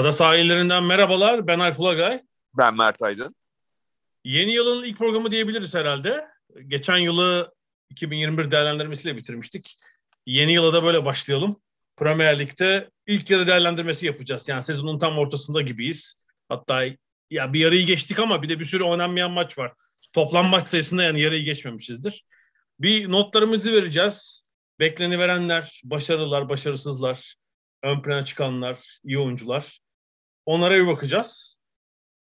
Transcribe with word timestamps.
Ada 0.00 0.12
sahillerinden 0.12 0.84
merhabalar. 0.84 1.46
Ben 1.46 1.58
Alp 1.58 1.80
Ulagay. 1.80 2.22
Ben 2.54 2.76
Mert 2.76 3.02
Aydın. 3.02 3.34
Yeni 4.24 4.52
yılın 4.52 4.84
ilk 4.84 4.98
programı 4.98 5.30
diyebiliriz 5.30 5.74
herhalde. 5.74 6.26
Geçen 6.66 6.96
yılı 6.96 7.54
2021 7.90 8.50
değerlendirmesiyle 8.50 9.16
bitirmiştik. 9.16 9.78
Yeni 10.26 10.52
yıla 10.52 10.72
da 10.72 10.82
böyle 10.82 11.04
başlayalım. 11.04 11.60
Premier 11.96 12.38
Lig'de 12.38 12.90
ilk 13.06 13.30
yarı 13.30 13.46
değerlendirmesi 13.46 14.06
yapacağız. 14.06 14.48
Yani 14.48 14.62
sezonun 14.62 14.98
tam 14.98 15.18
ortasında 15.18 15.62
gibiyiz. 15.62 16.14
Hatta 16.48 16.84
ya 17.30 17.52
bir 17.52 17.60
yarıyı 17.60 17.86
geçtik 17.86 18.18
ama 18.18 18.42
bir 18.42 18.48
de 18.48 18.60
bir 18.60 18.64
sürü 18.64 18.84
oynanmayan 18.84 19.30
maç 19.30 19.58
var. 19.58 19.72
Toplam 20.12 20.46
maç 20.46 20.68
sayısında 20.68 21.02
yani 21.02 21.20
yarıyı 21.20 21.44
geçmemişizdir. 21.44 22.24
Bir 22.78 23.10
notlarımızı 23.10 23.72
vereceğiz. 23.72 24.42
Bekleni 24.78 25.18
verenler, 25.18 25.80
başarılılar, 25.84 26.48
başarısızlar, 26.48 27.34
ön 27.82 28.02
plana 28.02 28.24
çıkanlar, 28.24 28.98
iyi 29.04 29.18
oyuncular. 29.18 29.80
Onlara 30.50 30.74
bir 30.74 30.86
bakacağız. 30.86 31.56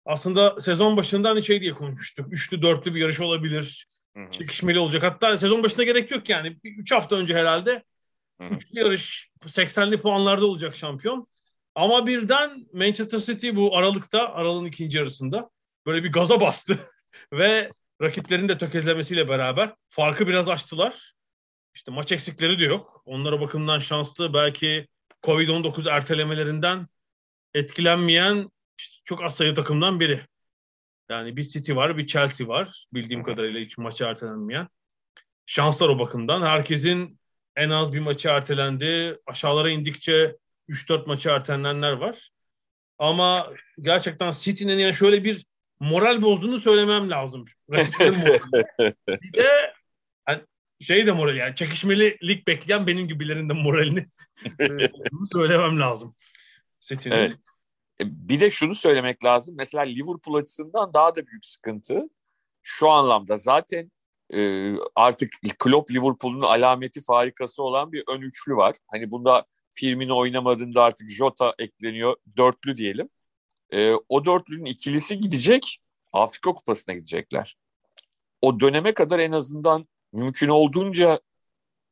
Aslında 0.05 0.61
sezon 0.61 0.97
başından 0.97 1.29
hani 1.29 1.43
şey 1.43 1.61
diye 1.61 1.73
konuşmuştuk. 1.73 2.33
Üçlü, 2.33 2.62
dörtlü 2.62 2.95
bir 2.95 3.01
yarış 3.01 3.21
olabilir. 3.21 3.87
Hı-hı. 4.17 4.31
Çekişmeli 4.31 4.79
olacak. 4.79 5.03
Hatta 5.03 5.37
sezon 5.37 5.62
başına 5.62 5.84
gerek 5.84 6.11
yok 6.11 6.29
yani. 6.29 6.56
Üç 6.65 6.93
hafta 6.93 7.17
önce 7.17 7.34
herhalde 7.34 7.84
Hı-hı. 8.41 8.49
üçlü 8.49 8.81
yarış 8.81 9.31
80'li 9.45 10.01
puanlarda 10.01 10.47
olacak 10.47 10.77
şampiyon. 10.77 11.27
Ama 11.75 12.06
birden 12.06 12.67
Manchester 12.73 13.19
City 13.19 13.51
bu 13.55 13.77
Aralık'ta, 13.77 14.34
Aralık'ın 14.34 14.67
ikinci 14.67 14.99
yarısında 14.99 15.51
böyle 15.87 16.05
bir 16.05 16.12
gaza 16.12 16.41
bastı. 16.41 16.79
Ve 17.33 17.73
rakiplerin 18.03 18.49
de 18.49 18.59
tökezlemesiyle 18.59 19.29
beraber 19.29 19.75
farkı 19.89 20.27
biraz 20.27 20.49
açtılar. 20.49 21.12
İşte 21.75 21.91
maç 21.91 22.12
eksikleri 22.12 22.61
de 22.61 22.65
yok. 22.65 23.03
Onlara 23.05 23.41
bakımdan 23.41 23.79
şanslı. 23.79 24.34
Belki 24.34 24.89
Covid-19 25.23 25.91
ertelemelerinden 25.91 26.89
etkilenmeyen 27.55 28.51
çok 29.05 29.23
az 29.23 29.37
sayı 29.37 29.55
takımdan 29.55 30.01
biri. 30.01 30.27
Yani 31.11 31.37
bir 31.37 31.43
City 31.43 31.75
var, 31.75 31.99
bir 31.99 32.07
Chelsea 32.07 32.49
var. 32.49 32.87
Bildiğim 32.93 33.23
kadarıyla 33.23 33.61
hiç 33.61 33.79
maçı 33.79 34.05
ertelenmeyen. 34.05 34.69
Şanslar 35.47 35.89
o 35.89 35.99
bakımdan. 35.99 36.43
Herkesin 36.43 37.19
en 37.57 37.71
az 37.71 37.93
bir 37.93 38.01
maçı 38.01 38.29
ertelendi. 38.29 39.19
Aşağılara 39.27 39.71
indikçe 39.71 40.37
3-4 40.69 41.07
maçı 41.07 41.29
ertelenenler 41.29 41.93
var. 41.93 42.31
Ama 42.99 43.53
gerçekten 43.81 44.31
City'nin 44.31 44.79
yani 44.79 44.95
şöyle 44.95 45.25
bir 45.25 45.47
moral 45.81 46.23
bozduğunu 46.23 46.59
söylemem 46.59 47.11
lazım. 47.11 47.45
bir 49.09 49.33
de 49.33 49.75
yani 50.29 50.43
şey 50.81 51.07
de 51.07 51.12
moral 51.12 51.37
yani 51.37 51.55
çekişmeli 51.55 52.19
lig 52.23 52.47
bekleyen 52.47 52.87
benim 52.87 53.09
gibilerin 53.09 53.49
de 53.49 53.53
moralini 53.53 54.06
söylemem 55.33 55.81
lazım. 55.81 56.15
City'nin. 56.81 57.15
Evet. 57.15 57.39
E, 58.00 58.28
bir 58.28 58.41
de 58.41 58.50
şunu 58.50 58.75
söylemek 58.75 59.25
lazım. 59.25 59.55
Mesela 59.59 59.84
Liverpool 59.84 60.34
açısından 60.34 60.94
daha 60.94 61.16
da 61.16 61.27
büyük 61.27 61.44
sıkıntı. 61.44 62.09
Şu 62.62 62.91
anlamda 62.91 63.37
zaten 63.37 63.91
e, 64.34 64.72
artık 64.94 65.33
Klopp 65.59 65.91
Liverpool'un 65.91 66.43
alameti 66.43 67.00
farikası 67.00 67.62
olan 67.62 67.93
bir 67.93 68.05
ön 68.09 68.21
üçlü 68.21 68.56
var. 68.56 68.77
Hani 68.87 69.11
bunda 69.11 69.47
Firmino 69.71 70.19
oynamadığında 70.19 70.83
artık 70.83 71.11
Jota 71.11 71.55
ekleniyor. 71.59 72.16
Dörtlü 72.37 72.77
diyelim. 72.77 73.09
E, 73.71 73.93
o 74.09 74.25
dörtlünün 74.25 74.65
ikilisi 74.65 75.19
gidecek. 75.19 75.78
Afrika 76.12 76.53
Kupası'na 76.53 76.95
gidecekler. 76.95 77.56
O 78.43 78.60
döneme 78.60 78.95
kadar 78.95 79.19
en 79.19 79.33
azından 79.33 79.89
mümkün 80.12 80.49
olduğunca 80.49 81.21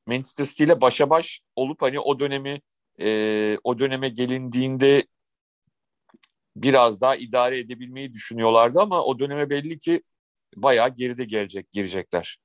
Manchester 0.07 0.45
City 0.45 0.65
ile 0.65 0.81
başa 0.81 1.11
baş 1.11 1.41
olup 1.57 1.83
hani 1.83 2.01
o 2.01 2.21
dönemi 2.21 2.61
e, 3.01 3.59
o 3.65 3.79
döneme 3.79 4.09
gelindiğinde 4.09 5.07
biraz 6.57 7.01
daha 7.01 7.17
idare 7.17 7.59
edebilmeyi 7.59 8.13
düşünüyorlardı 8.13 8.81
ama 8.81 9.03
o 9.03 9.19
döneme 9.19 9.51
belli 9.51 9.79
ki 9.79 10.03
bayağı 10.57 10.95
geride 10.95 11.25
gelecek 11.25 11.73
girecekler. 11.73 12.39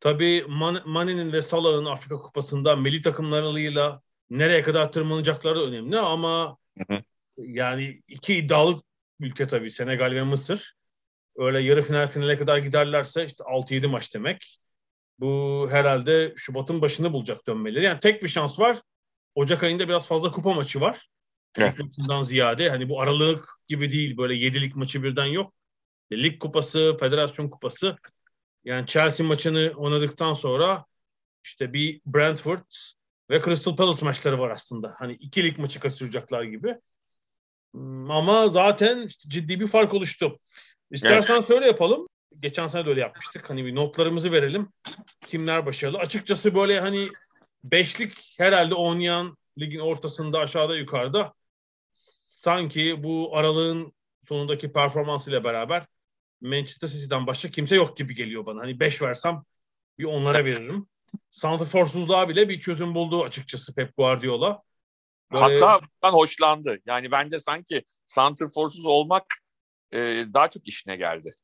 Tabii 0.00 0.44
Man 0.48 0.82
Mane'nin 0.86 1.32
ve 1.32 1.42
Salah'ın 1.42 1.84
Afrika 1.84 2.16
Kupası'nda 2.16 2.76
milli 2.76 3.02
takımlarıyla 3.02 4.02
nereye 4.30 4.62
kadar 4.62 4.92
tırmanacakları 4.92 5.62
önemli 5.62 5.98
ama 5.98 6.56
hı 6.78 6.94
hı. 6.94 7.02
yani 7.38 8.02
iki 8.08 8.34
iddialı 8.36 8.82
ülke 9.20 9.46
tabii 9.48 9.70
Senegal 9.70 10.10
ve 10.10 10.22
Mısır. 10.22 10.74
Öyle 11.36 11.60
yarı 11.60 11.82
final 11.82 12.06
finale 12.06 12.38
kadar 12.38 12.58
giderlerse 12.58 13.26
işte 13.26 13.44
6-7 13.44 13.86
maç 13.86 14.14
demek. 14.14 14.60
Bu 15.18 15.66
herhalde 15.70 16.32
Şubat'ın 16.36 16.82
başını 16.82 17.12
bulacak 17.12 17.46
dönmeleri. 17.46 17.84
Yani 17.84 18.00
tek 18.00 18.22
bir 18.22 18.28
şans 18.28 18.58
var. 18.58 18.78
Ocak 19.38 19.62
ayında 19.62 19.88
biraz 19.88 20.06
fazla 20.06 20.30
kupa 20.30 20.52
maçı 20.52 20.80
var. 20.80 21.08
Evet. 21.58 21.80
Lig 21.80 22.24
ziyade 22.24 22.70
hani 22.70 22.88
bu 22.88 23.00
aralık 23.00 23.48
gibi 23.68 23.92
değil 23.92 24.16
böyle 24.16 24.34
yedilik 24.34 24.76
maçı 24.76 25.02
birden 25.02 25.24
yok. 25.24 25.54
E, 26.10 26.22
lig 26.22 26.40
kupası, 26.40 26.96
federasyon 27.00 27.48
kupası. 27.48 27.96
Yani 28.64 28.86
Chelsea 28.86 29.26
maçını 29.26 29.72
oynadıktan 29.76 30.32
sonra 30.32 30.84
işte 31.44 31.72
bir 31.72 32.00
Brentford 32.06 32.64
ve 33.30 33.42
Crystal 33.42 33.76
Palace 33.76 34.04
maçları 34.04 34.38
var 34.38 34.50
aslında. 34.50 34.94
Hani 34.98 35.12
iki 35.12 35.44
lig 35.44 35.58
maçı 35.58 35.80
kaçıracaklar 35.80 36.42
gibi. 36.42 36.76
Hmm, 37.74 38.10
ama 38.10 38.48
zaten 38.48 39.06
işte 39.06 39.28
ciddi 39.28 39.60
bir 39.60 39.66
fark 39.66 39.94
oluştu. 39.94 40.38
İstersen 40.90 41.34
evet. 41.34 41.46
söyle 41.46 41.66
yapalım. 41.66 42.06
Geçen 42.40 42.66
sene 42.66 42.86
de 42.86 42.88
öyle 42.90 43.00
yapmıştık. 43.00 43.50
Hani 43.50 43.66
bir 43.66 43.74
notlarımızı 43.74 44.32
verelim. 44.32 44.68
Kimler 45.26 45.66
başarılı? 45.66 45.98
Açıkçası 45.98 46.54
böyle 46.54 46.80
hani 46.80 47.06
beşlik 47.64 48.34
herhalde 48.38 48.74
oynayan 48.74 49.36
ligin 49.58 49.78
ortasında 49.78 50.38
aşağıda 50.38 50.76
yukarıda 50.76 51.32
sanki 52.28 53.02
bu 53.02 53.36
aralığın 53.36 53.92
sonundaki 54.28 54.72
performansıyla 54.72 55.44
beraber 55.44 55.86
Manchester 56.40 56.88
City'den 56.88 57.26
başka 57.26 57.50
kimse 57.50 57.76
yok 57.76 57.96
gibi 57.96 58.14
geliyor 58.14 58.46
bana. 58.46 58.60
Hani 58.60 58.80
5 58.80 59.02
versem 59.02 59.42
bir 59.98 60.04
onlara 60.04 60.44
veririm. 60.44 60.86
Santrforsuzluğa 61.30 62.28
bile 62.28 62.48
bir 62.48 62.60
çözüm 62.60 62.94
buldu 62.94 63.24
açıkçası 63.24 63.74
Pep 63.74 63.96
Guardiola. 63.96 64.62
Böyle... 65.32 65.44
Hatta 65.44 65.80
bundan 65.80 66.16
hoşlandı. 66.16 66.78
Yani 66.86 67.10
bence 67.10 67.40
sanki 67.40 67.82
santrforsuz 68.06 68.86
olmak 68.86 69.24
e, 69.92 69.98
daha 70.34 70.50
çok 70.50 70.68
işine 70.68 70.96
geldi. 70.96 71.34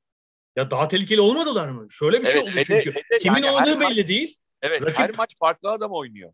Ya 0.56 0.70
daha 0.70 0.88
tehlikeli 0.88 1.20
olmadılar 1.20 1.68
mı? 1.68 1.86
Şöyle 1.90 2.20
bir 2.20 2.26
şey 2.26 2.40
evet, 2.40 2.66
şey 2.66 2.76
oldu 2.76 2.82
çünkü. 2.84 2.94
De, 2.94 3.18
Kimin 3.18 3.42
yani 3.42 3.56
oynadığı 3.56 3.80
belli 3.80 4.08
değil. 4.08 4.36
Evet 4.64 4.82
Rakip... 4.82 4.98
her 4.98 5.16
maç 5.16 5.36
farklı 5.38 5.70
adam 5.70 5.92
oynuyor. 5.92 6.32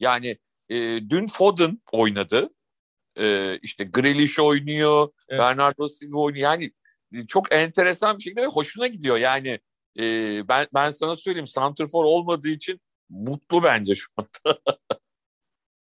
Yani 0.00 0.38
e, 0.68 0.76
dün 1.10 1.26
Foden 1.26 1.78
oynadı. 1.92 2.50
E, 3.16 3.56
işte 3.58 3.84
Grealish 3.84 4.38
oynuyor. 4.38 5.08
Evet. 5.28 5.40
Bernardo 5.40 5.88
Silva 5.88 6.18
oynuyor. 6.18 6.52
Yani 6.52 6.70
çok 7.28 7.52
enteresan 7.54 8.18
bir 8.18 8.22
şekilde 8.22 8.46
hoşuna 8.46 8.86
gidiyor. 8.86 9.16
Yani 9.16 9.60
e, 9.98 10.04
ben 10.48 10.66
ben 10.74 10.90
sana 10.90 11.14
söyleyeyim 11.14 11.46
Santrfor 11.46 12.04
olmadığı 12.04 12.48
için 12.48 12.80
mutlu 13.08 13.62
bence 13.62 13.94
şu 13.94 14.12
anda. 14.16 14.60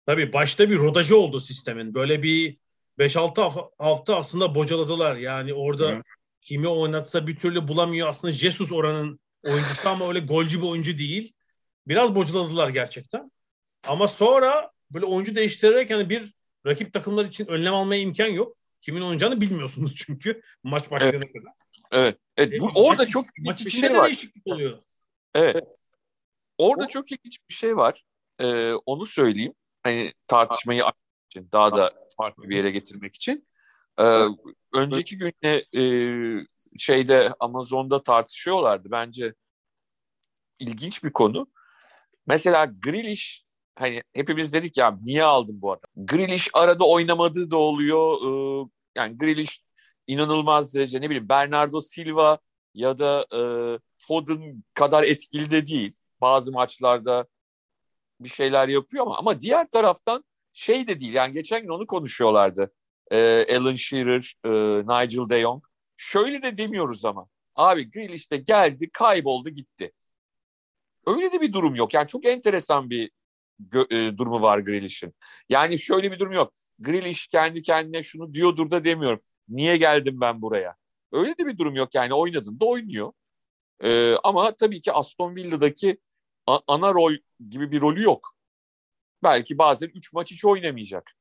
Tabii 0.05 0.33
başta 0.33 0.69
bir 0.69 0.77
rodajı 0.77 1.17
oldu 1.17 1.39
sistemin. 1.39 1.93
Böyle 1.93 2.23
bir 2.23 2.57
5-6 2.99 3.69
hafta 3.77 4.15
aslında 4.15 4.55
bocaladılar. 4.55 5.15
Yani 5.15 5.53
orada 5.53 5.87
Hı. 5.89 6.01
kimi 6.41 6.67
oynatsa 6.67 7.27
bir 7.27 7.35
türlü 7.35 7.67
bulamıyor. 7.67 8.07
Aslında 8.07 8.31
Jesus 8.31 8.71
oranın 8.71 9.19
oyuncusu 9.43 9.89
ama 9.89 10.07
öyle 10.07 10.19
golcü 10.19 10.61
bir 10.61 10.67
oyuncu 10.67 10.97
değil. 10.97 11.33
Biraz 11.87 12.15
bocaladılar 12.15 12.69
gerçekten. 12.69 13.31
Ama 13.87 14.07
sonra 14.07 14.71
böyle 14.91 15.05
oyuncu 15.05 15.35
değiştirerek 15.35 15.89
hani 15.89 16.09
bir 16.09 16.33
rakip 16.65 16.93
takımlar 16.93 17.25
için 17.25 17.47
önlem 17.47 17.73
almaya 17.73 18.01
imkan 18.01 18.27
yok. 18.27 18.57
Kimin 18.81 19.01
oynayacağını 19.01 19.41
bilmiyorsunuz 19.41 19.95
çünkü 20.05 20.41
maç 20.63 20.91
başlayana 20.91 21.17
evet. 21.17 21.33
kadar. 21.33 21.53
Evet. 21.91 22.17
Evet. 22.37 22.61
Bu, 22.61 22.69
orada 22.75 23.07
çok 23.07 23.25
maç 23.39 23.65
bir 23.65 23.71
şey 23.71 23.93
var. 23.97 24.05
değişiklik 24.05 24.47
oluyor. 24.47 24.79
Evet. 25.35 25.63
Orada 26.57 26.85
o... 26.85 26.87
çok 26.87 27.11
ilginç 27.11 27.39
bir 27.49 27.53
şey 27.53 27.77
var. 27.77 28.03
Ee, 28.39 28.73
onu 28.73 29.05
söyleyeyim. 29.05 29.53
Hani 29.83 30.13
tartışmayı 30.27 30.83
için 31.29 31.49
daha 31.51 31.77
da 31.77 31.93
farklı 32.17 32.49
bir 32.49 32.55
yere 32.55 32.71
getirmek 32.71 33.15
için. 33.15 33.47
Ee, 33.99 34.25
önceki 34.73 35.17
gün 35.17 35.33
e, 35.43 36.45
şeyde 36.77 37.33
Amazon'da 37.39 38.03
tartışıyorlardı. 38.03 38.91
Bence 38.91 39.33
ilginç 40.59 41.03
bir 41.03 41.13
konu. 41.13 41.47
Mesela 42.29 42.65
Grealish 42.65 43.43
hani 43.75 44.03
hepimiz 44.13 44.53
dedik 44.53 44.77
ya 44.77 44.97
niye 45.01 45.23
aldın 45.23 45.61
bu 45.61 45.71
adam? 45.71 45.89
Grealish 45.95 46.49
arada 46.53 46.85
oynamadığı 46.85 47.51
da 47.51 47.57
oluyor. 47.57 48.15
Ee, 48.25 48.69
yani 48.95 49.17
Grealish 49.17 49.61
inanılmaz 50.07 50.73
derece 50.73 51.01
ne 51.01 51.09
bileyim 51.09 51.29
Bernardo 51.29 51.81
Silva 51.81 52.37
ya 52.73 52.99
da 52.99 53.25
e, 53.33 53.41
Foden 53.97 54.63
kadar 54.73 55.03
etkili 55.03 55.51
de 55.51 55.65
değil. 55.65 55.97
Bazı 56.21 56.51
maçlarda 56.51 57.27
bir 58.19 58.29
şeyler 58.29 58.67
yapıyor 58.67 59.05
ama 59.05 59.17
ama 59.17 59.39
diğer 59.39 59.69
taraftan 59.69 60.23
şey 60.53 60.87
de 60.87 60.99
değil. 60.99 61.13
Yani 61.13 61.33
geçen 61.33 61.61
gün 61.61 61.69
onu 61.69 61.87
konuşuyorlardı. 61.87 62.73
Ee, 63.11 63.57
Alan 63.57 63.75
Shearer, 63.75 64.33
e, 64.45 64.49
Nigel 64.81 65.29
de 65.29 65.41
Jong. 65.41 65.63
Şöyle 65.97 66.41
de 66.41 66.57
demiyoruz 66.57 67.05
ama. 67.05 67.27
Abi 67.55 67.91
Grealish 67.91 68.31
de 68.31 68.37
geldi, 68.37 68.89
kayboldu, 68.93 69.49
gitti. 69.49 69.91
Öyle 71.07 71.31
de 71.31 71.41
bir 71.41 71.53
durum 71.53 71.75
yok. 71.75 71.93
Yani 71.93 72.07
çok 72.07 72.25
enteresan 72.25 72.89
bir 72.89 73.11
e, 73.73 74.17
durumu 74.17 74.41
var 74.41 74.59
Grealish'in. 74.59 75.13
Yani 75.49 75.79
şöyle 75.79 76.11
bir 76.11 76.19
durum 76.19 76.31
yok. 76.31 76.53
Grealish 76.79 77.27
kendi 77.27 77.61
kendine 77.61 78.03
şunu 78.03 78.33
diyordur 78.33 78.71
da 78.71 78.85
demiyorum. 78.85 79.21
Niye 79.49 79.77
geldim 79.77 80.21
ben 80.21 80.41
buraya? 80.41 80.75
Öyle 81.11 81.37
de 81.37 81.45
bir 81.45 81.57
durum 81.57 81.75
yok. 81.75 81.95
Yani 81.95 82.13
oynadın 82.13 82.59
da 82.59 82.65
oynuyor. 82.65 83.11
E, 83.83 84.15
ama 84.23 84.55
tabii 84.55 84.81
ki 84.81 84.91
Aston 84.91 85.35
Villa'daki 85.35 85.97
ana 86.67 86.93
rol 86.93 87.13
gibi 87.49 87.71
bir 87.71 87.81
rolü 87.81 88.03
yok. 88.03 88.35
Belki 89.23 89.57
bazen 89.57 89.87
üç 89.87 90.13
maç 90.13 90.31
hiç 90.31 90.45
oynamayacak. 90.45 91.11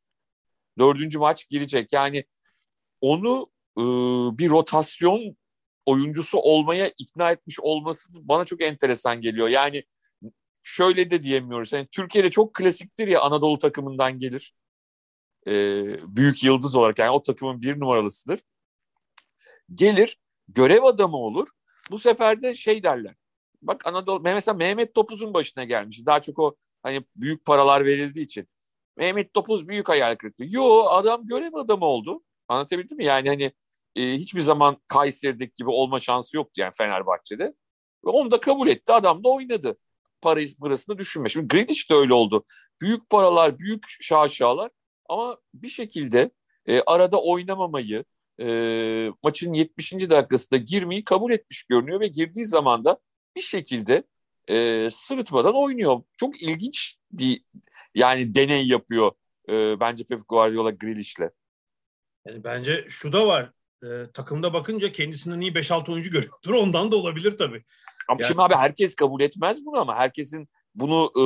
Dördüncü 0.79 1.19
maç 1.19 1.49
girecek. 1.49 1.93
Yani 1.93 2.25
onu 3.01 3.51
e, 3.77 3.83
bir 4.39 4.51
rotasyon 4.51 5.37
oyuncusu 5.89 6.39
olmaya 6.39 6.93
ikna 6.99 7.31
etmiş 7.31 7.61
olması 7.61 8.09
bana 8.13 8.45
çok 8.45 8.63
enteresan 8.63 9.21
geliyor. 9.21 9.49
Yani 9.49 9.85
şöyle 10.63 11.11
de 11.11 11.23
diyemiyoruz. 11.23 11.73
Yani 11.73 11.87
Türkiye'de 11.91 12.31
çok 12.31 12.55
klasiktir 12.55 13.09
ya 13.09 13.21
Anadolu 13.21 13.59
takımından 13.59 14.19
gelir. 14.19 14.55
E, 15.47 15.53
büyük 16.17 16.45
yıldız 16.45 16.77
olarak 16.77 16.99
yani 16.99 17.11
o 17.11 17.23
takımın 17.23 17.63
bir 17.63 17.81
numaralısıdır. 17.81 18.41
Gelir, 19.75 20.19
görev 20.49 20.83
adamı 20.83 21.17
olur. 21.17 21.49
Bu 21.91 21.99
sefer 21.99 22.43
de 22.43 22.55
şey 22.55 22.83
derler. 22.83 23.15
Bak 23.63 23.87
Anadolu 23.87 24.21
mesela 24.21 24.55
Mehmet 24.55 24.95
Topuz'un 24.95 25.35
başına 25.35 25.65
gelmiş. 25.65 26.07
Daha 26.07 26.21
çok 26.21 26.39
o 26.39 26.57
hani 26.83 27.05
büyük 27.17 27.45
paralar 27.45 27.85
verildiği 27.85 28.25
için. 28.25 28.49
Mehmet 28.97 29.35
Topuz 29.35 29.69
büyük 29.69 29.89
hayal 29.89 30.17
kırıklığı. 30.17 30.47
Yo 30.49 30.85
adam 30.85 31.27
görev 31.27 31.55
adamı 31.55 31.85
oldu. 31.85 32.23
Anlatabildim 32.49 32.97
mi? 32.97 33.05
Yani 33.05 33.29
hani 33.29 33.53
e, 33.99 34.13
hiçbir 34.17 34.41
zaman 34.41 34.77
Kayseri'deki 34.89 35.53
gibi 35.57 35.71
olma 35.71 36.01
şansı 36.01 36.37
yoktu 36.37 36.61
yani 36.61 36.73
Fenerbahçe'de. 36.79 37.45
Ve 38.07 38.11
onu 38.11 38.31
da 38.31 38.41
kabul 38.41 38.69
etti. 38.69 38.93
Adam 38.93 39.25
da 39.25 39.29
oynadı. 39.29 39.79
Parayı, 40.21 40.57
parasını 40.57 40.99
düşünme. 40.99 41.29
Şimdi 41.29 41.49
Grealish 41.49 41.91
de 41.91 41.95
öyle 41.95 42.15
oldu. 42.15 42.45
Büyük 42.81 43.11
paralar, 43.11 43.59
büyük 43.59 43.85
şaşalar 44.01 44.71
ama 45.09 45.39
bir 45.55 45.69
şekilde 45.69 46.31
e, 46.67 46.81
arada 46.81 47.23
oynamamayı, 47.23 48.05
e, 48.41 48.47
maçın 49.23 49.53
70. 49.53 49.93
dakikasında 49.93 50.57
girmeyi 50.57 51.05
kabul 51.05 51.33
etmiş 51.33 51.63
görünüyor 51.63 52.01
ve 52.01 52.07
girdiği 52.07 52.47
zaman 52.47 52.85
da 52.85 52.99
bir 53.37 53.43
şekilde 53.43 54.03
e, 54.49 54.89
sırıtmadan 54.91 55.55
oynuyor. 55.55 56.03
Çok 56.17 56.43
ilginç 56.43 56.97
bir 57.13 57.43
yani 57.95 58.35
deney 58.35 58.69
yapıyor 58.69 59.13
e, 59.49 59.81
bence 59.81 60.05
Pep 60.05 60.29
Guardiola 60.29 60.71
Grealish'le. 60.71 61.31
Yani 62.27 62.45
bence 62.45 62.87
şu 62.89 63.13
da 63.13 63.27
var. 63.27 63.53
E, 63.83 64.11
takımda 64.15 64.53
bakınca 64.53 64.93
kendisinden 64.93 65.41
iyi 65.41 65.53
5-6 65.53 65.93
oyuncu 65.93 66.11
görüyordur. 66.11 66.55
Ondan 66.55 66.93
da 66.93 66.97
olabilir 66.97 67.37
tabii. 67.37 67.65
Ama 68.09 68.21
yani... 68.21 68.29
şimdi 68.29 68.43
abi 68.43 68.55
herkes 68.55 68.95
kabul 68.95 69.21
etmez 69.21 69.67
bunu 69.67 69.81
ama 69.81 69.95
herkesin 69.97 70.49
bunu 70.75 71.11
e, 71.17 71.25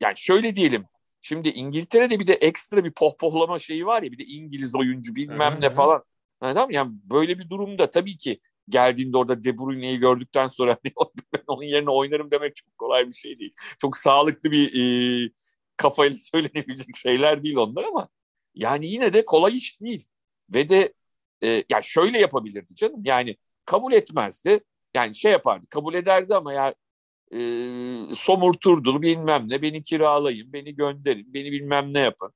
yani 0.00 0.16
şöyle 0.16 0.56
diyelim. 0.56 0.84
Şimdi 1.22 1.48
İngiltere'de 1.48 2.20
bir 2.20 2.26
de 2.26 2.32
ekstra 2.32 2.84
bir 2.84 2.92
pohpohlama 2.92 3.58
şeyi 3.58 3.86
var 3.86 4.02
ya 4.02 4.12
bir 4.12 4.18
de 4.18 4.24
İngiliz 4.24 4.74
oyuncu 4.74 5.14
bilmem 5.14 5.56
hı 5.56 5.60
ne 5.60 5.70
falan. 5.70 6.04
Yani, 6.42 6.54
tamam 6.54 6.70
yani 6.70 6.92
böyle 7.04 7.38
bir 7.38 7.50
durumda 7.50 7.90
tabii 7.90 8.16
ki 8.16 8.40
geldiğinde 8.68 9.16
orada 9.16 9.44
De 9.44 9.58
Bruyne'yi 9.58 9.98
gördükten 9.98 10.48
sonra 10.48 10.78
ben 10.84 11.42
onun 11.46 11.62
yerine 11.62 11.90
oynarım 11.90 12.30
demek 12.30 12.56
çok 12.56 12.78
kolay 12.78 13.08
bir 13.08 13.12
şey 13.12 13.38
değil. 13.38 13.54
Çok 13.78 13.96
sağlıklı 13.96 14.50
bir 14.50 14.70
e, 14.74 15.30
kafayla 15.76 16.16
söylenebilecek 16.34 16.96
şeyler 16.96 17.42
değil 17.42 17.56
onlar 17.56 17.84
ama 17.84 18.08
yani 18.54 18.86
yine 18.86 19.12
de 19.12 19.24
kolay 19.24 19.56
iş 19.56 19.80
değil. 19.80 20.06
Ve 20.54 20.68
de 20.68 20.92
e, 21.42 21.64
ya 21.70 21.82
şöyle 21.82 22.18
yapabilirdi 22.18 22.74
canım. 22.74 23.02
Yani 23.04 23.36
kabul 23.64 23.92
etmezdi. 23.92 24.60
Yani 24.94 25.14
şey 25.14 25.32
yapardı. 25.32 25.66
Kabul 25.70 25.94
ederdi 25.94 26.34
ama 26.34 26.52
ya 26.52 26.74
e, 27.32 27.38
somurturdu 28.14 29.02
bilmem 29.02 29.48
ne. 29.48 29.62
Beni 29.62 29.82
kiralayın, 29.82 30.52
beni 30.52 30.74
gönderin, 30.74 31.34
beni 31.34 31.52
bilmem 31.52 31.90
ne 31.94 32.00
yapın. 32.00 32.32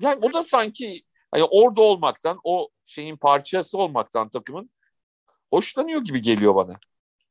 Yani 0.00 0.18
o 0.22 0.32
da 0.32 0.44
sanki 0.44 1.02
hani 1.30 1.44
orada 1.44 1.80
olmaktan, 1.80 2.38
o 2.44 2.68
şeyin 2.84 3.16
parçası 3.16 3.78
olmaktan 3.78 4.28
takımın 4.28 4.70
hoşlanıyor 5.50 6.00
gibi 6.00 6.20
geliyor 6.20 6.54
bana. 6.54 6.78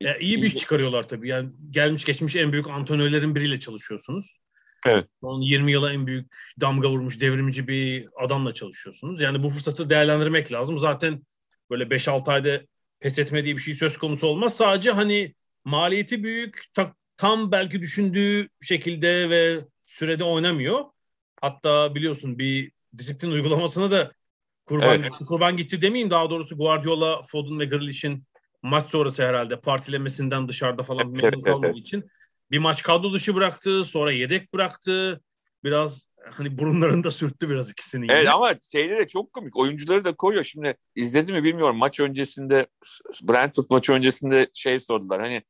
Ya 0.02 0.18
iyi 0.18 0.42
bir 0.42 0.48
iş 0.48 0.56
çıkarıyorlar 0.56 1.08
tabii. 1.08 1.30
Yani 1.30 1.50
gelmiş 1.72 2.06
geçmiş 2.06 2.36
en 2.36 2.52
büyük 2.52 2.68
antrenörlerin 2.68 3.36
biriyle 3.36 3.60
çalışıyorsunuz. 3.60 4.40
Evet. 4.86 5.08
Son 5.22 5.42
20 5.42 5.72
yıla 5.72 5.94
en 5.94 6.08
büyük 6.08 6.32
damga 6.62 6.90
vurmuş 6.90 7.22
devrimci 7.22 7.68
bir 7.68 8.10
adamla 8.26 8.54
çalışıyorsunuz. 8.54 9.22
Yani 9.22 9.44
bu 9.44 9.50
fırsatı 9.50 9.90
değerlendirmek 9.90 10.52
lazım. 10.52 10.80
Zaten 10.80 11.24
böyle 11.70 11.84
5-6 11.84 12.32
ayda 12.32 12.62
pes 13.00 13.20
etmediği 13.20 13.58
bir 13.58 13.62
şey 13.62 13.74
söz 13.74 13.98
konusu 13.98 14.28
olmaz. 14.28 14.56
Sadece 14.56 14.92
hani 14.92 15.36
maliyeti 15.66 16.24
büyük, 16.24 16.64
ta, 16.74 16.94
tam 17.18 17.52
belki 17.52 17.82
düşündüğü 17.82 18.50
şekilde 18.62 19.30
ve 19.30 19.66
sürede 19.86 20.24
oynamıyor. 20.24 20.86
Hatta 21.42 21.96
biliyorsun 21.96 22.40
bir 22.40 22.72
disiplin 22.98 23.32
uygulamasına 23.32 23.92
da 23.92 24.12
kurban 24.66 25.00
evet. 25.00 25.12
gitti. 25.12 25.26
Kurban 25.26 25.58
gitti 25.58 25.82
demeyeyim 25.82 26.12
daha 26.12 26.30
doğrusu 26.30 26.58
Guardiola, 26.58 27.24
Foden 27.24 27.60
ve 27.60 27.66
Grealish'in 27.66 28.24
maç 28.62 28.90
sonrası 28.90 29.24
herhalde 29.24 29.60
partilemesinden 29.60 30.48
dışarıda 30.48 30.84
falan 30.84 31.12
memnun 31.12 31.42
kalmadığı 31.42 31.78
için 31.78 32.10
bir 32.52 32.60
maç 32.60 32.84
kadro 32.84 33.14
dışı 33.14 33.36
bıraktı, 33.36 33.84
sonra 33.84 34.12
yedek 34.12 34.54
bıraktı. 34.54 35.22
Biraz 35.64 36.08
hani 36.32 36.58
burunlarında 36.58 37.12
sürttü 37.12 37.50
biraz 37.50 37.72
ikisini. 37.72 38.08
Evet 38.10 38.28
ama 38.28 38.54
şeyleri 38.72 39.00
de 39.00 39.08
çok 39.08 39.34
komik. 39.34 39.58
Oyuncuları 39.58 40.04
da 40.04 40.16
koyuyor. 40.16 40.44
Şimdi 40.44 40.78
izledim 40.96 41.36
mi 41.36 41.44
bilmiyorum. 41.44 41.78
Maç 41.78 42.00
öncesinde 42.00 42.68
Brentford 43.22 43.66
maçı 43.70 43.94
öncesinde 43.94 44.48
şey 44.54 44.80
sordular. 44.80 45.22
Hani 45.22 45.44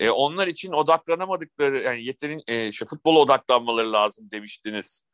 e, 0.00 0.10
onlar 0.10 0.46
için 0.46 0.72
odaklanamadıkları 0.72 1.78
yani 1.78 2.04
yeterin 2.04 2.42
e, 2.46 2.72
şey, 2.72 2.88
futbola 2.88 3.18
odaklanmaları 3.18 3.92
lazım 3.92 4.30
demiştiniz 4.30 5.04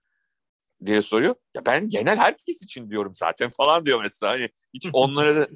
diye 0.87 1.03
soruyor. 1.03 1.35
Ya 1.55 1.67
ben 1.67 1.89
genel 1.89 2.17
herkes 2.17 2.63
için 2.63 2.91
diyorum 2.91 3.15
zaten 3.15 3.51
falan 3.51 3.87
diyor 3.87 4.03
mesela. 4.03 4.33
Hani 4.33 4.49
hiç 4.75 4.89
onlara 4.93 5.37
da 5.37 5.49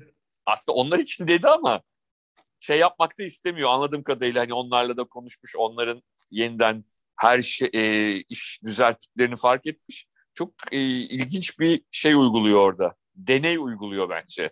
aslında 0.46 0.76
onlar 0.76 0.98
için 0.98 1.28
dedi 1.28 1.48
ama 1.48 1.82
şey 2.60 2.78
yapmak 2.78 3.18
da 3.18 3.22
istemiyor 3.22 3.70
anladığım 3.70 4.02
kadarıyla 4.02 4.42
hani 4.42 4.52
onlarla 4.52 4.96
da 4.96 5.04
konuşmuş 5.04 5.56
onların 5.56 6.02
yeniden 6.30 6.84
her 7.16 7.42
şey 7.42 7.70
e, 7.72 8.12
iş 8.28 8.60
düzelttiklerini 8.64 9.36
fark 9.36 9.66
etmiş. 9.66 10.06
Çok 10.34 10.54
e, 10.72 10.78
ilginç 11.00 11.58
bir 11.58 11.82
şey 11.90 12.14
uyguluyor 12.14 12.60
orada. 12.60 12.94
Deney 13.14 13.58
uyguluyor 13.58 14.10
bence. 14.10 14.50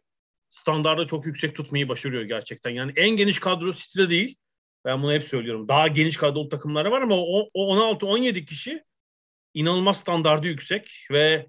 Standarda 0.50 1.06
çok 1.06 1.26
yüksek 1.26 1.56
tutmayı 1.56 1.88
başarıyor 1.88 2.22
gerçekten. 2.22 2.70
Yani 2.70 2.92
en 2.96 3.10
geniş 3.10 3.38
kadro 3.38 3.72
City'de 3.72 4.10
değil. 4.10 4.36
Ben 4.84 5.02
bunu 5.02 5.12
hep 5.12 5.22
söylüyorum. 5.24 5.68
Daha 5.68 5.88
geniş 5.88 6.16
kadrolu 6.16 6.48
takımları 6.48 6.90
var 6.90 7.02
ama 7.02 7.16
o, 7.16 7.48
o 7.54 7.76
16-17 7.76 8.44
kişi 8.44 8.84
inanılmaz 9.54 9.96
standardı 9.96 10.46
yüksek 10.46 11.06
ve 11.10 11.48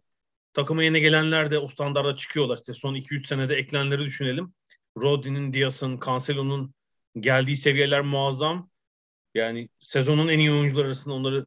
takıma 0.53 0.83
yeni 0.83 1.01
gelenler 1.01 1.51
de 1.51 1.59
o 1.59 1.67
standarda 1.67 2.15
çıkıyorlar. 2.15 2.57
İşte 2.57 2.73
son 2.73 2.95
2-3 2.95 3.27
senede 3.27 3.55
eklenenleri 3.55 4.01
düşünelim. 4.01 4.53
Rodri'nin, 5.01 5.53
Diaz'ın, 5.53 5.99
Cancelo'nun 6.05 6.73
geldiği 7.19 7.55
seviyeler 7.55 8.01
muazzam. 8.01 8.69
Yani 9.35 9.69
sezonun 9.79 10.27
en 10.27 10.39
iyi 10.39 10.51
oyuncular 10.51 10.85
arasında 10.85 11.13
onları 11.13 11.45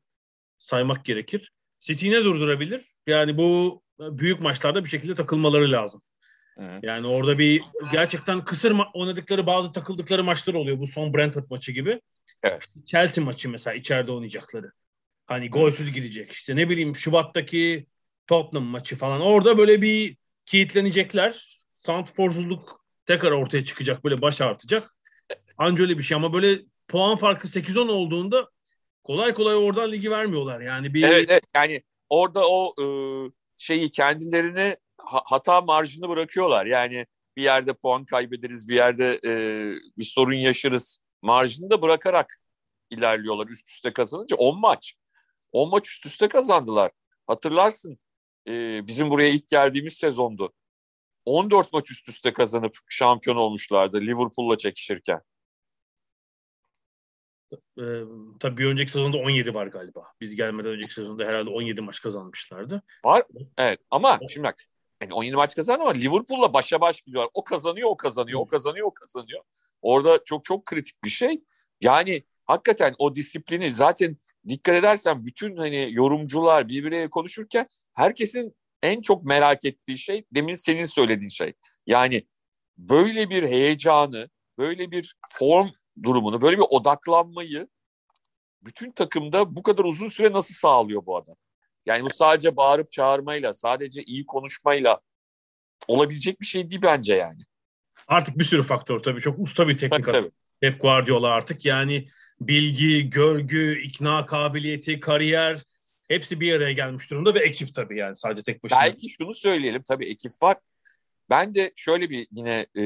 saymak 0.59 1.04
gerekir. 1.04 1.52
City 1.80 2.11
ne 2.11 2.25
durdurabilir? 2.25 2.95
Yani 3.07 3.38
bu 3.38 3.83
büyük 3.99 4.40
maçlarda 4.40 4.85
bir 4.85 4.88
şekilde 4.88 5.14
takılmaları 5.14 5.73
lazım. 5.73 6.02
Evet. 6.59 6.85
Yani 6.85 7.07
orada 7.07 7.38
bir 7.38 7.62
gerçekten 7.92 8.45
kısır 8.45 8.76
oynadıkları 8.95 9.47
bazı 9.47 9.73
takıldıkları 9.73 10.25
maçlar 10.25 10.54
oluyor. 10.54 10.78
Bu 10.78 10.87
son 10.87 11.14
Brentford 11.14 11.45
maçı 11.50 11.73
gibi. 11.73 12.00
Evet. 12.42 12.62
Chelsea 12.87 13.25
maçı 13.25 13.49
mesela 13.49 13.75
içeride 13.75 14.12
oynayacakları. 14.12 14.73
Hani 15.26 15.50
golsüz 15.50 15.92
gidecek. 15.92 16.33
İşte 16.33 16.57
ne 16.57 16.69
bileyim 16.69 16.97
Şubat'taki 16.97 17.87
Tottenham 18.26 18.69
maçı 18.69 18.97
falan. 18.97 19.21
Orada 19.21 19.59
böyle 19.59 19.83
bir 19.83 20.16
kilitlenecekler. 20.47 21.61
Santrforsuzluk 21.76 22.80
tekrar 23.11 23.33
ortaya 23.33 23.64
çıkacak. 23.64 24.05
Böyle 24.05 24.23
baş 24.23 24.40
artacak. 24.40 24.95
Anca 25.59 25.83
öyle 25.83 25.99
bir 25.99 26.02
şey 26.02 26.14
ama 26.17 26.33
böyle 26.33 26.62
puan 26.88 27.17
farkı 27.17 27.49
8-10 27.49 27.90
olduğunda 27.90 28.50
kolay 29.02 29.35
kolay 29.35 29.55
oradan 29.55 29.93
ligi 29.93 30.11
vermiyorlar. 30.11 30.61
Yani 30.61 30.95
bir 30.95 31.02
Evet, 31.02 31.26
evet. 31.31 31.45
yani 31.55 31.83
orada 32.09 32.49
o 32.49 32.75
e, 32.83 32.87
şeyi 33.59 33.90
kendilerine 33.90 34.76
hata 35.07 35.61
marjını 35.61 36.09
bırakıyorlar. 36.09 36.67
Yani 36.67 37.07
bir 37.37 37.43
yerde 37.43 37.73
puan 37.73 38.05
kaybederiz, 38.05 38.69
bir 38.69 38.75
yerde 38.76 39.21
e, 39.25 39.33
bir 39.99 40.05
sorun 40.05 40.35
yaşarız 40.35 40.99
marjını 41.23 41.71
da 41.71 41.83
bırakarak 41.83 42.40
ilerliyorlar 42.90 43.47
üst 43.47 43.71
üste 43.71 43.93
kazanınca 43.93 44.37
10 44.37 44.61
maç. 44.61 44.95
10 45.52 45.71
maç 45.71 45.88
üst 45.88 46.07
üste 46.07 46.29
kazandılar. 46.29 46.90
Hatırlarsın 47.26 47.99
e, 48.49 48.87
bizim 48.87 49.11
buraya 49.11 49.29
ilk 49.29 49.49
geldiğimiz 49.49 49.93
sezondu. 49.93 50.52
14 51.25 51.73
maç 51.73 51.91
üst 51.91 52.09
üste 52.09 52.33
kazanıp 52.33 52.77
şampiyon 52.89 53.37
olmuşlardı 53.37 54.00
Liverpool'la 54.00 54.59
çekişirken. 54.59 55.21
Ee, 57.53 58.03
tabii 58.41 58.57
bir 58.57 58.67
önceki 58.67 58.93
sezonda 58.93 59.17
17 59.17 59.55
var 59.55 59.67
galiba. 59.67 60.05
Biz 60.21 60.35
gelmeden 60.35 60.71
önceki 60.71 60.95
sezonda 60.95 61.25
herhalde 61.25 61.50
17 61.50 61.81
maç 61.81 62.00
kazanmışlardı. 62.00 62.83
Var. 63.05 63.23
Evet 63.59 63.81
ama 63.91 64.21
şimdi 64.29 64.45
bak 64.45 64.57
yani 65.03 65.15
17 65.15 65.37
maç 65.37 65.55
kazandı 65.55 65.83
ama 65.83 65.93
Liverpool'la 65.93 66.53
başa 66.55 66.81
baş 66.81 67.00
gidiyorlar. 67.00 67.31
O 67.35 67.45
kazanıyor, 67.45 67.89
o 67.91 67.97
kazanıyor, 67.97 68.41
o 68.41 68.47
kazanıyor, 68.47 68.87
o 68.87 68.95
kazanıyor. 68.95 69.43
Orada 69.83 70.25
çok 70.25 70.45
çok 70.45 70.67
kritik 70.67 71.05
bir 71.05 71.11
şey. 71.11 71.43
Yani 71.81 72.25
hakikaten 72.45 72.95
o 72.99 73.15
disiplini 73.15 73.75
zaten 73.75 74.17
dikkat 74.49 74.75
edersen 74.75 75.27
bütün 75.27 75.57
hani 75.57 75.89
yorumcular 75.93 76.69
birbirine 76.69 77.11
konuşurken 77.11 77.69
herkesin 77.93 78.55
en 78.83 79.01
çok 79.01 79.25
merak 79.25 79.65
ettiği 79.65 79.99
şey 79.99 80.25
demin 80.35 80.55
senin 80.55 80.87
söylediğin 80.87 81.29
şey. 81.29 81.53
Yani 81.87 82.27
böyle 82.79 83.31
bir 83.31 83.43
heyecanı, 83.43 84.31
böyle 84.59 84.91
bir 84.91 85.17
form 85.33 85.69
durumunu, 86.03 86.43
böyle 86.43 86.57
bir 86.57 86.65
odaklanmayı 86.71 87.69
bütün 88.63 88.91
takımda 88.91 89.57
bu 89.57 89.63
kadar 89.63 89.85
uzun 89.85 90.09
süre 90.09 90.33
nasıl 90.33 90.55
sağlıyor 90.55 91.07
bu 91.07 91.17
adam? 91.17 91.37
Yani 91.87 92.05
bu 92.05 92.11
sadece 92.11 92.57
bağırıp 92.57 92.93
çağırmayla, 92.93 93.53
sadece 93.53 94.03
iyi 94.03 94.27
konuşmayla 94.27 95.01
olabilecek 95.89 96.41
bir 96.41 96.47
şey 96.47 96.71
değil 96.71 96.83
bence 96.83 97.15
yani. 97.15 97.43
Artık 98.09 98.39
bir 98.39 98.45
sürü 98.45 98.63
faktör 98.63 99.01
tabii. 99.01 99.21
Çok 99.21 99.39
usta 99.39 99.69
bir 99.69 99.79
teknik 99.79 100.07
Tabii, 100.07 100.17
adam. 100.17 100.31
Pep 100.61 100.81
Guardiola 100.81 101.29
artık 101.29 101.65
yani 101.65 102.09
bilgi, 102.41 103.11
görgü, 103.11 103.83
ikna 103.83 104.27
kabiliyeti, 104.27 105.01
kariyer 105.01 105.61
hepsi 106.11 106.40
bir 106.40 106.52
araya 106.52 106.73
gelmiş 106.73 107.11
durumda 107.11 107.35
ve 107.35 107.38
ekip 107.38 107.75
tabii 107.75 107.99
yani 107.99 108.17
sadece 108.17 108.43
tek 108.43 108.64
başına. 108.64 108.81
Belki 108.81 109.09
şunu 109.09 109.35
söyleyelim 109.35 109.83
tabii 109.88 110.07
ekip 110.07 110.33
var. 110.43 110.57
Ben 111.31 111.55
de 111.55 111.73
şöyle 111.76 112.11
bir 112.11 112.26
yine 112.31 112.67
e, 112.79 112.85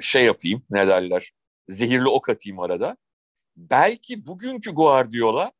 şey 0.00 0.24
yapayım 0.24 0.62
ne 0.70 0.86
derler 0.86 1.30
zehirli 1.68 2.08
ok 2.08 2.28
atayım 2.28 2.58
arada. 2.58 2.96
Belki 3.56 4.26
bugünkü 4.26 4.70
Guardiola 4.70 5.52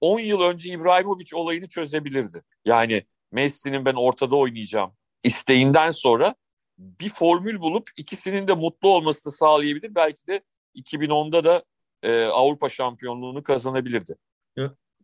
10 0.00 0.18
yıl 0.18 0.40
önce 0.40 0.70
İbrahimovic 0.70 1.26
olayını 1.34 1.68
çözebilirdi. 1.68 2.42
Yani 2.64 3.04
Messi'nin 3.32 3.84
ben 3.84 3.94
ortada 3.94 4.36
oynayacağım 4.36 4.92
isteğinden 5.22 5.90
sonra 5.90 6.34
bir 6.78 7.08
formül 7.08 7.60
bulup 7.60 7.90
ikisinin 7.96 8.48
de 8.48 8.52
mutlu 8.52 8.88
olmasını 8.88 9.32
sağlayabilir. 9.32 9.94
Belki 9.94 10.26
de 10.26 10.42
2010'da 10.76 11.44
da 11.44 11.64
e, 12.02 12.24
Avrupa 12.24 12.68
şampiyonluğunu 12.68 13.42
kazanabilirdi. 13.42 14.16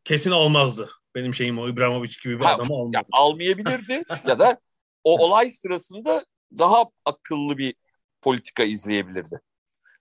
Kesin 0.04 0.30
olmazdı. 0.30 0.90
Benim 1.14 1.34
şeyim 1.34 1.58
o 1.58 1.68
İbrahimovic 1.68 2.12
gibi 2.24 2.38
bir 2.40 2.44
Ha, 2.44 2.54
adamı 2.54 2.74
olmazdı. 2.74 2.96
Ya, 2.96 3.02
almayabilirdi 3.12 4.02
ya 4.26 4.38
da 4.38 4.60
o 5.04 5.18
olay 5.24 5.50
sırasında 5.50 6.24
daha 6.58 6.84
akıllı 7.04 7.58
bir 7.58 7.74
politika 8.22 8.62
izleyebilirdi. 8.64 9.40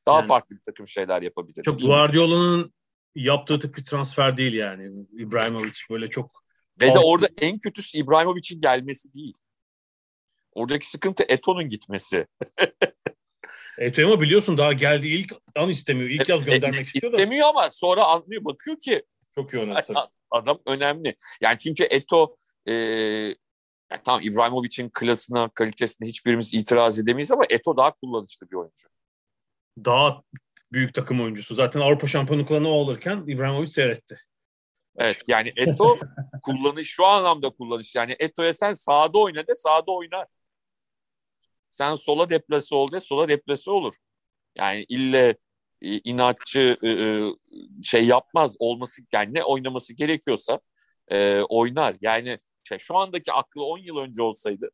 Daha 0.06 0.18
Yani- 0.20 0.28
farklı 0.28 0.56
bir 0.56 0.62
takım 0.62 0.88
şeyler 0.88 1.22
yapabilirdi. 1.22 1.62
Çok. 1.66 1.80
Guardiola'nın 1.82 2.74
yaptığı 3.16 3.60
tip 3.60 3.78
bir 3.78 3.86
transfer 3.86 4.38
değil 4.38 4.54
yani. 4.54 5.06
İbrahimovic 5.12 5.74
böyle 5.90 6.08
çok 6.10 6.44
Ve 6.82 6.94
de 6.94 7.00
orada 7.00 7.30
en 7.38 7.60
kötüsü 7.60 7.98
İbrahimovic'in 7.98 8.62
gelmesi 8.62 9.14
değil. 9.14 9.38
Oradaki 10.54 10.90
sıkıntı 10.90 11.24
Eto'nun 11.30 11.70
gitmesi. 11.70 12.28
Eto'yu 13.78 14.08
ama 14.08 14.22
biliyorsun 14.22 14.58
daha 14.58 14.74
geldi 14.74 15.08
ilk 15.08 15.34
an 15.56 15.70
istemiyor. 15.70 16.10
İlk 16.10 16.30
yaz 16.30 16.44
göndermek 16.46 16.80
E, 16.80 16.84
istiyor 16.84 17.14
da 17.14 17.18
İstemiyor 17.18 17.48
ama 17.48 17.70
sonra 17.70 18.06
anlıyor 18.06 18.46
bakıyor 18.46 18.80
ki 18.80 19.04
çok 19.36 19.54
iyi 19.54 19.60
oynadı 19.60 19.84
tabii. 19.88 20.00
adam 20.32 20.60
önemli. 20.66 21.16
Yani 21.42 21.58
çünkü 21.58 21.84
Eto 21.84 22.36
e, 22.66 22.74
yani 23.92 24.02
tamam 24.04 24.22
İbrahimovic'in 24.22 24.90
klasına, 24.90 25.50
kalitesine 25.50 26.08
hiçbirimiz 26.08 26.54
itiraz 26.54 27.00
edemeyiz 27.00 27.32
ama 27.32 27.44
Eto 27.50 27.78
daha 27.78 27.92
kullanışlı 27.92 28.50
bir 28.50 28.56
oyuncu. 28.56 28.88
Daha 29.86 30.24
büyük 30.72 30.94
takım 30.94 31.22
oyuncusu. 31.22 31.56
Zaten 31.56 31.80
Avrupa 31.80 32.08
şampiyonluklarını 32.08 32.70
o 32.70 32.84
alırken 32.84 33.24
İbrahimovic 33.28 33.68
seyretti. 33.68 34.20
Evet 34.98 35.22
yani 35.28 35.52
Eto 35.56 36.00
kullanış 36.44 36.90
şu 36.90 37.06
anlamda 37.06 37.50
kullanış. 37.50 37.96
Yani 37.96 38.16
Eto'ya 38.20 38.54
sen 38.54 38.74
sağda 38.74 39.20
oyna 39.20 39.48
de 39.48 39.56
sağda 39.56 39.92
oynar. 39.92 40.28
Sen 41.72 41.94
sola 41.94 42.30
deplase 42.30 42.76
ol 42.76 42.92
de 42.92 43.00
sola 43.00 43.28
deplase 43.28 43.72
olur. 43.72 43.96
Yani 44.56 44.86
ille 44.90 45.36
inatçı 45.82 46.78
e, 46.84 46.90
e, 46.90 47.32
şey 47.84 48.06
yapmaz 48.06 48.56
olması 48.60 49.02
yani 49.14 49.34
ne 49.34 49.44
oynaması 49.44 49.94
gerekiyorsa 49.94 50.60
e, 51.08 51.42
oynar. 51.42 51.96
Yani 52.02 52.40
şey, 52.64 52.78
şu 52.80 52.98
andaki 52.98 53.34
aklı 53.34 53.64
10 53.64 53.78
yıl 53.78 53.98
önce 53.98 54.22
olsaydı 54.24 54.70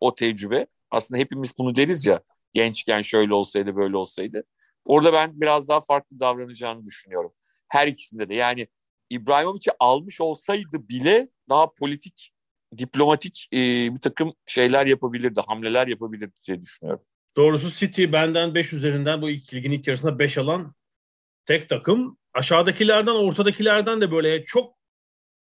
o 0.00 0.14
tecrübe 0.14 0.66
aslında 0.90 1.20
hepimiz 1.20 1.58
bunu 1.58 1.76
deriz 1.76 2.06
ya 2.06 2.20
gençken 2.52 3.00
şöyle 3.00 3.34
olsaydı 3.34 3.76
böyle 3.76 3.96
olsaydı. 3.96 4.44
Orada 4.86 5.12
ben 5.12 5.40
biraz 5.40 5.68
daha 5.68 5.80
farklı 5.80 6.20
davranacağını 6.20 6.86
düşünüyorum. 6.86 7.32
Her 7.68 7.88
ikisinde 7.88 8.28
de 8.28 8.34
yani 8.34 8.68
İbrahimovic'i 9.10 9.72
almış 9.80 10.20
olsaydı 10.20 10.88
bile 10.88 11.28
daha 11.48 11.72
politik, 11.74 12.32
diplomatik 12.78 13.48
e, 13.52 13.58
bir 13.94 14.00
takım 14.00 14.34
şeyler 14.46 14.86
yapabilirdi, 14.86 15.40
hamleler 15.46 15.86
yapabilirdi 15.86 16.34
diye 16.46 16.62
düşünüyorum. 16.62 17.04
Doğrusu 17.36 17.70
City 17.70 18.04
benden 18.12 18.54
5 18.54 18.72
üzerinden 18.72 19.22
bu 19.22 19.30
ilk 19.30 19.54
ligin 19.54 19.72
ilk 19.72 19.86
yarısında 19.86 20.18
5 20.18 20.38
alan 20.38 20.74
tek 21.44 21.68
takım. 21.68 22.18
Aşağıdakilerden, 22.34 23.12
ortadakilerden 23.12 24.00
de 24.00 24.10
böyle 24.10 24.44
çok 24.44 24.76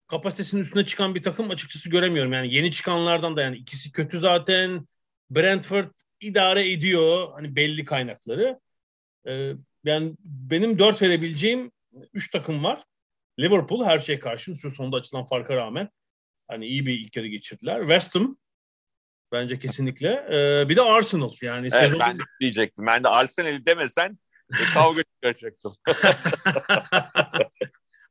kapasitesinin 0.06 0.60
üstüne 0.60 0.86
çıkan 0.86 1.14
bir 1.14 1.22
takım 1.22 1.50
açıkçası 1.50 1.90
göremiyorum. 1.90 2.32
Yani 2.32 2.54
yeni 2.54 2.72
çıkanlardan 2.72 3.36
da 3.36 3.42
yani 3.42 3.56
ikisi 3.56 3.92
kötü 3.92 4.20
zaten. 4.20 4.86
Brentford 5.30 5.90
idare 6.20 6.72
ediyor 6.72 7.32
hani 7.32 7.56
belli 7.56 7.84
kaynakları. 7.84 8.60
Ee, 9.26 9.52
yani 9.84 10.14
benim 10.24 10.78
4 10.78 11.02
verebileceğim 11.02 11.72
3 12.12 12.30
takım 12.30 12.64
var. 12.64 12.84
Liverpool 13.40 13.84
her 13.84 13.98
şeye 13.98 14.18
karşın 14.18 14.54
şu 14.54 14.70
sonunda 14.70 14.96
açılan 14.96 15.26
farka 15.26 15.56
rağmen 15.56 15.88
hani 16.48 16.66
iyi 16.66 16.86
bir 16.86 16.98
ilk 17.00 17.16
yarı 17.16 17.26
geçirdiler. 17.26 17.80
West 17.80 18.14
Ham 18.14 18.36
bence 19.32 19.58
kesinlikle. 19.58 20.26
Ee, 20.30 20.68
bir 20.68 20.76
de 20.76 20.82
Arsenal 20.82 21.30
yani 21.42 21.68
Evet 21.72 21.82
sezonun- 21.82 22.00
ben 22.00 22.18
de 22.18 22.22
diyecektim. 22.40 22.86
Ben 22.86 23.04
de 23.04 23.08
Arsenal'i 23.08 23.66
demesen 23.66 24.18
e, 24.60 24.64
kavga 24.74 25.02
çıkaracaktım. 25.02 25.74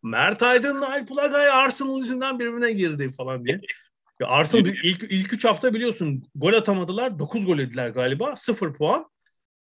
Mert 0.04 0.44
Aydın'la 0.44 0.90
Alp 0.92 1.12
Ulagay 1.12 1.50
Arsenal 1.50 2.00
yüzünden 2.00 2.40
birbirine 2.40 2.72
girdi 2.72 3.12
falan 3.12 3.46
diye. 3.46 3.62
Ya 4.22 4.28
Arsenal 4.28 4.66
ilk, 4.66 5.04
ilk 5.04 5.34
üç 5.34 5.46
hafta 5.46 5.74
biliyorsun 5.74 6.24
gol 6.36 6.54
atamadılar. 6.54 7.20
9 7.20 7.46
gol 7.46 7.58
yediler 7.58 7.90
galiba. 7.90 8.36
0 8.36 8.74
puan. 8.74 9.06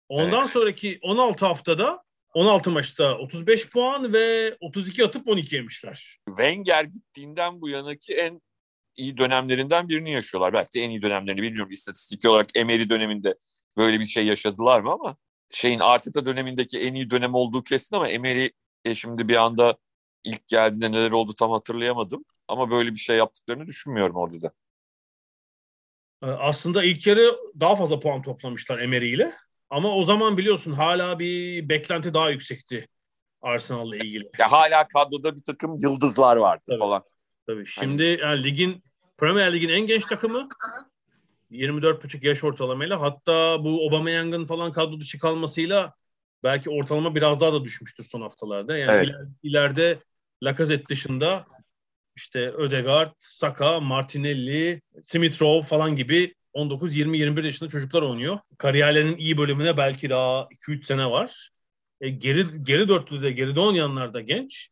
Ondan 0.09 0.45
sonraki 0.45 0.99
16 1.03 1.47
haftada 1.47 2.03
16 2.35 2.71
maçta 2.71 3.19
35 3.19 3.71
puan 3.71 4.13
ve 4.13 4.57
32 4.61 5.05
atıp 5.05 5.29
12 5.29 5.57
yemişler. 5.57 6.19
Wenger 6.27 6.85
gittiğinden 6.85 7.61
bu 7.61 7.69
yanaki 7.69 8.15
en 8.15 8.41
iyi 8.97 9.17
dönemlerinden 9.17 9.89
birini 9.89 10.13
yaşıyorlar. 10.13 10.53
Belki 10.53 10.79
de 10.79 10.85
en 10.85 10.91
iyi 10.91 11.03
dönemlerini 11.03 11.43
bilmiyorum 11.43 11.73
istatistik 11.73 12.25
olarak 12.25 12.49
Emery 12.57 12.91
döneminde 12.91 13.35
böyle 13.77 14.01
bir 14.01 14.05
şey 14.05 14.27
yaşadılar 14.27 14.81
mı 14.81 14.93
ama 14.93 15.17
şeyin 15.51 15.81
Arteta 15.81 16.27
dönemindeki 16.27 16.81
en 16.81 16.95
iyi 16.95 17.11
dönem 17.11 17.35
olduğu 17.35 17.63
kesin 17.63 17.97
ama 17.97 18.09
Emery 18.09 18.49
e, 18.85 18.95
şimdi 18.95 19.29
bir 19.29 19.37
anda 19.37 19.77
ilk 20.25 20.47
geldiğinde 20.47 20.93
neler 20.93 21.11
oldu 21.11 21.35
tam 21.35 21.51
hatırlayamadım. 21.51 22.25
Ama 22.49 22.71
böyle 22.71 22.91
bir 22.91 22.99
şey 22.99 23.17
yaptıklarını 23.17 23.67
düşünmüyorum 23.67 24.17
orada 24.17 24.41
da. 24.43 24.53
Ee, 26.23 26.27
Aslında 26.27 26.85
ilk 26.85 27.07
yarı 27.07 27.37
daha 27.61 27.77
fazla 27.77 28.01
puan 28.01 28.23
toplamışlar 28.23 28.79
Emery 28.79 29.15
ile. 29.15 29.33
Ama 29.71 29.97
o 29.97 30.03
zaman 30.03 30.37
biliyorsun 30.37 30.73
hala 30.73 31.19
bir 31.19 31.69
beklenti 31.69 32.15
daha 32.15 32.31
yüksekti 32.31 32.89
Arsenal'la 33.43 33.97
ilgili. 33.97 34.31
Ya 34.39 34.53
hala 34.53 34.89
kadroda 34.89 35.37
bir 35.37 35.43
takım 35.43 35.77
yıldızlar 35.79 36.37
vardı 36.37 36.63
Tabii. 36.67 36.79
falan. 36.79 37.03
Tabii. 37.47 37.67
Şimdi 37.67 38.03
yani 38.23 38.43
ligin 38.43 38.83
Premier 39.19 39.53
Lig'in 39.53 39.69
en 39.69 39.87
genç 39.87 40.05
takımı 40.05 40.49
24,5 41.51 42.27
yaş 42.27 42.45
ortalamayla 42.45 43.01
hatta 43.01 43.65
bu 43.65 43.83
Aubameyang'ın 43.87 44.47
falan 44.47 44.73
kadro 44.73 45.01
dışı 45.01 45.19
kalmasıyla 45.19 45.95
belki 46.45 46.71
ortalama 46.71 47.15
biraz 47.15 47.41
daha 47.41 47.53
da 47.53 47.65
düşmüştür 47.65 48.05
son 48.05 48.21
haftalarda. 48.21 48.77
Yani 48.77 48.93
Evet. 48.93 49.09
iler- 49.09 49.27
ileride 49.43 49.99
Lacazette 50.43 50.87
dışında 50.89 51.45
işte 52.17 52.51
Ödegaard, 52.51 53.13
Saka, 53.19 53.81
Martinelli, 53.81 54.83
Smith 55.03 55.43
Rowe 55.43 55.67
falan 55.67 55.97
gibi 55.97 56.35
19, 56.53 56.97
20, 56.97 57.19
21 57.19 57.45
yaşında 57.45 57.69
çocuklar 57.71 58.03
oynuyor. 58.03 58.39
Kariyerlerinin 58.59 59.17
iyi 59.17 59.39
bölümüne 59.39 59.77
belki 59.77 60.11
daha 60.11 60.49
2-3 60.51 60.87
sene 60.87 61.11
var. 61.11 61.51
E, 62.01 62.09
geri 62.09 62.45
geri 62.63 62.89
dörtlüde, 62.89 63.31
geride 63.31 63.61
oynayanlar 63.61 64.15
da 64.15 64.21
genç. 64.21 64.69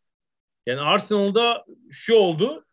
Yani 0.67 0.81
Arsenal'da 0.81 1.65
şu 1.91 2.15
oldu. 2.15 2.65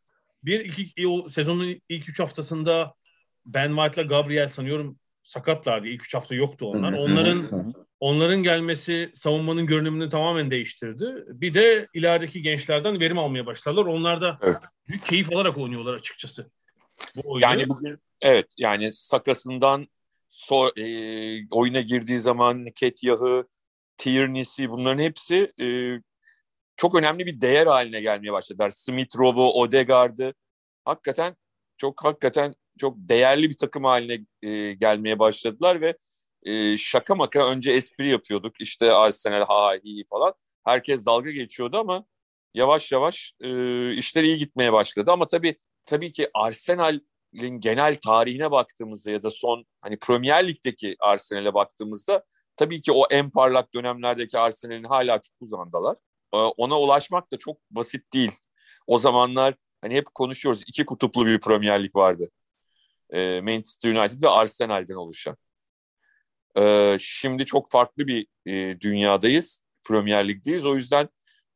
Bir 0.44 0.60
iki 0.60 1.08
o 1.08 1.30
sezonun 1.30 1.82
ilk 1.90 2.10
üç 2.10 2.20
haftasında 2.20 2.94
Ben 3.46 3.76
White'la 3.76 4.08
Gabriel 4.08 4.48
sanıyorum 4.48 5.00
sakatlardı. 5.24 5.88
İlk 5.88 6.06
üç 6.06 6.14
hafta 6.14 6.36
yoktu 6.36 6.66
onlar. 6.66 6.94
Onların 6.94 7.74
onların 8.00 8.44
gelmesi 8.44 9.12
savunmanın 9.14 9.66
görünümünü 9.66 10.10
tamamen 10.10 10.52
değiştirdi. 10.52 11.26
Bir 11.28 11.54
de 11.54 11.88
ilerideki 11.94 12.42
gençlerden 12.42 13.00
verim 13.00 13.18
almaya 13.18 13.46
başladılar. 13.46 13.86
Onlar 13.86 14.22
da 14.22 14.40
evet. 14.42 14.58
büyük 14.88 15.06
keyif 15.06 15.32
alarak 15.32 15.58
oynuyorlar 15.58 15.94
açıkçası. 15.94 16.52
Bu 17.16 17.32
oyunu. 17.32 17.46
Yani 17.46 17.70
bugün 17.70 17.98
evet 18.22 18.48
yani 18.58 18.94
sakasından 18.94 19.88
so, 20.30 20.68
e, 20.78 20.86
oyuna 21.50 21.82
girdiği 21.82 22.20
zaman 22.20 22.66
Ketiyah'ı, 22.76 23.48
Tierney'si 23.98 24.70
bunların 24.70 25.00
hepsi 25.04 25.52
e, 25.62 25.66
çok 26.82 26.96
önemli 26.96 27.26
bir 27.26 27.42
değer 27.42 27.68
haline 27.68 28.02
gelmeye 28.02 28.32
başladılar. 28.34 28.70
Smith 28.70 29.18
Rowe'u, 29.18 29.52
Odegaard'ı 29.52 30.34
hakikaten 30.86 31.36
çok 31.78 32.06
hakikaten 32.06 32.56
çok 32.80 32.96
değerli 32.98 33.50
bir 33.50 33.58
takım 33.58 33.84
haline 33.84 34.26
e, 34.42 34.74
gelmeye 34.74 35.20
başladılar 35.20 35.82
ve 35.82 35.98
e, 36.44 36.78
şaka 36.78 37.16
maka 37.16 37.48
önce 37.48 37.72
espri 37.72 38.10
yapıyorduk. 38.10 38.62
İşte 38.62 38.92
Arsenal 38.94 39.46
ha 39.46 39.76
iyi 39.84 40.06
falan. 40.10 40.34
Herkes 40.66 41.06
dalga 41.06 41.32
geçiyordu 41.32 41.78
ama 41.78 42.06
yavaş 42.54 42.92
yavaş 42.92 43.34
e, 43.42 43.50
işler 43.94 44.24
iyi 44.24 44.38
gitmeye 44.38 44.74
başladı. 44.74 45.12
Ama 45.12 45.28
tabii 45.28 45.56
tabii 45.86 46.12
ki 46.12 46.30
Arsenal'in 46.34 47.60
genel 47.60 47.96
tarihine 47.96 48.52
baktığımızda 48.52 49.12
ya 49.12 49.24
da 49.24 49.30
son 49.30 49.66
hani 49.82 50.00
Premier 50.00 50.48
Lig'deki 50.48 50.96
Arsenal'e 51.00 51.54
baktığımızda 51.54 52.24
tabii 52.56 52.82
ki 52.82 52.92
o 52.92 53.04
en 53.12 53.30
parlak 53.30 53.74
dönemlerdeki 53.74 54.40
Arsenal'in 54.40 54.84
hala 54.84 55.22
çok 55.22 55.42
uzandalar. 55.42 55.98
E, 56.34 56.38
ona 56.38 56.80
ulaşmak 56.80 57.32
da 57.32 57.38
çok 57.38 57.58
basit 57.72 58.14
değil. 58.14 58.32
O 58.88 59.00
zamanlar 59.00 59.56
hani 59.82 59.96
hep 59.96 60.06
konuşuyoruz 60.16 60.62
iki 60.68 60.86
kutuplu 60.86 61.26
bir 61.26 61.40
Premier 61.40 61.84
Lig 61.84 61.96
vardı. 61.96 62.30
E, 63.10 63.42
Manchester 63.42 63.96
United 63.96 64.24
ve 64.24 64.30
Arsenal'den 64.30 64.96
oluşan. 64.96 65.38
E, 66.58 66.98
şimdi 67.00 67.46
çok 67.46 67.72
farklı 67.72 68.08
bir 68.08 68.28
e, 68.46 68.82
dünyadayız. 68.82 69.62
Premier 69.84 70.28
Lig'deyiz. 70.28 70.66
O 70.66 70.76
yüzden 70.76 71.10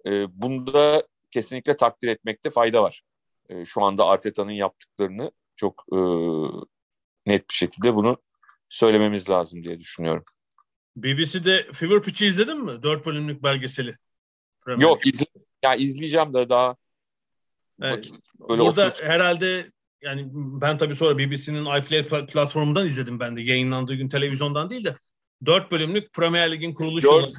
e, 0.06 0.42
bunda 0.42 1.08
kesinlikle 1.32 1.78
takdir 1.78 2.08
etmekte 2.08 2.50
fayda 2.50 2.84
var. 2.84 3.02
E, 3.50 3.66
şu 3.66 3.84
anda 3.84 4.06
Arteta'nın 4.06 4.52
yaptıklarını 4.52 5.32
çok 5.56 5.86
e, 5.92 5.98
net 7.26 7.50
bir 7.50 7.56
şekilde 7.56 7.96
bunu 7.96 8.18
söylememiz 8.70 9.30
lazım 9.30 9.64
diye 9.64 9.80
düşünüyorum. 9.80 10.24
BBC'de 10.98 11.68
Fever 11.74 12.02
Pitch'i 12.02 12.28
izledin 12.28 12.64
mi? 12.64 12.84
Dört 12.84 13.06
bölümlük 13.06 13.44
belgeseli. 13.44 13.98
Premier 14.66 14.82
Yok 14.82 15.06
izle, 15.06 15.26
ya 15.64 15.76
izleyeceğim 15.76 16.34
de 16.34 16.50
daha 16.50 16.76
Evet. 17.82 18.12
Böyle 18.50 18.62
Burada 18.62 18.88
oturup... 18.88 19.10
herhalde 19.10 19.72
yani 20.02 20.30
ben 20.34 20.78
tabii 20.78 20.96
sonra 20.96 21.18
BBC'nin 21.18 21.66
iPlayer 21.66 22.28
platformundan 22.28 22.88
izledim 22.88 23.20
ben 23.20 23.38
de 23.38 23.42
yayınlandığı 23.42 23.96
gün 23.96 24.10
televizyondan 24.10 24.70
değil 24.70 24.84
de 24.84 24.96
dört 25.46 25.72
bölümlük 25.72 26.14
Premier 26.14 26.52
Lig'in 26.52 26.74
kuruluş 26.74 27.04
yılı 27.04 27.30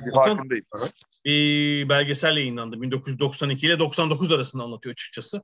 bir 1.24 1.88
belgesel 1.88 2.36
yayınlandı. 2.36 2.82
1992 2.82 3.66
ile 3.66 3.78
99 3.78 4.32
arasında 4.32 4.62
anlatıyor 4.62 4.92
açıkçası. 4.92 5.42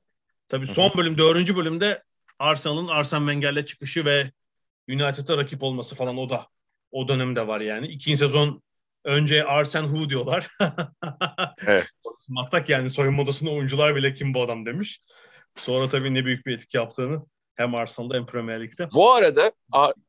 Tabii 0.49 0.67
son 0.67 0.91
bölüm, 0.97 1.17
dördüncü 1.17 1.55
bölümde 1.55 2.03
Arsenal'ın 2.39 2.87
Arsene 2.87 3.19
Wenger'le 3.19 3.65
çıkışı 3.65 4.05
ve 4.05 4.31
United'a 4.89 5.37
rakip 5.37 5.63
olması 5.63 5.95
falan 5.95 6.17
o 6.17 6.29
da 6.29 6.47
o 6.91 7.07
dönemde 7.07 7.47
var 7.47 7.61
yani. 7.61 7.87
İkinci 7.87 8.17
sezon 8.17 8.61
önce 9.03 9.43
Arsene 9.43 9.87
Who 9.87 10.09
diyorlar. 10.09 10.47
evet. 11.67 11.87
Mattak 12.29 12.69
yani 12.69 12.89
soyunma 12.89 13.21
odasında 13.23 13.49
oyuncular 13.49 13.95
bile 13.95 14.13
kim 14.13 14.33
bu 14.33 14.41
adam 14.41 14.65
demiş. 14.65 14.99
Sonra 15.55 15.89
tabii 15.89 16.13
ne 16.13 16.25
büyük 16.25 16.45
bir 16.45 16.53
etki 16.53 16.77
yaptığını 16.77 17.25
hem 17.55 17.75
Arsenal'da 17.75 18.15
hem 18.15 18.25
Premier 18.25 18.61
Lig'de. 18.63 18.87
Bu 18.93 19.11
arada 19.11 19.51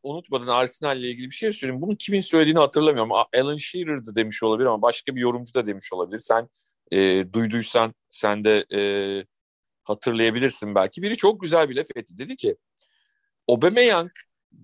unutmadan 0.03 0.47
Arsenal 0.47 0.99
ile 0.99 1.11
ilgili 1.11 1.27
bir 1.27 1.35
şey 1.35 1.53
söyleyeyim. 1.53 1.83
Bunu 1.83 1.97
kimin 1.97 2.21
söylediğini 2.21 2.59
hatırlamıyorum. 2.59 3.13
Alan 3.13 3.57
Shearer'dı 3.57 4.15
demiş 4.15 4.43
olabilir 4.43 4.67
ama 4.67 4.83
başka 4.83 5.17
bir 5.17 5.21
yorumcu 5.21 5.55
da 5.55 5.67
demiş 5.67 5.93
olabilir. 5.93 6.19
Sen 6.19 6.49
e, 6.93 7.33
duyduysan 7.33 7.95
sen 8.09 8.45
de 8.45 8.65
e, 8.75 8.81
hatırlayabilirsin 9.85 10.75
belki. 10.75 11.03
Biri 11.03 11.17
çok 11.17 11.41
güzel 11.41 11.69
bir 11.69 11.77
laf 11.77 11.87
etti. 11.97 12.19
Dedi 12.19 12.37
ki 12.37 12.57
Aubameyang 13.49 14.11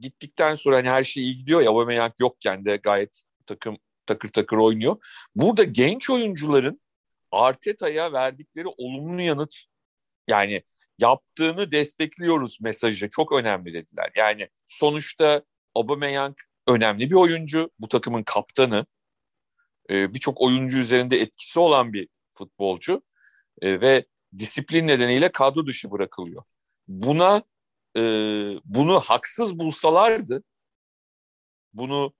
gittikten 0.01 0.55
sonra 0.55 0.77
hani 0.77 0.89
her 0.89 1.05
şey 1.05 1.23
iyi 1.23 1.37
gidiyor 1.37 1.61
ya 1.61 1.71
Aubameyang 1.71 2.13
yokken 2.21 2.65
de 2.65 2.77
gayet 2.77 3.23
takım 3.47 3.79
takır 4.11 4.29
takır 4.29 4.57
oynuyor. 4.57 4.97
Burada 5.35 5.65
genç 5.65 6.11
oyuncuların 6.11 6.81
Arteta'ya 7.31 8.13
verdikleri 8.13 8.67
olumlu 8.67 9.21
yanıt 9.21 9.55
yani 10.29 10.63
yaptığını 10.99 11.73
destekliyoruz 11.73 12.59
mesajı 12.61 13.11
çok 13.11 13.33
önemli 13.33 13.75
dediler. 13.75 14.13
Yani 14.17 14.49
sonuçta 14.67 15.43
Aubameyang 15.75 16.37
önemli 16.69 17.11
bir 17.11 17.15
oyuncu. 17.15 17.71
Bu 17.79 17.89
takımın 17.89 18.23
kaptanı. 18.23 18.87
Ee, 19.91 20.15
Birçok 20.15 20.41
oyuncu 20.41 20.79
üzerinde 20.79 21.21
etkisi 21.21 21.61
olan 21.61 21.93
bir 21.93 22.09
futbolcu. 22.33 23.03
Ee, 23.63 23.81
ve 23.81 24.05
disiplin 24.39 24.87
nedeniyle 24.87 25.33
kadro 25.33 25.67
dışı 25.67 25.91
bırakılıyor. 25.91 26.43
Buna 26.89 27.43
e, 27.97 28.03
bunu 28.65 29.01
haksız 29.01 29.59
bulsalardı 29.59 30.43
bunu 31.73 32.13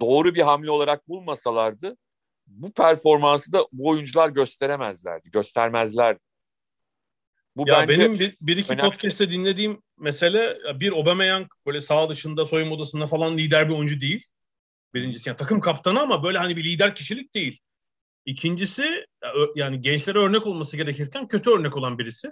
doğru 0.00 0.34
bir 0.34 0.42
hamle 0.42 0.70
olarak 0.70 1.08
bulmasalardı 1.08 1.96
bu 2.48 2.72
performansı 2.72 3.52
da 3.52 3.66
bu 3.72 3.88
oyuncular 3.88 4.28
gösteremezlerdi, 4.28 5.30
göstermezlerdi. 5.30 6.20
Bu 7.56 7.68
ya 7.68 7.88
bence 7.88 8.00
benim 8.00 8.18
bir, 8.18 8.36
bir 8.40 8.56
iki 8.56 8.72
önemli. 8.72 8.90
podcast'te 8.90 9.30
dinlediğim 9.30 9.82
mesele 9.96 10.58
bir 10.80 10.92
Aubameyang 10.92 11.48
böyle 11.66 11.80
sağ 11.80 12.08
dışında 12.08 12.46
soyunma 12.46 12.74
odasında 12.74 13.06
falan 13.06 13.38
lider 13.38 13.68
bir 13.68 13.74
oyuncu 13.74 14.00
değil. 14.00 14.26
Birincisi 14.94 15.28
yani 15.28 15.36
takım 15.36 15.60
kaptanı 15.60 16.00
ama 16.00 16.22
böyle 16.22 16.38
hani 16.38 16.56
bir 16.56 16.64
lider 16.64 16.94
kişilik 16.94 17.34
değil. 17.34 17.58
İkincisi 18.24 19.06
yani 19.54 19.80
gençlere 19.80 20.18
örnek 20.18 20.46
olması 20.46 20.76
gerekirken 20.76 21.28
kötü 21.28 21.50
örnek 21.50 21.76
olan 21.76 21.98
birisi. 21.98 22.28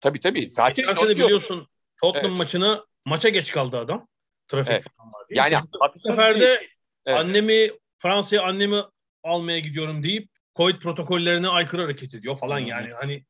Tabii 0.00 0.20
tabii. 0.20 0.50
Zaten 0.50 0.86
Geçen 0.86 1.08
biliyorsun 1.08 1.66
Tottenham 2.00 2.30
evet. 2.30 2.38
maçına 2.38 2.84
maça 3.04 3.28
geç 3.28 3.52
kaldı 3.52 3.78
adam. 3.78 4.08
Trafik 4.48 4.72
evet. 4.72 4.84
falan 4.96 5.12
var 5.12 5.28
diye. 5.28 5.40
Yani 5.40 5.66
bu 5.94 5.98
sefer 5.98 6.40
de 6.40 6.68
evet. 7.06 7.18
annemi 7.18 7.70
Fransa'ya 7.98 8.42
annemi 8.42 8.82
almaya 9.22 9.58
gidiyorum 9.58 10.02
deyip 10.02 10.28
Covid 10.56 10.78
protokollerine 10.78 11.48
aykırı 11.48 11.82
hareket 11.82 12.14
ediyor 12.14 12.38
falan 12.38 12.60
hmm. 12.60 12.66
yani 12.66 12.92
hani 12.92 13.24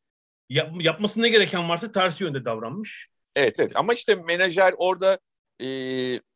yap, 0.48 0.70
yapması 0.80 1.22
ne 1.22 1.28
gereken 1.28 1.68
varsa 1.68 1.92
tersi 1.92 2.24
yönde 2.24 2.44
davranmış. 2.44 3.08
Evet 3.36 3.60
evet 3.60 3.72
ama 3.74 3.94
işte 3.94 4.14
menajer 4.14 4.74
orada 4.76 5.18
e, 5.62 5.66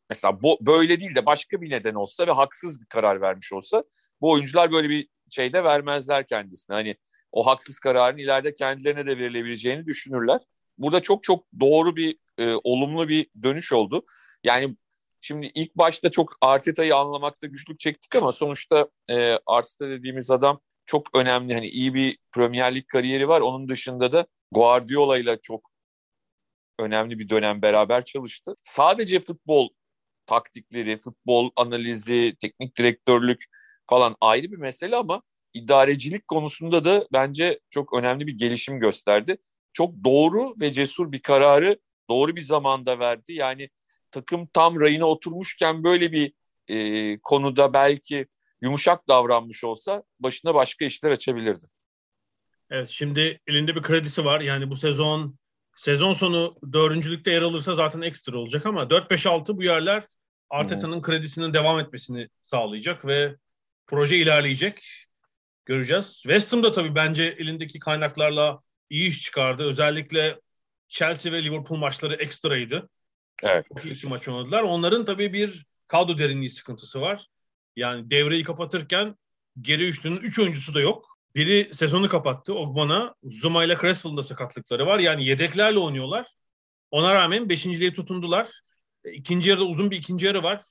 mesela 0.09 0.41
bu, 0.41 0.57
böyle 0.61 0.99
değil 0.99 1.15
de 1.15 1.25
başka 1.25 1.61
bir 1.61 1.69
neden 1.69 1.93
olsa 1.93 2.27
ve 2.27 2.31
haksız 2.31 2.81
bir 2.81 2.85
karar 2.85 3.21
vermiş 3.21 3.53
olsa 3.53 3.83
bu 4.21 4.31
oyuncular 4.31 4.71
böyle 4.71 4.89
bir 4.89 5.07
şeyde 5.29 5.63
vermezler 5.63 6.27
kendisine. 6.27 6.75
Hani 6.75 6.95
o 7.31 7.47
haksız 7.47 7.79
kararın 7.79 8.17
ileride 8.17 8.53
kendilerine 8.53 9.05
de 9.05 9.17
verilebileceğini 9.17 9.85
düşünürler. 9.85 10.41
Burada 10.77 10.99
çok 10.99 11.23
çok 11.23 11.45
doğru 11.59 11.95
bir 11.95 12.15
e, 12.37 12.53
olumlu 12.63 13.09
bir 13.09 13.27
dönüş 13.43 13.73
oldu. 13.73 14.05
Yani 14.43 14.75
Şimdi 15.21 15.51
ilk 15.55 15.75
başta 15.75 16.11
çok 16.11 16.37
Arteta'yı 16.41 16.95
anlamakta 16.95 17.47
güçlük 17.47 17.79
çektik 17.79 18.15
ama 18.15 18.31
sonuçta 18.31 18.89
e, 19.09 19.37
Arteta 19.45 19.89
dediğimiz 19.89 20.31
adam 20.31 20.59
çok 20.85 21.15
önemli. 21.15 21.53
Hani 21.53 21.67
iyi 21.67 21.93
bir 21.93 22.17
Premier 22.31 22.75
Lig 22.75 22.87
kariyeri 22.87 23.27
var. 23.27 23.41
Onun 23.41 23.69
dışında 23.69 24.11
da 24.11 24.27
Guardiola 24.51 25.17
ile 25.17 25.39
çok 25.41 25.71
önemli 26.79 27.19
bir 27.19 27.29
dönem 27.29 27.61
beraber 27.61 28.05
çalıştı. 28.05 28.55
Sadece 28.63 29.19
futbol 29.19 29.69
taktikleri, 30.25 30.97
futbol 30.97 31.49
analizi, 31.55 32.35
teknik 32.41 32.77
direktörlük 32.77 33.45
falan 33.89 34.15
ayrı 34.21 34.51
bir 34.51 34.57
mesele 34.57 34.95
ama 34.95 35.21
idarecilik 35.53 36.27
konusunda 36.27 36.83
da 36.83 37.07
bence 37.13 37.59
çok 37.69 37.93
önemli 37.93 38.27
bir 38.27 38.37
gelişim 38.37 38.79
gösterdi. 38.79 39.37
Çok 39.73 40.03
doğru 40.03 40.55
ve 40.61 40.71
cesur 40.71 41.11
bir 41.11 41.21
kararı 41.21 41.79
doğru 42.09 42.35
bir 42.35 42.41
zamanda 42.41 42.99
verdi. 42.99 43.33
Yani 43.33 43.69
takım 44.11 44.47
tam 44.47 44.79
rayına 44.79 45.05
oturmuşken 45.05 45.83
böyle 45.83 46.11
bir 46.11 46.33
e, 46.67 47.19
konuda 47.19 47.73
belki 47.73 48.27
yumuşak 48.61 49.07
davranmış 49.07 49.63
olsa 49.63 50.03
başına 50.19 50.53
başka 50.53 50.85
işler 50.85 51.11
açabilirdi. 51.11 51.63
Evet 52.69 52.89
şimdi 52.89 53.39
elinde 53.47 53.75
bir 53.75 53.81
kredisi 53.81 54.25
var. 54.25 54.41
Yani 54.41 54.69
bu 54.69 54.75
sezon 54.75 55.37
sezon 55.75 56.13
sonu 56.13 56.55
dördüncülükte 56.73 57.31
yer 57.31 57.41
alırsa 57.41 57.75
zaten 57.75 58.01
ekstra 58.01 58.37
olacak 58.37 58.65
ama 58.65 58.83
4-5-6 58.83 59.57
bu 59.57 59.63
yerler 59.63 60.07
Arteta'nın 60.49 60.95
hmm. 60.95 61.01
kredisinin 61.01 61.53
devam 61.53 61.79
etmesini 61.79 62.29
sağlayacak 62.41 63.05
ve 63.05 63.35
proje 63.87 64.17
ilerleyecek. 64.17 65.07
Göreceğiz. 65.65 66.19
West 66.21 66.53
Ham 66.53 66.63
da 66.63 66.71
tabii 66.71 66.95
bence 66.95 67.23
elindeki 67.23 67.79
kaynaklarla 67.79 68.61
iyi 68.89 69.09
iş 69.09 69.21
çıkardı. 69.21 69.63
Özellikle 69.63 70.39
Chelsea 70.87 71.31
ve 71.31 71.43
Liverpool 71.43 71.77
maçları 71.77 72.15
ekstraydı. 72.15 72.89
Evet. 73.41 73.65
Çok 73.67 73.85
iyi 73.85 74.09
maç 74.09 74.27
oynadılar. 74.27 74.63
Onların 74.63 75.05
tabii 75.05 75.33
bir 75.33 75.65
kadro 75.87 76.17
derinliği 76.17 76.49
sıkıntısı 76.49 77.01
var. 77.01 77.27
Yani 77.75 78.09
devreyi 78.09 78.43
kapatırken 78.43 79.15
geri 79.61 79.87
üçlünün 79.87 80.17
üç 80.17 80.39
oyuncusu 80.39 80.73
da 80.73 80.81
yok. 80.81 81.17
Biri 81.35 81.71
sezonu 81.73 82.09
kapattı. 82.09 82.55
Ogbonna. 82.55 83.15
Zuma 83.23 83.63
ile 83.63 83.77
Creswell'da 83.81 84.23
sakatlıkları 84.23 84.85
var. 84.85 84.99
Yani 84.99 85.25
yedeklerle 85.25 85.79
oynuyorlar. 85.79 86.27
Ona 86.91 87.15
rağmen 87.15 87.49
beşinciliğe 87.49 87.93
tutundular. 87.93 88.49
E, 89.03 89.11
ikinci 89.11 89.49
yarıda 89.49 89.65
uzun 89.65 89.91
bir 89.91 89.97
ikinci 89.97 90.25
yarı 90.25 90.43
var. 90.43 90.63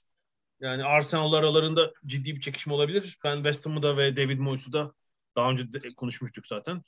Yani 0.60 0.84
Arsenal 0.84 1.32
aralarında 1.32 1.92
ciddi 2.06 2.36
bir 2.36 2.40
çekişme 2.40 2.72
olabilir. 2.72 3.18
Ben 3.24 3.36
West 3.36 3.66
Ham'ı 3.66 3.82
da 3.82 3.96
ve 3.96 4.16
David 4.16 4.38
Moyes'u 4.38 4.72
da 4.72 4.92
daha 5.36 5.50
önce 5.50 5.64
konuşmuştuk 5.96 6.46
zaten. 6.46 6.82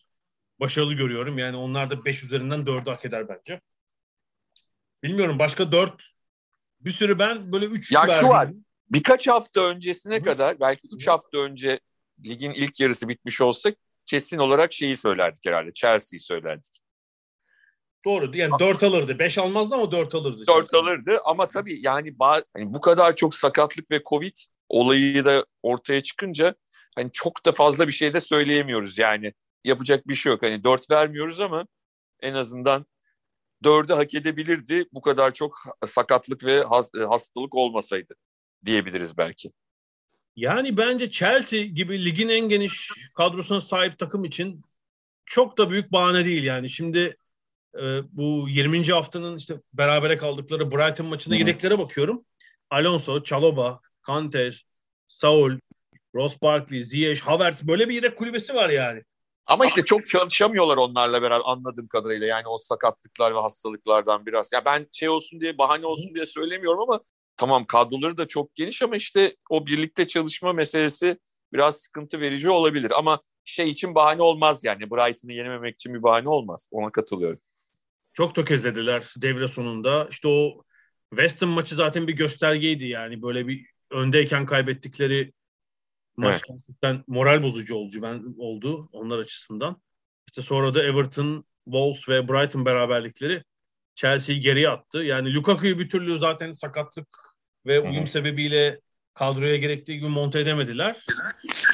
Başarılı 0.60 0.94
görüyorum. 0.94 1.38
Yani 1.38 1.56
onlar 1.56 1.90
da 1.90 2.04
5 2.04 2.24
üzerinden 2.24 2.66
4'ü 2.66 2.90
hak 2.90 3.04
eder 3.04 3.28
bence. 3.28 3.60
Bilmiyorum 5.02 5.38
başka 5.38 5.72
4 5.72 6.12
bir 6.80 6.90
sürü 6.90 7.18
ben 7.18 7.52
böyle 7.52 7.66
3 7.66 7.92
Ya 7.92 8.06
şu 8.20 8.28
var. 8.28 8.50
Birkaç 8.90 9.28
hafta 9.28 9.60
öncesine 9.60 10.16
Hı. 10.16 10.22
kadar 10.22 10.60
belki 10.60 10.88
3 10.92 11.08
hafta 11.08 11.38
önce 11.38 11.80
ligin 12.24 12.52
ilk 12.52 12.80
yarısı 12.80 13.08
bitmiş 13.08 13.40
olsa 13.40 13.72
kesin 14.06 14.38
olarak 14.38 14.72
şeyi 14.72 14.96
söylerdik 14.96 15.46
herhalde. 15.46 15.72
Chelsea'yi 15.74 16.20
söylerdik. 16.20 16.82
Doğru. 18.04 18.36
Yani 18.36 18.58
4 18.58 18.84
alırdı. 18.84 19.18
5 19.18 19.38
almazdı 19.38 19.74
ama 19.74 19.92
4 19.92 20.14
alırdı. 20.14 20.46
4 20.46 20.74
alırdı 20.74 21.20
ama 21.24 21.48
tabii 21.48 21.80
yani 21.82 22.14
hani 22.54 22.74
bu 22.74 22.80
kadar 22.80 23.16
çok 23.16 23.34
sakatlık 23.34 23.90
ve 23.90 24.02
Covid 24.08 24.36
olayı 24.68 25.24
da 25.24 25.46
ortaya 25.62 26.02
çıkınca 26.02 26.54
hani 26.94 27.10
çok 27.12 27.46
da 27.46 27.52
fazla 27.52 27.86
bir 27.86 27.92
şey 27.92 28.14
de 28.14 28.20
söyleyemiyoruz 28.20 28.98
yani. 28.98 29.32
Yapacak 29.64 30.08
bir 30.08 30.14
şey 30.14 30.32
yok. 30.32 30.42
Hani 30.42 30.64
4 30.64 30.90
vermiyoruz 30.90 31.40
ama 31.40 31.66
en 32.20 32.34
azından 32.34 32.86
4'ü 33.62 33.94
hak 33.94 34.14
edebilirdi 34.14 34.84
bu 34.92 35.00
kadar 35.00 35.34
çok 35.34 35.58
sakatlık 35.86 36.44
ve 36.44 36.62
hastalık 37.08 37.54
olmasaydı 37.54 38.14
diyebiliriz 38.64 39.18
belki. 39.18 39.52
Yani 40.36 40.76
bence 40.76 41.10
Chelsea 41.10 41.62
gibi 41.62 42.04
ligin 42.04 42.28
en 42.28 42.48
geniş 42.48 42.88
kadrosuna 43.14 43.60
sahip 43.60 43.98
takım 43.98 44.24
için 44.24 44.62
çok 45.26 45.58
da 45.58 45.70
büyük 45.70 45.92
bahane 45.92 46.24
değil 46.24 46.44
yani. 46.44 46.70
Şimdi 46.70 47.16
e, 47.74 47.82
bu 48.12 48.46
20. 48.48 48.84
haftanın 48.84 49.36
işte 49.36 49.60
berabere 49.72 50.16
kaldıkları 50.16 50.70
Brighton 50.70 51.06
maçında 51.06 51.36
yedeklere 51.36 51.78
bakıyorum. 51.78 52.24
Alonso, 52.70 53.22
Chaloba, 53.22 53.80
Kantes, 54.02 54.62
Saul, 55.08 55.58
Ross 56.14 56.42
Barkley, 56.42 56.82
Ziyech, 56.82 57.20
Havertz 57.20 57.62
böyle 57.62 57.88
bir 57.88 57.94
yedek 57.94 58.18
kulübesi 58.18 58.54
var 58.54 58.70
yani. 58.70 59.02
Ama 59.46 59.66
işte 59.66 59.84
çok 59.84 60.06
çalışamıyorlar 60.06 60.76
onlarla 60.76 61.22
beraber 61.22 61.42
anladığım 61.44 61.88
kadarıyla. 61.88 62.26
Yani 62.26 62.48
o 62.48 62.58
sakatlıklar 62.58 63.34
ve 63.34 63.40
hastalıklardan 63.40 64.26
biraz. 64.26 64.52
Ya 64.52 64.64
ben 64.64 64.86
şey 64.92 65.08
olsun 65.08 65.40
diye 65.40 65.58
bahane 65.58 65.86
olsun 65.86 66.14
diye 66.14 66.26
söylemiyorum 66.26 66.80
ama 66.80 67.00
tamam 67.36 67.64
kadroları 67.64 68.16
da 68.16 68.28
çok 68.28 68.54
geniş 68.54 68.82
ama 68.82 68.96
işte 68.96 69.36
o 69.50 69.66
birlikte 69.66 70.06
çalışma 70.06 70.52
meselesi 70.52 71.18
biraz 71.52 71.76
sıkıntı 71.76 72.20
verici 72.20 72.50
olabilir. 72.50 72.92
Ama 72.98 73.20
şey 73.44 73.70
için 73.70 73.94
bahane 73.94 74.22
olmaz 74.22 74.64
yani. 74.64 74.90
Brighton'ı 74.90 75.32
yenememek 75.32 75.74
için 75.74 75.94
bir 75.94 76.02
bahane 76.02 76.28
olmaz. 76.28 76.68
Ona 76.70 76.92
katılıyorum. 76.92 77.40
Çok 78.12 78.34
tökezlediler 78.34 79.14
devre 79.16 79.48
sonunda. 79.48 80.08
İşte 80.10 80.28
o 80.28 80.62
West 81.10 81.42
Ham 81.42 81.48
maçı 81.48 81.74
zaten 81.74 82.08
bir 82.08 82.12
göstergeydi 82.12 82.86
yani. 82.86 83.22
Böyle 83.22 83.48
bir 83.48 83.66
öndeyken 83.90 84.46
kaybettikleri 84.46 85.32
maç 86.16 86.32
evet. 86.32 86.42
gerçekten 86.48 87.04
moral 87.06 87.42
bozucu 87.42 87.74
oldu, 87.74 88.02
ben, 88.02 88.34
oldu 88.38 88.88
onlar 88.92 89.18
açısından. 89.18 89.82
İşte 90.28 90.42
sonra 90.42 90.74
da 90.74 90.82
Everton, 90.82 91.44
Wolves 91.64 92.08
ve 92.08 92.28
Brighton 92.28 92.64
beraberlikleri 92.64 93.44
Chelsea'yi 93.94 94.40
geriye 94.40 94.68
attı. 94.68 94.98
Yani 94.98 95.34
Lukaku'yu 95.34 95.78
bir 95.78 95.88
türlü 95.88 96.18
zaten 96.18 96.52
sakatlık 96.52 97.08
ve 97.66 97.80
uyum 97.80 97.96
Hı-hı. 97.96 98.06
sebebiyle 98.06 98.80
kadroya 99.14 99.56
gerektiği 99.56 99.98
gibi 99.98 100.08
monte 100.08 100.40
edemediler. 100.40 101.04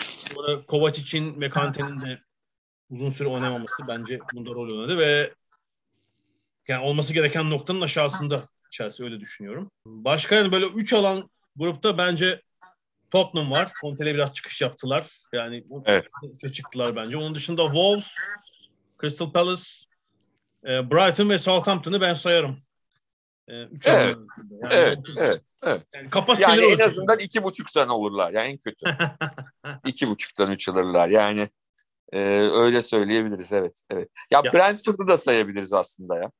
Sonra 0.05 0.63
Kovacic'in 0.67 1.41
ve 1.41 1.49
Kante'nin 1.49 1.99
de 1.99 2.21
uzun 2.91 3.11
süre 3.11 3.29
oynamaması 3.29 3.83
bence 3.89 4.19
bunda 4.35 4.51
rol 4.51 4.73
oynadı 4.73 4.99
ve 4.99 5.35
yani 6.69 6.85
olması 6.85 7.13
gereken 7.13 7.51
noktanın 7.51 7.81
aşağısında 7.81 8.49
Chelsea 8.71 9.07
öyle 9.07 9.21
düşünüyorum. 9.21 9.71
Başka 9.87 10.35
yani 10.35 10.53
böyle 10.53 10.67
3 10.67 10.93
alan 10.93 11.31
grupta 11.57 11.99
bence 11.99 12.43
Tottenham 13.11 13.51
var. 13.51 13.73
Conte'le 13.81 14.15
biraz 14.15 14.33
çıkış 14.33 14.61
yaptılar. 14.61 15.07
Yani 15.33 15.65
evet. 15.85 16.07
çıktılar 16.53 16.97
bence. 16.97 17.17
Onun 17.17 17.35
dışında 17.35 17.63
Wolves, 17.63 18.07
Crystal 19.01 19.33
Palace, 19.33 19.63
e, 20.65 20.91
Brighton 20.91 21.31
ve 21.31 21.39
Southampton'ı 21.39 22.01
ben 22.01 22.15
sayarım. 22.15 22.59
E, 23.49 23.55
evet. 23.55 23.87
Yani 23.87 24.17
evet, 24.71 24.99
evet, 25.17 25.43
evet. 25.63 25.83
Yani, 25.95 26.63
yani 26.63 26.67
en 26.67 26.79
azından 26.79 27.19
iki 27.19 27.43
buçuktan 27.43 27.89
olurlar. 27.89 28.33
Yani 28.33 28.49
en 28.49 28.59
kötü. 28.59 28.87
iki 29.87 30.09
buçuktan 30.09 30.51
üç 30.51 30.69
alırlar. 30.69 31.09
Yani 31.09 31.49
e, 32.13 32.19
öyle 32.41 32.83
söyleyebiliriz. 32.83 33.53
Evet, 33.53 33.83
evet. 33.91 34.09
Ya, 34.31 34.43
ya. 34.45 34.53
Brentford'u 34.53 35.09
da 35.09 35.17
sayabiliriz 35.17 35.73
aslında 35.73 36.17
ya. 36.17 36.31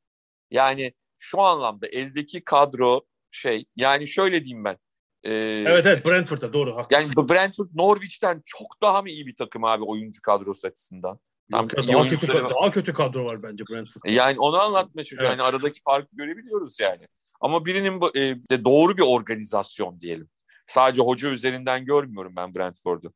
Yani 0.51 0.93
şu 1.19 1.41
anlamda 1.41 1.87
eldeki 1.87 2.45
kadro 2.45 3.03
şey 3.31 3.65
yani 3.77 4.07
şöyle 4.07 4.45
diyeyim 4.45 4.65
ben. 4.65 4.77
E, 5.23 5.33
evet 5.67 5.87
evet 5.87 6.07
Brentford'a 6.07 6.53
doğru. 6.53 6.77
Haklısın. 6.77 7.13
Yani 7.17 7.29
Brentford 7.29 7.69
Norwich'ten 7.75 8.43
çok 8.45 8.83
daha 8.83 9.03
mı 9.03 9.11
iyi 9.11 9.27
bir 9.27 9.37
takım 9.37 9.65
abi 9.65 9.85
oyuncu 9.85 10.23
kadrosu 10.23 10.69
açısından? 10.69 11.19
Tam 11.51 11.69
Yok, 11.77 11.89
daha, 11.89 12.09
kötü, 12.09 12.29
daha 12.29 12.71
kötü 12.71 12.93
kadro 12.93 13.25
var 13.25 13.43
bence 13.43 13.65
Brentford. 13.71 14.03
E, 14.05 14.13
yani 14.13 14.41
onu 14.41 14.61
anlatmaya 14.61 15.05
çalışıyorum. 15.05 15.27
Evet. 15.27 15.39
Yani 15.39 15.49
aradaki 15.49 15.81
farkı 15.83 16.17
görebiliyoruz 16.17 16.81
yani. 16.81 17.07
Ama 17.41 17.67
birinin 17.67 18.01
e, 18.15 18.37
de 18.51 18.65
doğru 18.65 18.97
bir 18.97 19.03
organizasyon 19.03 20.01
diyelim. 20.01 20.29
Sadece 20.67 21.03
hoca 21.03 21.29
üzerinden 21.29 21.85
görmüyorum 21.85 22.33
ben 22.37 22.55
Brentford'u. 22.55 23.13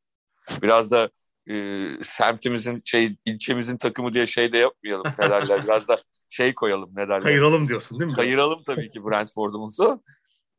Biraz 0.61 0.91
da 0.91 1.09
e, 1.49 1.85
semtimizin 2.01 2.81
şey 2.85 3.15
ilçemizin 3.25 3.77
takımı 3.77 4.13
diye 4.13 4.27
şey 4.27 4.53
de 4.53 4.57
yapmayalım 4.57 5.13
ne 5.19 5.29
derler. 5.29 5.63
Biraz 5.67 5.87
da 5.87 5.97
şey 6.29 6.55
koyalım 6.55 6.89
ne 6.93 7.07
derler. 7.07 7.21
Kayıralım 7.21 7.67
diyorsun 7.67 7.99
değil 7.99 8.09
mi? 8.09 8.15
Kayıralım 8.15 8.63
tabii 8.63 8.89
ki 8.89 9.05
Brentford'umuzu. 9.05 10.03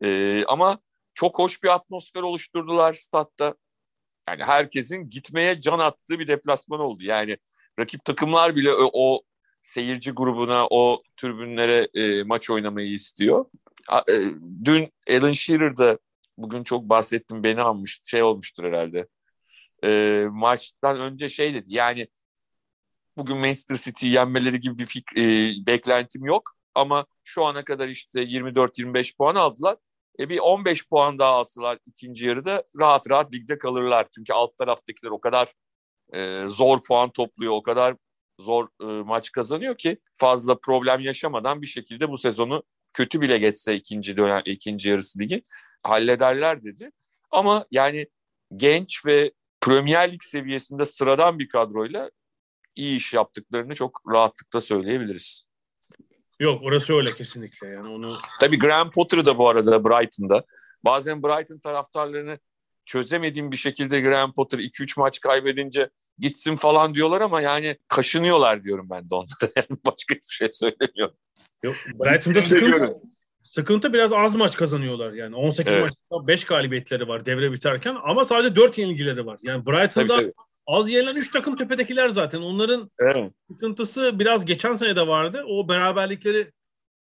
E, 0.04 0.42
ama 0.48 0.78
çok 1.14 1.38
hoş 1.38 1.62
bir 1.62 1.68
atmosfer 1.68 2.22
oluşturdular 2.22 2.92
statta. 2.92 3.55
Yani 4.29 4.44
herkesin 4.44 5.11
gitmeye 5.11 5.61
can 5.61 5.79
attığı 5.79 6.18
bir 6.18 6.29
deplasman 6.29 6.81
oldu. 6.81 7.05
Yani 7.05 7.37
rakip 7.79 8.05
takımlar 8.05 8.57
bile 8.57 8.72
o, 8.74 8.90
o 8.92 9.22
seyirci 9.62 10.11
grubuna, 10.11 10.66
o 10.70 11.03
tribünlere 11.16 11.88
e, 11.94 12.22
maç 12.22 12.50
oynamayı 12.50 12.92
istiyor. 12.92 13.44
A, 13.88 13.98
e, 13.98 14.14
dün 14.64 14.92
Alan 15.11 15.33
Shearer 15.33 15.77
da 15.77 15.98
bugün 16.38 16.64
çok 16.64 16.83
bahsettim 16.83 17.42
beni 17.42 17.61
almış 17.61 18.00
şey 18.05 18.22
olmuştur 18.22 18.64
herhalde. 18.64 19.07
E, 19.85 20.27
maçtan 20.31 21.00
önce 21.00 21.29
şey 21.29 21.55
dedi 21.55 21.66
yani 21.68 22.09
bugün 23.16 23.37
Manchester 23.37 23.77
City'yi 23.77 24.12
yenmeleri 24.12 24.61
gibi 24.61 24.79
bir 24.79 24.87
fik, 24.87 25.18
e, 25.18 25.53
beklentim 25.66 26.24
yok. 26.24 26.57
Ama 26.74 27.07
şu 27.24 27.44
ana 27.44 27.64
kadar 27.64 27.88
işte 27.88 28.20
24-25 28.22 29.16
puan 29.16 29.35
aldılar. 29.35 29.77
E 30.20 30.29
bir 30.29 30.38
15 30.38 30.88
puan 30.88 31.18
daha 31.18 31.31
alsalar 31.31 31.79
ikinci 31.87 32.27
yarıda 32.27 32.64
rahat 32.81 33.11
rahat 33.11 33.35
ligde 33.35 33.59
kalırlar. 33.59 34.07
Çünkü 34.14 34.33
alt 34.33 34.57
taraftakiler 34.57 35.11
o 35.11 35.20
kadar 35.20 35.53
e, 36.14 36.44
zor 36.48 36.83
puan 36.83 37.11
topluyor, 37.11 37.53
o 37.53 37.62
kadar 37.62 37.96
zor 38.40 38.68
e, 38.81 38.85
maç 38.85 39.33
kazanıyor 39.33 39.77
ki 39.79 39.98
fazla 40.14 40.59
problem 40.59 41.00
yaşamadan 41.00 41.62
bir 41.62 41.66
şekilde 41.66 42.11
bu 42.11 42.18
sezonu 42.18 42.62
kötü 42.92 43.20
bile 43.20 43.38
geçse 43.38 43.74
ikinci 43.74 44.16
dönem 44.16 44.42
ikinci 44.44 44.88
yarısı 44.88 45.18
ligi 45.18 45.42
hallederler 45.83 46.64
dedi. 46.64 46.90
Ama 47.31 47.66
yani 47.70 48.07
genç 48.57 49.07
ve 49.07 49.33
Premier 49.61 50.12
Lig 50.12 50.22
seviyesinde 50.22 50.85
sıradan 50.85 51.38
bir 51.38 51.48
kadroyla 51.48 52.11
iyi 52.77 52.96
iş 52.96 53.14
yaptıklarını 53.14 53.74
çok 53.74 54.00
rahatlıkla 54.12 54.61
söyleyebiliriz. 54.61 55.46
Yok 56.44 56.62
orası 56.62 56.94
öyle 56.94 57.12
kesinlikle 57.12 57.68
yani 57.68 57.88
onu. 57.88 58.12
Tabii 58.40 58.59
Graham 58.59 58.90
Potter'ı 58.90 59.26
da 59.26 59.38
bu 59.38 59.48
arada 59.48 59.85
Brighton'da. 59.85 60.44
Bazen 60.85 61.22
Brighton 61.22 61.59
taraftarlarını 61.59 62.38
çözemediğim 62.85 63.52
bir 63.52 63.57
şekilde 63.57 64.00
Graham 64.00 64.33
Potter 64.35 64.59
2-3 64.59 65.00
maç 65.00 65.20
kaybedince 65.20 65.90
gitsin 66.18 66.57
falan 66.57 66.94
diyorlar 66.94 67.20
ama 67.20 67.40
yani 67.40 67.76
kaşınıyorlar 67.88 68.64
diyorum 68.64 68.87
ben 68.90 69.11
de 69.11 69.14
onlara. 69.14 69.26
Yani 69.57 69.78
başka 69.87 70.14
hiçbir 70.14 70.35
şey 70.35 70.48
söylemiyorum. 70.52 71.14
Yok, 71.62 71.74
Brighton'da 71.87 72.42
sıkıntı, 72.42 72.96
sıkıntı 73.42 73.92
biraz 73.92 74.12
az 74.12 74.35
maç 74.35 74.57
kazanıyorlar 74.57 75.12
yani. 75.12 75.37
18 75.37 75.72
evet. 75.72 75.85
maçta 75.85 76.28
5 76.28 76.44
galibiyetleri 76.44 77.09
var 77.09 77.26
devre 77.26 77.52
biterken 77.52 77.96
ama 78.04 78.24
sadece 78.24 78.57
4 78.57 78.78
yenilgileri 78.78 79.26
var. 79.26 79.38
Yani 79.42 79.66
Brighton'da 79.66 80.16
tabii, 80.16 80.22
tabii. 80.22 80.33
Az 80.66 80.90
yenilen 80.90 81.16
3 81.16 81.31
takım 81.31 81.57
tepedekiler 81.57 82.09
zaten. 82.09 82.40
Onların 82.40 82.90
evet. 82.98 83.33
sıkıntısı 83.50 84.18
biraz 84.18 84.44
geçen 84.44 84.74
sene 84.74 84.96
de 84.96 85.07
vardı. 85.07 85.44
O 85.48 85.68
beraberlikleri 85.68 86.53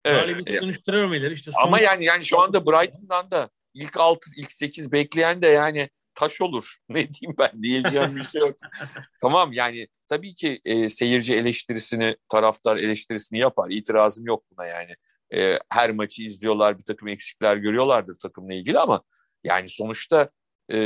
evet. 0.04 0.20
galibiyete 0.20 0.66
dönüştürememeleri. 0.66 1.34
İşte 1.34 1.50
son... 1.52 1.62
Ama 1.62 1.80
yani 1.80 2.04
yani 2.04 2.24
şu 2.24 2.40
anda 2.40 2.66
Brighton'dan 2.66 3.30
da 3.30 3.50
ilk 3.74 4.00
6 4.00 4.30
ilk 4.36 4.52
8 4.52 4.92
bekleyen 4.92 5.42
de 5.42 5.46
yani 5.46 5.88
taş 6.14 6.40
olur. 6.40 6.76
Ne 6.88 7.14
diyeyim 7.14 7.36
ben 7.38 7.62
diyeceğim 7.62 8.16
bir 8.16 8.22
şey 8.22 8.40
yok. 8.40 8.56
tamam 9.22 9.52
yani 9.52 9.88
tabii 10.08 10.34
ki 10.34 10.60
e, 10.64 10.88
seyirci 10.88 11.34
eleştirisini, 11.34 12.16
taraftar 12.28 12.76
eleştirisini 12.76 13.38
yapar. 13.38 13.70
İtirazım 13.70 14.26
yok 14.26 14.44
buna 14.50 14.66
yani. 14.66 14.94
E, 15.34 15.58
her 15.72 15.90
maçı 15.90 16.22
izliyorlar, 16.22 16.78
bir 16.78 16.84
takım 16.84 17.08
eksikler 17.08 17.56
görüyorlardır 17.56 18.14
takımla 18.14 18.54
ilgili 18.54 18.78
ama 18.78 19.02
yani 19.44 19.68
sonuçta 19.68 20.30
e, 20.68 20.78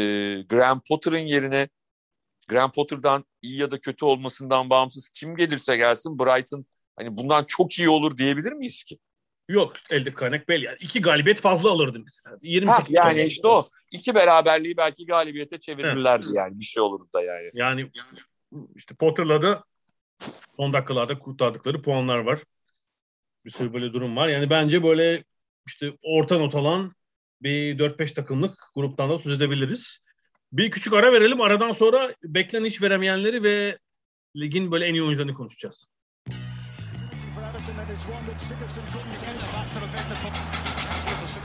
Graham 0.42 0.82
Potter'ın 0.88 1.18
yerine 1.18 1.68
Graham 2.50 2.72
Potter'dan 2.72 3.24
iyi 3.42 3.58
ya 3.58 3.70
da 3.70 3.80
kötü 3.80 4.04
olmasından 4.04 4.70
bağımsız 4.70 5.08
kim 5.08 5.36
gelirse 5.36 5.76
gelsin 5.76 6.18
Brighton 6.18 6.66
hani 6.96 7.16
bundan 7.16 7.44
çok 7.44 7.78
iyi 7.78 7.88
olur 7.88 8.16
diyebilir 8.16 8.52
miyiz 8.52 8.84
ki? 8.84 8.98
Yok 9.48 9.72
elde 9.90 10.10
kaynak 10.10 10.48
belli. 10.48 10.64
Yani 10.64 10.76
iki 10.80 11.00
galibiyet 11.00 11.40
fazla 11.40 11.70
alırdı 11.70 11.98
mesela. 12.00 12.38
28 12.42 12.96
ha, 12.96 13.08
yani 13.08 13.22
işte 13.22 13.48
o. 13.48 13.68
iki 13.90 14.14
beraberliği 14.14 14.76
belki 14.76 15.06
galibiyete 15.06 15.58
çevirirlerdi 15.58 16.26
evet. 16.26 16.36
yani. 16.36 16.58
Bir 16.58 16.64
şey 16.64 16.82
olurdu 16.82 17.08
da 17.14 17.22
yani. 17.22 17.50
Yani 17.54 17.90
işte 18.74 18.94
Potter'la 18.94 19.42
da 19.42 19.64
son 20.56 20.72
dakikalarda 20.72 21.18
kurtardıkları 21.18 21.82
puanlar 21.82 22.18
var. 22.18 22.40
Bir 23.44 23.50
sürü 23.50 23.72
böyle 23.72 23.92
durum 23.92 24.16
var. 24.16 24.28
Yani 24.28 24.50
bence 24.50 24.82
böyle 24.82 25.24
işte 25.66 25.92
orta 26.02 26.38
not 26.38 26.54
alan 26.54 26.94
bir 27.42 27.78
4-5 27.78 28.14
takımlık 28.14 28.54
gruptan 28.74 29.10
da 29.10 29.18
söz 29.18 29.32
edebiliriz. 29.32 29.98
Bir 30.52 30.70
küçük 30.70 30.92
ara 30.92 31.12
verelim. 31.12 31.40
Aradan 31.40 31.72
sonra 31.72 32.14
beklenen 32.24 32.64
iş 32.64 32.82
veremeyenleri 32.82 33.42
ve 33.42 33.78
ligin 34.36 34.72
böyle 34.72 34.86
en 34.86 34.94
iyi 34.94 35.02
oyuncularını 35.02 35.34
konuşacağız. 35.34 35.86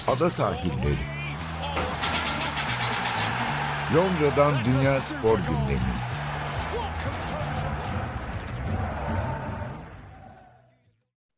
Ada 0.07 0.29
sahilleri. 0.29 0.97
Londra'dan 3.95 4.65
Dünya 4.65 5.01
Spor 5.01 5.37
Gündemi. 5.37 5.95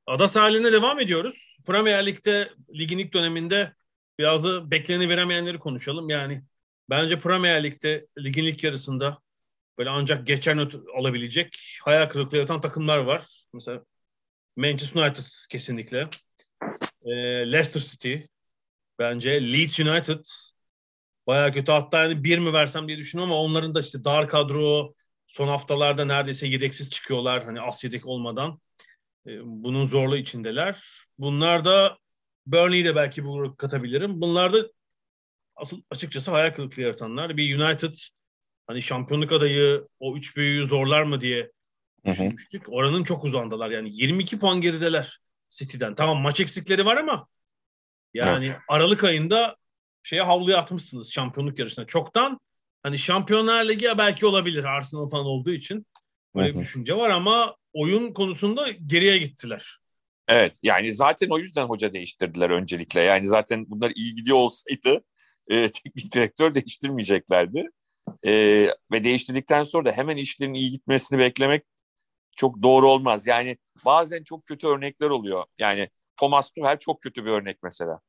Ada 0.07 0.27
sahiline 0.27 0.71
devam 0.71 0.99
ediyoruz. 0.99 1.57
Premier 1.65 2.05
Lig'de 2.05 2.49
ligin 2.73 2.97
ilk 2.97 3.13
döneminde 3.13 3.73
biraz 4.19 4.43
da 4.43 4.71
bekleni 4.71 5.09
veremeyenleri 5.09 5.59
konuşalım. 5.59 6.09
Yani 6.09 6.43
bence 6.89 7.19
Premier 7.19 7.63
Lig'de 7.63 8.07
ligin 8.17 8.43
ilk 8.43 8.63
yarısında 8.63 9.19
böyle 9.77 9.89
ancak 9.89 10.27
geçer 10.27 10.57
not 10.57 10.75
alabilecek 10.95 11.79
hayal 11.83 12.09
kırıklığı 12.09 12.37
yaratan 12.37 12.61
takımlar 12.61 12.97
var. 12.97 13.25
Mesela 13.53 13.83
Manchester 14.55 15.01
United 15.01 15.23
kesinlikle. 15.49 16.09
E, 17.05 17.11
Leicester 17.51 17.79
City 17.79 18.15
bence. 18.99 19.53
Leeds 19.53 19.79
United 19.79 20.25
baya 21.27 21.51
kötü. 21.51 21.71
Hatta 21.71 22.03
yani 22.03 22.23
bir 22.23 22.39
mi 22.39 22.53
versem 22.53 22.87
diye 22.87 22.97
düşünüyorum 22.97 23.33
ama 23.33 23.41
onların 23.41 23.75
da 23.75 23.79
işte 23.79 24.03
dar 24.03 24.29
kadro 24.29 24.93
son 25.27 25.47
haftalarda 25.47 26.05
neredeyse 26.05 26.47
yedeksiz 26.47 26.89
çıkıyorlar. 26.89 27.45
Hani 27.45 27.61
as 27.61 27.83
yedek 27.83 28.05
olmadan. 28.05 28.59
E, 29.27 29.31
bunun 29.43 29.85
zorlu 29.85 30.17
içindeler. 30.17 30.83
Bunlar 31.17 31.65
da 31.65 31.97
Burnley'i 32.45 32.85
de 32.85 32.95
belki 32.95 33.25
bu 33.25 33.55
katabilirim. 33.57 34.21
Bunlar 34.21 34.53
da 34.53 34.57
asıl 35.57 35.81
açıkçası 35.89 36.31
hayal 36.31 36.53
kırıklığı 36.53 36.81
yaratanlar. 36.81 37.37
Bir 37.37 37.59
United 37.59 37.93
hani 38.67 38.81
şampiyonluk 38.81 39.31
adayı 39.31 39.87
o 39.99 40.15
üç 40.15 40.37
büyüğü 40.37 40.65
zorlar 40.65 41.03
mı 41.03 41.21
diye 41.21 41.51
düşünmüştük. 42.05 42.63
Oranın 42.69 43.03
çok 43.03 43.23
uzandılar. 43.23 43.69
Yani 43.69 43.89
22 43.93 44.39
puan 44.39 44.61
gerideler 44.61 45.19
City'den. 45.49 45.95
Tamam 45.95 46.17
maç 46.17 46.39
eksikleri 46.39 46.85
var 46.85 46.97
ama 46.97 47.27
yani 48.13 48.45
evet. 48.45 48.57
Aralık 48.67 49.03
ayında 49.03 49.55
şeye 50.03 50.21
havluya 50.21 50.57
atmışsınız 50.57 51.11
şampiyonluk 51.11 51.59
yarışına. 51.59 51.85
Çoktan 51.85 52.39
hani 52.83 52.97
Şampiyonlar 52.97 53.69
Ligi 53.69 53.87
belki 53.97 54.25
olabilir 54.25 54.63
Arsenal 54.63 55.09
falan 55.09 55.25
olduğu 55.25 55.51
için. 55.51 55.85
Böyle 56.35 56.55
bir 56.55 56.59
düşünce 56.59 56.93
var 56.93 57.09
ama 57.09 57.55
oyun 57.73 58.13
konusunda 58.13 58.71
geriye 58.71 59.17
gittiler. 59.17 59.77
Evet 60.27 60.53
yani 60.63 60.93
zaten 60.93 61.27
o 61.29 61.39
yüzden 61.39 61.65
hoca 61.65 61.93
değiştirdiler 61.93 62.49
öncelikle. 62.49 63.01
Yani 63.01 63.27
zaten 63.27 63.65
bunlar 63.67 63.91
iyi 63.95 64.15
gidiyor 64.15 64.37
olsaydı 64.37 65.03
e, 65.47 65.71
teknik 65.71 66.13
direktör 66.13 66.55
değiştirmeyeceklerdi. 66.55 67.69
E, 68.25 68.31
ve 68.91 69.03
değiştirdikten 69.03 69.63
sonra 69.63 69.85
da 69.85 69.91
hemen 69.91 70.17
işlerin 70.17 70.53
iyi 70.53 70.71
gitmesini 70.71 71.19
beklemek 71.19 71.63
çok 72.35 72.63
doğru 72.63 72.89
olmaz. 72.89 73.27
Yani 73.27 73.57
bazen 73.85 74.23
çok 74.23 74.45
kötü 74.45 74.67
örnekler 74.67 75.09
oluyor. 75.09 75.43
Yani 75.59 75.89
Thomas 76.15 76.51
Tuchel 76.51 76.79
çok 76.79 77.01
kötü 77.01 77.25
bir 77.25 77.31
örnek 77.31 77.57
mesela. 77.63 77.99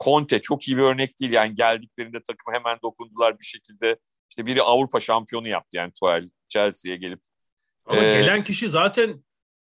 Conte 0.00 0.40
çok 0.40 0.68
iyi 0.68 0.76
bir 0.76 0.82
örnek 0.82 1.20
değil. 1.20 1.32
Yani 1.32 1.54
geldiklerinde 1.54 2.22
takım 2.22 2.54
hemen 2.54 2.78
dokundular 2.82 3.38
bir 3.38 3.44
şekilde. 3.44 3.98
İşte 4.30 4.46
biri 4.46 4.62
Avrupa 4.62 5.00
şampiyonu 5.00 5.48
yaptı 5.48 5.76
yani 5.76 5.92
Tuchel 5.92 6.30
Chelsea'ye 6.48 6.96
gelip. 6.96 7.20
Ama 7.84 8.00
ee, 8.00 8.20
gelen 8.20 8.44
kişi 8.44 8.68
zaten 8.68 9.24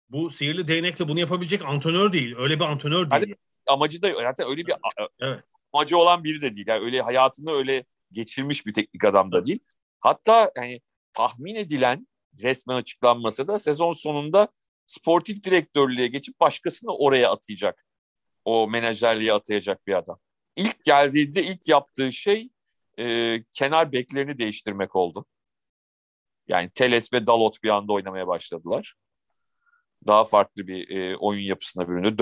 bu 0.10 0.30
sihirli 0.30 0.68
değnekle 0.68 1.08
bunu 1.08 1.20
yapabilecek 1.20 1.66
antrenör 1.66 2.14
değil. 2.14 2.36
Öyle 2.38 2.60
bir 2.60 2.66
antrenör 2.66 3.12
değil. 3.12 3.22
Hadi, 3.22 3.36
amacı 3.68 4.02
da 4.02 4.14
zaten 4.14 4.48
öyle 4.50 4.66
bir 4.68 4.74
evet. 5.20 5.44
Amacı 5.74 5.98
olan 5.98 6.24
biri 6.24 6.42
de 6.42 6.56
değil. 6.56 6.68
Yani 6.68 6.86
öyle 6.86 7.02
hayatını 7.02 7.52
öyle 7.52 7.86
geçirmiş 8.12 8.66
bir 8.66 8.74
teknik 8.74 9.04
adam 9.06 9.32
da 9.32 9.46
değil. 9.46 9.60
Hatta 10.00 10.52
yani 10.58 10.82
tahmin 11.14 11.56
edilen 11.56 12.08
resmen 12.42 12.76
açıklanmasa 12.76 13.48
da 13.48 13.60
sezon 13.60 13.94
sonunda 13.94 14.48
sportif 14.86 15.44
direktörlüğe 15.44 16.08
geçip 16.08 16.40
başkasını 16.40 16.96
oraya 16.98 17.32
atayacak. 17.32 17.86
O 18.46 18.68
menajerliğe 18.70 19.34
atayacak 19.34 19.88
bir 19.88 19.94
adam. 19.94 20.20
İlk 20.56 20.84
geldiğinde 20.84 21.44
ilk 21.44 21.68
yaptığı 21.68 22.14
şey 22.14 22.50
e, 23.00 23.38
kenar 23.54 23.92
beklerini 23.92 24.38
değiştirmek 24.38 24.96
oldu. 24.96 25.26
Yani 26.48 26.70
Teles 26.70 27.14
ve 27.14 27.28
Dalot 27.28 27.64
bir 27.64 27.70
anda 27.70 27.94
oynamaya 27.94 28.28
başladılar. 28.28 28.94
Daha 30.08 30.26
farklı 30.26 30.68
bir 30.68 30.90
e, 30.90 31.18
oyun 31.18 31.42
yapısına 31.42 31.90
büründü. 31.90 32.16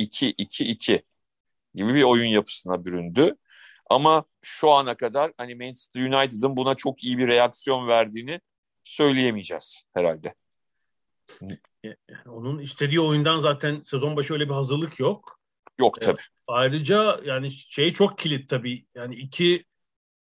4-2-2-2 0.00 1.02
gibi 1.74 1.94
bir 1.94 2.02
oyun 2.02 2.26
yapısına 2.26 2.84
büründü. 2.84 3.36
Ama 3.90 4.24
şu 4.42 4.70
ana 4.70 4.94
kadar 4.96 5.32
hani 5.36 5.54
Manchester 5.54 6.00
United'ın 6.00 6.56
buna 6.56 6.74
çok 6.74 7.04
iyi 7.04 7.18
bir 7.18 7.28
reaksiyon 7.28 7.88
verdiğini 7.88 8.40
söyleyemeyeceğiz 8.84 9.84
herhalde. 9.94 10.34
Yani 11.84 11.96
onun 12.26 12.58
istediği 12.58 13.00
oyundan 13.00 13.40
zaten 13.40 13.82
sezon 13.86 14.16
başı 14.16 14.34
öyle 14.34 14.48
bir 14.48 14.54
hazırlık 14.54 15.00
yok. 15.00 15.38
Yok 15.80 16.00
tabii. 16.00 16.20
E, 16.20 16.24
ayrıca 16.46 17.20
yani 17.24 17.50
şey 17.50 17.92
çok 17.92 18.18
kilit 18.18 18.48
tabii. 18.48 18.86
Yani 18.94 19.14
iki 19.14 19.64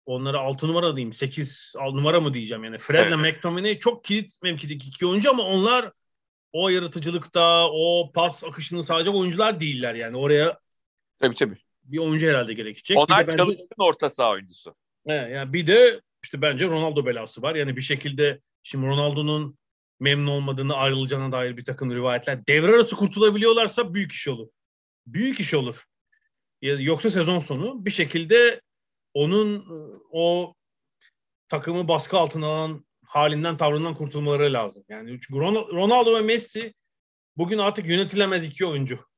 onlara 0.06 0.38
altı 0.38 0.68
numara 0.68 0.96
diyeyim. 0.96 1.12
Sekiz 1.12 1.72
numara 1.76 2.20
mı 2.20 2.34
diyeceğim 2.34 2.64
yani. 2.64 2.78
Fred'le 2.78 3.18
evet. 3.20 3.36
McTominay 3.36 3.78
çok 3.78 4.04
kilit 4.04 4.42
mevkideki 4.42 4.88
iki 4.88 5.06
oyuncu 5.06 5.30
ama 5.30 5.42
onlar 5.42 5.92
o 6.52 6.68
yaratıcılıkta, 6.68 7.70
o 7.70 8.12
pas 8.14 8.44
akışını 8.44 8.82
sadece 8.82 9.10
oyuncular 9.10 9.60
değiller 9.60 9.94
yani. 9.94 10.16
Oraya 10.16 10.58
tabii 11.20 11.34
tabii. 11.34 11.58
Bir 11.82 11.98
oyuncu 11.98 12.26
herhalde 12.26 12.54
gerekecek. 12.54 12.98
Onlar 12.98 13.26
bence, 13.26 13.36
çalışan 13.36 13.66
orta 13.78 14.10
saha 14.10 14.30
oyuncusu. 14.30 14.74
He, 15.06 15.12
yani 15.12 15.52
bir 15.52 15.66
de 15.66 16.00
işte 16.24 16.42
bence 16.42 16.66
Ronaldo 16.66 17.06
belası 17.06 17.42
var. 17.42 17.54
Yani 17.54 17.76
bir 17.76 17.80
şekilde 17.80 18.40
şimdi 18.62 18.86
Ronaldo'nun 18.86 19.58
memnun 20.00 20.26
olmadığını 20.26 20.76
ayrılacağına 20.76 21.32
dair 21.32 21.56
bir 21.56 21.64
takım 21.64 21.94
rivayetler. 21.94 22.46
Devre 22.46 22.72
arası 22.72 22.96
kurtulabiliyorlarsa 22.96 23.94
büyük 23.94 24.12
iş 24.12 24.28
olur. 24.28 24.48
Büyük 25.06 25.40
iş 25.40 25.54
olur. 25.54 25.84
Yoksa 26.62 27.10
sezon 27.10 27.40
sonu 27.40 27.84
bir 27.84 27.90
şekilde 27.90 28.60
onun 29.14 29.66
o 30.10 30.54
takımı 31.48 31.88
baskı 31.88 32.18
altına 32.18 32.46
alan 32.46 32.84
halinden 33.04 33.56
tavrından 33.56 33.94
kurtulmaları 33.94 34.52
lazım. 34.52 34.84
Yani 34.88 35.20
Ronaldo 35.72 36.16
ve 36.16 36.20
Messi 36.20 36.74
bugün 37.36 37.58
artık 37.58 37.86
yönetilemez 37.86 38.44
iki 38.44 38.66
oyuncu. 38.66 39.09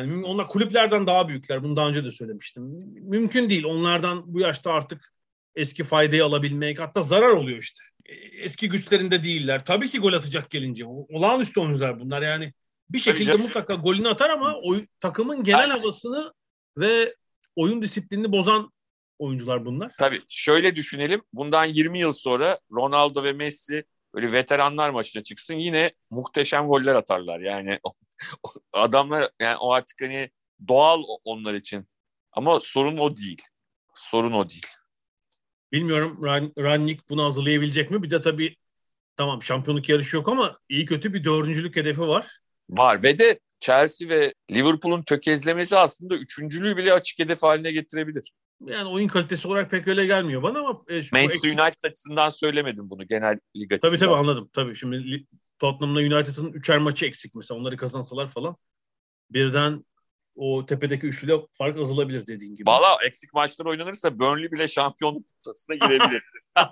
Yani 0.00 0.26
onlar 0.26 0.48
kulüplerden 0.48 1.06
daha 1.06 1.28
büyükler. 1.28 1.62
Bunu 1.62 1.76
daha 1.76 1.88
önce 1.88 2.04
de 2.04 2.10
söylemiştim. 2.10 2.62
Mümkün 3.02 3.50
değil. 3.50 3.64
Onlardan 3.64 4.34
bu 4.34 4.40
yaşta 4.40 4.72
artık 4.72 5.12
eski 5.54 5.84
faydayı 5.84 6.24
alabilmek 6.24 6.80
hatta 6.80 7.02
zarar 7.02 7.30
oluyor 7.30 7.58
işte. 7.58 7.82
E, 8.06 8.14
eski 8.14 8.68
güçlerinde 8.68 9.22
değiller. 9.22 9.64
Tabii 9.64 9.88
ki 9.88 9.98
gol 9.98 10.12
atacak 10.12 10.50
gelince. 10.50 10.84
Olağanüstü 10.86 11.60
oyuncular 11.60 12.00
bunlar 12.00 12.22
yani. 12.22 12.52
Bir 12.90 12.98
şekilde 12.98 13.36
mutlaka 13.36 13.74
golünü 13.74 14.08
atar 14.08 14.30
ama 14.30 14.54
o, 14.62 14.76
takımın 15.00 15.44
genel 15.44 15.60
Aynen. 15.60 15.78
havasını 15.78 16.32
ve 16.78 17.14
oyun 17.56 17.82
disiplinini 17.82 18.32
bozan 18.32 18.72
oyuncular 19.18 19.64
bunlar. 19.64 19.92
Tabii 19.98 20.18
şöyle 20.28 20.76
düşünelim. 20.76 21.22
Bundan 21.32 21.64
20 21.64 21.98
yıl 21.98 22.12
sonra 22.12 22.58
Ronaldo 22.72 23.24
ve 23.24 23.32
Messi 23.32 23.84
böyle 24.18 24.32
veteranlar 24.32 24.90
maçına 24.90 25.22
çıksın 25.22 25.54
yine 25.54 25.92
muhteşem 26.10 26.66
goller 26.66 26.94
atarlar. 26.94 27.40
Yani 27.40 27.78
adamlar 28.72 29.30
yani 29.40 29.56
o 29.56 29.72
artık 29.72 30.00
hani 30.00 30.30
doğal 30.68 31.02
onlar 31.24 31.54
için. 31.54 31.88
Ama 32.32 32.60
sorun 32.60 32.96
o 32.96 33.16
değil. 33.16 33.42
Sorun 33.94 34.32
o 34.32 34.48
değil. 34.48 34.66
Bilmiyorum 35.72 36.22
Rannik 36.58 37.08
bunu 37.08 37.24
hazırlayabilecek 37.24 37.90
mi? 37.90 38.02
Bir 38.02 38.10
de 38.10 38.20
tabii 38.20 38.56
tamam 39.16 39.42
şampiyonluk 39.42 39.88
yarışı 39.88 40.16
yok 40.16 40.28
ama 40.28 40.58
iyi 40.68 40.86
kötü 40.86 41.14
bir 41.14 41.24
dördüncülük 41.24 41.76
hedefi 41.76 42.00
var. 42.00 42.40
Var 42.70 43.02
ve 43.02 43.18
de 43.18 43.40
Chelsea 43.60 44.08
ve 44.08 44.34
Liverpool'un 44.50 45.02
tökezlemesi 45.02 45.76
aslında 45.76 46.16
üçüncülüğü 46.16 46.76
bile 46.76 46.92
açık 46.92 47.18
hedef 47.18 47.42
haline 47.42 47.72
getirebilir. 47.72 48.32
Yani 48.64 48.88
oyun 48.88 49.08
kalitesi 49.08 49.48
olarak 49.48 49.70
pek 49.70 49.88
öyle 49.88 50.06
gelmiyor 50.06 50.42
bana 50.42 50.58
ama... 50.58 50.82
E, 50.88 50.94
Manchester 50.94 51.50
ek... 51.50 51.62
United 51.62 51.90
açısından 51.90 52.28
söylemedim 52.28 52.90
bunu 52.90 53.06
genel 53.06 53.38
lig 53.56 53.72
açısından. 53.72 53.90
Tabii 53.90 54.00
tabii 54.00 54.14
anladım. 54.14 54.50
Tabii 54.52 54.76
şimdi 54.76 55.26
Tottenham'la 55.58 56.00
United'ın 56.00 56.52
üçer 56.52 56.78
maçı 56.78 57.06
eksik 57.06 57.34
mesela 57.34 57.60
onları 57.60 57.76
kazansalar 57.76 58.30
falan 58.30 58.56
birden 59.30 59.84
o 60.34 60.66
tepedeki 60.66 61.06
üçlüyle 61.06 61.40
fark 61.54 61.78
azalabilir 61.78 62.26
dediğin 62.26 62.56
gibi. 62.56 62.66
Valla 62.70 62.98
eksik 63.06 63.34
maçlar 63.34 63.66
oynanırsa 63.66 64.18
Burnley 64.18 64.52
bile 64.52 64.68
şampiyonluk 64.68 65.26
potasına 65.28 65.76
girebilir. 65.76 66.22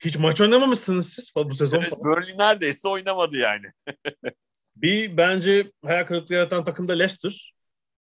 Hiç 0.00 0.16
maç 0.16 0.40
oynamamışsınız 0.40 1.12
siz 1.12 1.32
bu 1.36 1.54
sezon. 1.54 1.80
Evet, 1.80 1.92
Burnley 1.92 2.38
neredeyse 2.38 2.88
oynamadı 2.88 3.36
yani. 3.36 3.66
bir 4.76 5.16
bence 5.16 5.72
hayal 5.84 6.06
kırıklığı 6.06 6.34
yaratan 6.34 6.64
takım 6.64 6.88
da 6.88 6.92
Leicester. 6.92 7.54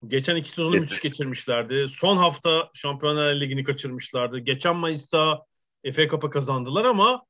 Geçen 0.07 0.35
iki 0.35 0.49
sezonu 0.49 0.75
müthiş 0.75 0.99
geçirmişlerdi. 0.99 1.87
Son 1.89 2.17
hafta 2.17 2.69
Şampiyonlar 2.73 3.35
Ligi'ni 3.35 3.63
kaçırmışlardı. 3.63 4.39
Geçen 4.39 4.75
Mayıs'ta 4.75 5.45
FA 5.95 6.07
Cup'ı 6.07 6.29
kazandılar 6.29 6.85
ama 6.85 7.25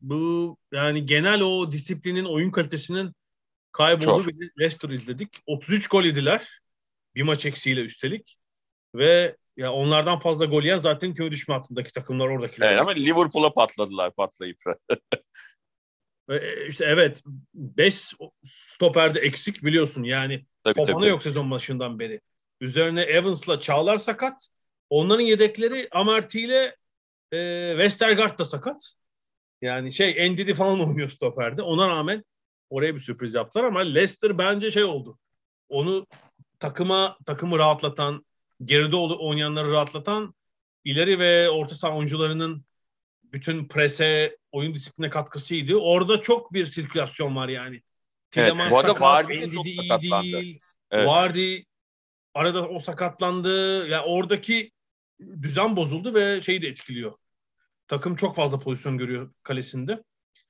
bu 0.00 0.56
yani 0.72 1.06
genel 1.06 1.40
o 1.40 1.72
disiplinin, 1.72 2.24
oyun 2.24 2.50
kalitesinin 2.50 3.12
kaybolduğu 3.72 4.28
bir 4.28 4.50
Leicester 4.60 4.88
izledik. 4.88 5.28
33 5.46 5.88
gol 5.88 6.04
yediler. 6.04 6.60
Bir 7.14 7.22
maç 7.22 7.46
eksiğiyle 7.46 7.80
üstelik. 7.80 8.36
Ve 8.94 9.36
ya 9.56 9.72
onlardan 9.72 10.18
fazla 10.18 10.44
gol 10.44 10.62
yiyen 10.62 10.78
zaten 10.78 11.14
köy 11.14 11.30
düşme 11.30 11.54
hattındaki 11.54 11.92
takımlar 11.92 12.26
oradakiler. 12.26 12.72
Evet 12.72 12.82
ama 12.82 12.90
Liverpool'a 12.90 13.52
patladılar 13.52 14.14
patlayıp. 14.14 14.58
e, 16.30 16.66
işte 16.66 16.84
evet 16.84 17.22
5 17.54 18.14
stoperde 18.46 19.20
eksik 19.20 19.64
biliyorsun 19.64 20.02
yani 20.02 20.44
tabii, 20.64 20.84
tabii. 20.84 21.06
yok 21.06 21.22
sezon 21.22 21.50
başından 21.50 21.98
beri. 21.98 22.20
Üzerine 22.60 23.02
Evans'la 23.02 23.60
Çağlar 23.60 23.98
sakat. 23.98 24.48
Onların 24.90 25.24
yedekleri 25.24 25.88
Amarty 25.92 26.44
ile 26.44 26.76
e, 27.32 27.70
Westergaard 27.72 28.38
da 28.38 28.44
sakat. 28.44 28.92
Yani 29.62 29.92
şey 29.92 30.32
Ndidi 30.32 30.54
falan 30.54 30.80
oynuyor 30.88 31.08
stoperde. 31.08 31.62
Ona 31.62 31.88
rağmen 31.88 32.24
oraya 32.70 32.94
bir 32.94 33.00
sürpriz 33.00 33.34
yaptılar 33.34 33.64
ama 33.64 33.80
Leicester 33.80 34.38
bence 34.38 34.70
şey 34.70 34.84
oldu. 34.84 35.18
Onu 35.68 36.06
takıma 36.58 37.18
takımı 37.26 37.58
rahatlatan, 37.58 38.24
geride 38.64 38.96
oynayanları 38.96 39.72
rahatlatan 39.72 40.34
ileri 40.84 41.18
ve 41.18 41.50
orta 41.50 41.74
saha 41.74 41.96
oyuncularının 41.96 42.64
bütün 43.24 43.68
prese, 43.68 44.38
oyun 44.52 44.74
disipline 44.74 45.10
katkısıydı. 45.10 45.76
Orada 45.76 46.22
çok 46.22 46.52
bir 46.52 46.66
sirkülasyon 46.66 47.36
var 47.36 47.48
yani. 47.48 47.82
Evet, 48.36 48.54
bu 48.70 48.78
arada 48.78 49.00
Vardy 49.00 49.40
de 49.40 49.50
çok 49.50 49.66
sakatlandı. 49.68 50.32
Değil. 50.32 50.58
Evet. 50.90 51.06
Vardy 51.06 51.62
arada 52.34 52.68
o 52.68 52.78
sakatlandı. 52.78 53.78
Ya 53.78 53.86
yani 53.86 54.04
oradaki 54.04 54.72
düzen 55.42 55.76
bozuldu 55.76 56.14
ve 56.14 56.40
şeyi 56.40 56.62
de 56.62 56.68
etkiliyor. 56.68 57.12
Takım 57.88 58.16
çok 58.16 58.36
fazla 58.36 58.58
pozisyon 58.58 58.98
görüyor 58.98 59.32
kalesinde. 59.42 60.02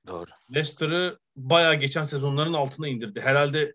Doğru. 0.09 0.31
Leicester'ı 0.55 1.19
bayağı 1.37 1.75
geçen 1.75 2.05
sezonların 2.05 2.53
altına 2.53 2.89
indirdi. 2.89 3.21
Herhalde 3.21 3.75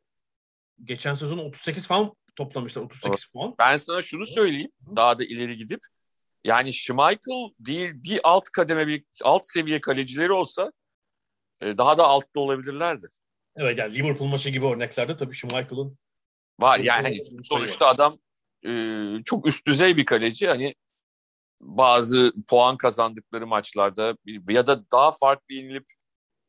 geçen 0.83 1.13
sezon 1.13 1.37
38 1.37 1.87
falan 1.87 2.13
toplamışlar. 2.35 2.81
38 2.81 3.09
Doğru. 3.09 3.31
puan. 3.33 3.55
Ben 3.59 3.77
sana 3.77 4.01
şunu 4.01 4.25
söyleyeyim. 4.25 4.71
Daha 4.95 5.19
da 5.19 5.23
ileri 5.23 5.55
gidip 5.55 5.79
yani 6.43 6.73
Schmeichel 6.73 7.53
değil 7.59 7.91
bir 7.93 8.19
alt 8.23 8.43
kademe 8.43 8.87
bir 8.87 9.03
alt 9.23 9.41
seviye 9.45 9.81
kalecileri 9.81 10.31
olsa 10.31 10.71
e, 11.61 11.77
daha 11.77 11.97
da 11.97 12.07
altta 12.07 12.39
olabilirlerdi. 12.39 13.07
Evet 13.57 13.77
yani 13.77 13.95
Liverpool 13.95 14.27
maçı 14.27 14.49
gibi 14.49 14.65
örneklerde 14.65 15.17
tabii 15.17 15.35
Schmeichel'ın 15.35 15.97
var 16.59 16.79
yani 16.79 17.03
hani 17.03 17.43
sonuçta 17.43 17.85
var. 17.85 17.95
adam 17.95 18.13
e, 18.67 19.23
çok 19.25 19.47
üst 19.47 19.67
düzey 19.67 19.97
bir 19.97 20.05
kaleci 20.05 20.47
hani 20.47 20.75
bazı 21.61 22.33
puan 22.49 22.77
kazandıkları 22.77 23.47
maçlarda 23.47 24.17
ya 24.49 24.67
da 24.67 24.91
daha 24.91 25.11
farklı 25.11 25.55
yenilip 25.55 25.85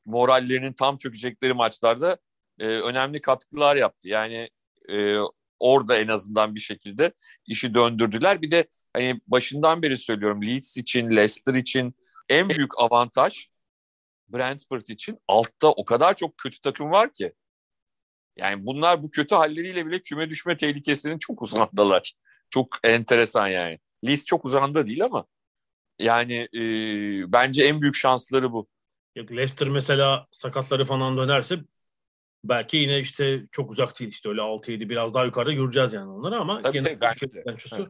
morallerinin 0.06 0.72
tam 0.72 0.98
çökecekleri 0.98 1.52
maçlarda 1.52 2.18
e, 2.58 2.66
önemli 2.66 3.20
katkılar 3.20 3.76
yaptı. 3.76 4.08
Yani 4.08 4.50
e, 4.90 5.16
orada 5.60 5.96
en 5.96 6.08
azından 6.08 6.54
bir 6.54 6.60
şekilde 6.60 7.12
işi 7.46 7.74
döndürdüler. 7.74 8.42
Bir 8.42 8.50
de 8.50 8.68
hani 8.92 9.20
başından 9.26 9.82
beri 9.82 9.96
söylüyorum 9.96 10.44
Leeds 10.46 10.76
için, 10.76 11.10
Leicester 11.10 11.54
için 11.54 11.94
en 12.28 12.48
büyük 12.48 12.78
avantaj 12.78 13.48
Brentford 14.28 14.82
için 14.88 15.18
altta 15.28 15.68
o 15.68 15.84
kadar 15.84 16.16
çok 16.16 16.38
kötü 16.38 16.60
takım 16.60 16.90
var 16.90 17.12
ki. 17.12 17.32
Yani 18.36 18.66
bunlar 18.66 19.02
bu 19.02 19.10
kötü 19.10 19.34
halleriyle 19.34 19.86
bile 19.86 20.02
küme 20.02 20.30
düşme 20.30 20.56
tehlikesinin 20.56 21.18
çok 21.18 21.42
uzandalar. 21.42 22.14
Çok 22.50 22.78
enteresan 22.84 23.48
yani. 23.48 23.78
Leeds 24.06 24.24
çok 24.24 24.44
uzanda 24.44 24.86
değil 24.86 25.04
ama 25.04 25.26
yani 25.98 26.48
e, 26.54 26.62
bence 27.32 27.64
en 27.64 27.80
büyük 27.80 27.94
şansları 27.94 28.52
bu. 28.52 28.68
Yok 29.16 29.30
Leicester 29.30 29.68
mesela 29.68 30.26
sakatları 30.30 30.84
falan 30.84 31.16
dönerse 31.16 31.58
belki 32.44 32.76
yine 32.76 33.00
işte 33.00 33.46
çok 33.52 33.70
uzak 33.70 34.00
değil 34.00 34.10
işte 34.10 34.28
öyle 34.28 34.40
6-7 34.40 34.88
biraz 34.88 35.14
daha 35.14 35.24
yukarıda 35.24 35.52
göreceğiz 35.52 35.92
yani 35.92 36.10
onları 36.10 36.36
ama 36.36 36.62
tabii, 36.62 36.82
tabii, 36.82 37.00
belki 37.00 37.32
de. 37.32 37.44
Evet. 37.46 37.88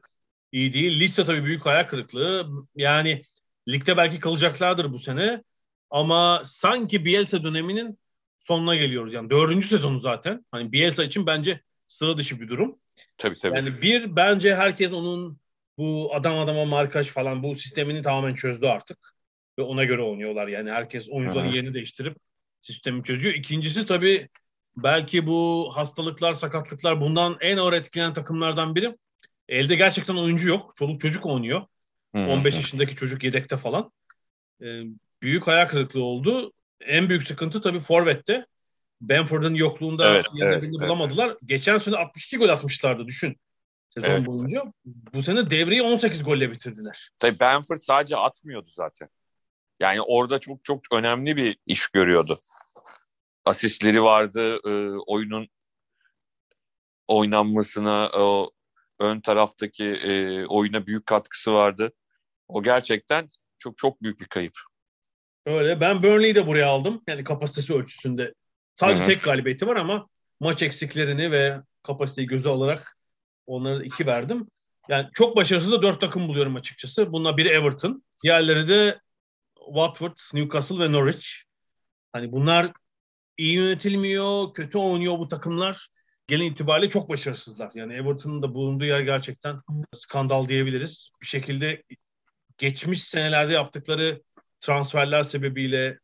iyi 0.52 0.72
değil. 0.72 1.00
Liste 1.00 1.24
tabii 1.24 1.44
büyük 1.44 1.66
ayak 1.66 1.90
kırıklığı. 1.90 2.48
Yani 2.76 3.22
ligde 3.68 3.96
belki 3.96 4.20
kalacaklardır 4.20 4.92
bu 4.92 4.98
sene 4.98 5.42
ama 5.90 6.42
sanki 6.44 7.04
Bielsa 7.04 7.44
döneminin 7.44 7.98
sonuna 8.40 8.76
geliyoruz. 8.76 9.14
Yani 9.14 9.30
dördüncü 9.30 9.68
sezonu 9.68 10.00
zaten. 10.00 10.44
Hani 10.50 10.72
Bielsa 10.72 11.04
için 11.04 11.26
bence 11.26 11.60
sıra 11.88 12.16
dışı 12.16 12.40
bir 12.40 12.48
durum. 12.48 12.78
Tabii 13.18 13.38
tabii. 13.38 13.56
Yani 13.56 13.82
bir 13.82 14.16
bence 14.16 14.54
herkes 14.54 14.92
onun 14.92 15.38
bu 15.78 16.14
adam 16.14 16.38
adama 16.38 16.64
markaj 16.64 17.06
falan 17.06 17.42
bu 17.42 17.54
sistemini 17.54 18.02
tamamen 18.02 18.34
çözdü 18.34 18.66
artık. 18.66 19.14
Ve 19.58 19.62
ona 19.62 19.84
göre 19.84 20.02
oynuyorlar. 20.02 20.48
Yani 20.48 20.70
herkes 20.70 21.08
oyuncuların 21.08 21.50
yerini 21.50 21.74
değiştirip 21.74 22.16
sistemi 22.62 23.04
çözüyor. 23.04 23.34
İkincisi 23.34 23.86
tabii 23.86 24.28
belki 24.76 25.26
bu 25.26 25.70
hastalıklar, 25.74 26.34
sakatlıklar 26.34 27.00
bundan 27.00 27.36
en 27.40 27.56
ağır 27.56 27.72
etkilenen 27.72 28.12
takımlardan 28.12 28.74
biri. 28.74 28.96
Elde 29.48 29.74
gerçekten 29.74 30.14
oyuncu 30.14 30.48
yok. 30.48 30.72
Çoluk 30.76 31.00
çocuk 31.00 31.26
oynuyor. 31.26 31.66
Hı-hı. 32.14 32.26
15 32.26 32.54
yaşındaki 32.56 32.96
çocuk 32.96 33.24
yedekte 33.24 33.56
falan. 33.56 33.92
Ee, 34.62 34.82
büyük 35.22 35.46
hayal 35.46 35.68
kırıklığı 35.68 36.02
oldu. 36.02 36.52
En 36.80 37.08
büyük 37.08 37.22
sıkıntı 37.22 37.60
tabii 37.60 37.80
Forvet'te. 37.80 38.46
Benford'un 39.00 39.54
yokluğunda 39.54 40.08
evet, 40.08 40.26
evet, 40.42 40.64
evet, 40.64 40.80
bulamadılar. 40.80 41.36
Geçen 41.44 41.78
sene 41.78 41.96
62 41.96 42.38
gol 42.38 42.48
atmışlardı 42.48 43.06
düşün. 43.06 43.36
Sezon 43.90 44.08
evet. 44.08 44.26
boyunca. 44.26 44.62
Bu 44.84 45.22
sene 45.22 45.50
devreyi 45.50 45.82
18 45.82 46.24
golle 46.24 46.50
bitirdiler. 46.50 47.10
Tabii 47.18 47.40
Benford 47.40 47.78
sadece 47.78 48.16
atmıyordu 48.16 48.70
zaten. 48.70 49.08
Yani 49.80 50.00
orada 50.02 50.38
çok 50.38 50.64
çok 50.64 50.80
önemli 50.92 51.36
bir 51.36 51.56
iş 51.66 51.86
görüyordu. 51.86 52.38
Asistleri 53.44 54.02
vardı, 54.02 54.60
e, 54.64 54.98
oyunun 55.06 55.48
oynanmasına, 57.08 58.10
o 58.14 58.50
ön 58.98 59.20
taraftaki 59.20 59.84
e, 59.84 60.46
oyuna 60.46 60.86
büyük 60.86 61.06
katkısı 61.06 61.52
vardı. 61.52 61.92
O 62.48 62.62
gerçekten 62.62 63.30
çok 63.58 63.78
çok 63.78 64.02
büyük 64.02 64.20
bir 64.20 64.26
kayıp. 64.26 64.58
Öyle. 65.48 65.80
Ben 65.80 66.02
Burnley'i 66.02 66.34
de 66.34 66.46
buraya 66.46 66.68
aldım. 66.68 67.02
Yani 67.06 67.24
kapasitesi 67.24 67.74
ölçüsünde. 67.74 68.34
Sadece 68.76 68.98
Hı-hı. 68.98 69.06
tek 69.06 69.22
galibiyeti 69.22 69.66
var 69.66 69.76
ama 69.76 70.08
maç 70.40 70.62
eksiklerini 70.62 71.32
ve 71.32 71.60
kapasiteyi 71.82 72.26
göze 72.26 72.48
alarak 72.48 72.98
onlara 73.46 73.84
iki 73.84 74.06
verdim. 74.06 74.46
Yani 74.88 75.08
çok 75.14 75.36
başarısız 75.36 75.72
da 75.72 75.82
dört 75.82 76.00
takım 76.00 76.28
buluyorum 76.28 76.56
açıkçası. 76.56 77.12
Bunlar 77.12 77.36
biri 77.36 77.48
Everton. 77.48 78.02
Diğerleri 78.24 78.68
de 78.68 79.00
Watford, 79.66 80.16
Newcastle 80.34 80.78
ve 80.78 80.92
Norwich. 80.92 81.26
Hani 82.12 82.32
bunlar 82.32 82.72
iyi 83.36 83.54
yönetilmiyor, 83.54 84.54
kötü 84.54 84.78
oynuyor 84.78 85.18
bu 85.18 85.28
takımlar. 85.28 85.88
Gelin 86.26 86.44
itibariyle 86.44 86.90
çok 86.90 87.08
başarısızlar. 87.08 87.70
Yani 87.74 87.94
Everton'un 87.94 88.42
da 88.42 88.54
bulunduğu 88.54 88.84
yer 88.84 89.00
gerçekten 89.00 89.60
skandal 89.94 90.48
diyebiliriz. 90.48 91.10
Bir 91.22 91.26
şekilde 91.26 91.82
geçmiş 92.58 93.02
senelerde 93.04 93.52
yaptıkları 93.52 94.22
transferler 94.60 95.22
sebebiyle 95.22 95.98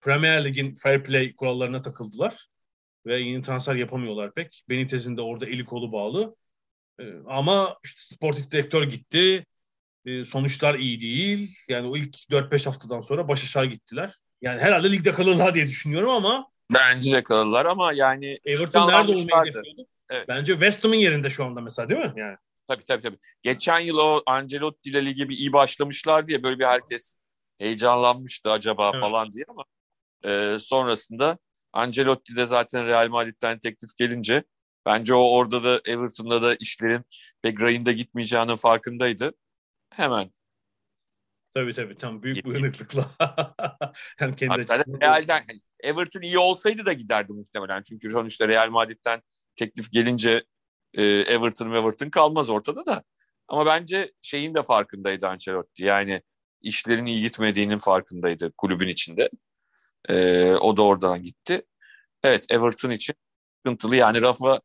Premier 0.00 0.44
Lig'in 0.44 0.74
fair 0.74 1.04
play 1.04 1.36
kurallarına 1.36 1.82
takıldılar. 1.82 2.46
Ve 3.06 3.18
yeni 3.18 3.42
transfer 3.42 3.74
yapamıyorlar 3.74 4.34
pek. 4.34 4.64
Benitez'in 4.68 5.16
de 5.16 5.22
orada 5.22 5.46
eli 5.46 5.64
kolu 5.64 5.92
bağlı. 5.92 6.36
Ee, 7.00 7.04
ama 7.26 7.76
işte 7.84 8.14
sportif 8.14 8.50
direktör 8.50 8.82
gitti. 8.84 9.46
Ee, 10.04 10.24
sonuçlar 10.24 10.74
iyi 10.74 11.00
değil. 11.00 11.56
Yani 11.68 11.88
o 11.88 11.96
ilk 11.96 12.16
4-5 12.30 12.66
haftadan 12.66 13.00
sonra 13.00 13.28
baş 13.28 13.44
aşağı 13.44 13.66
gittiler. 13.66 14.14
Yani 14.42 14.60
herhalde 14.60 14.92
ligde 14.92 15.12
kalırlar 15.12 15.54
diye 15.54 15.66
düşünüyorum 15.66 16.10
ama 16.10 16.50
Bence 16.74 17.12
de 17.12 17.22
kalırlar 17.22 17.66
ama 17.66 17.92
yani 17.92 18.38
Everton 18.44 18.88
nerede 18.88 19.12
olmayı 19.12 19.50
hedefliyordu? 19.50 19.86
Evet. 20.10 20.28
Bence 20.28 20.52
West 20.52 20.84
Ham'ın 20.84 20.96
yerinde 20.96 21.30
şu 21.30 21.44
anda 21.44 21.60
mesela 21.60 21.88
değil 21.88 22.00
mi? 22.00 22.12
Yani. 22.16 22.36
Tabii 22.68 22.84
tabii 22.84 23.02
tabii. 23.02 23.18
Geçen 23.42 23.78
yıl 23.78 23.98
o 23.98 24.22
Ancelotti 24.26 24.90
ile 24.90 25.06
ligi 25.06 25.28
bir 25.28 25.36
iyi 25.36 25.52
başlamışlar 25.52 26.26
diye 26.26 26.42
böyle 26.42 26.58
bir 26.58 26.64
herkes 26.64 27.16
heyecanlanmıştı 27.58 28.50
acaba 28.50 28.90
evet. 28.90 29.00
falan 29.00 29.30
diye 29.30 29.44
ama 29.48 29.64
e, 30.24 30.58
sonrasında 30.58 31.38
Ancelotti 31.72 32.36
de 32.36 32.46
zaten 32.46 32.86
Real 32.86 33.08
Madrid'den 33.08 33.58
teklif 33.58 33.96
gelince 33.96 34.44
bence 34.86 35.14
o 35.14 35.30
orada 35.30 35.64
da 35.64 35.80
Everton'da 35.84 36.42
da 36.42 36.54
işlerin 36.54 37.04
pek 37.42 37.60
rayında 37.62 37.92
gitmeyeceğinin 37.92 38.56
farkındaydı. 38.56 39.32
Hemen 39.90 40.30
Tabii 41.56 41.74
tabii 41.74 41.96
tam 41.96 42.22
büyük 42.22 42.46
uyanıklıkla. 42.46 43.10
yani 44.20 44.36
kendi 44.36 44.68
Real'den 45.02 45.44
hani 45.46 45.60
Everton 45.80 46.20
iyi 46.20 46.38
olsaydı 46.38 46.86
da 46.86 46.92
giderdi 46.92 47.32
muhtemelen. 47.32 47.82
Çünkü 47.82 48.10
sonuçta 48.10 48.48
Real 48.48 48.70
Madrid'den 48.70 49.22
teklif 49.54 49.92
gelince 49.92 50.44
e, 50.94 51.04
Everton 51.04 51.70
Everton 51.70 52.10
kalmaz 52.10 52.50
ortada 52.50 52.86
da. 52.86 53.02
Ama 53.48 53.66
bence 53.66 54.12
şeyin 54.22 54.54
de 54.54 54.62
farkındaydı 54.62 55.28
Ancelotti. 55.28 55.84
Yani 55.84 56.22
işlerin 56.68 57.04
iyi 57.04 57.20
gitmediğinin 57.20 57.78
farkındaydı 57.78 58.52
kulübün 58.56 58.88
içinde. 58.88 59.30
E, 60.08 60.52
o 60.52 60.76
da 60.76 60.82
oradan 60.82 61.22
gitti. 61.22 61.62
Evet 62.22 62.46
Everton 62.50 62.90
için 62.90 63.14
sıkıntılı. 63.56 63.96
Yani 63.96 64.22
Rafa 64.22 64.60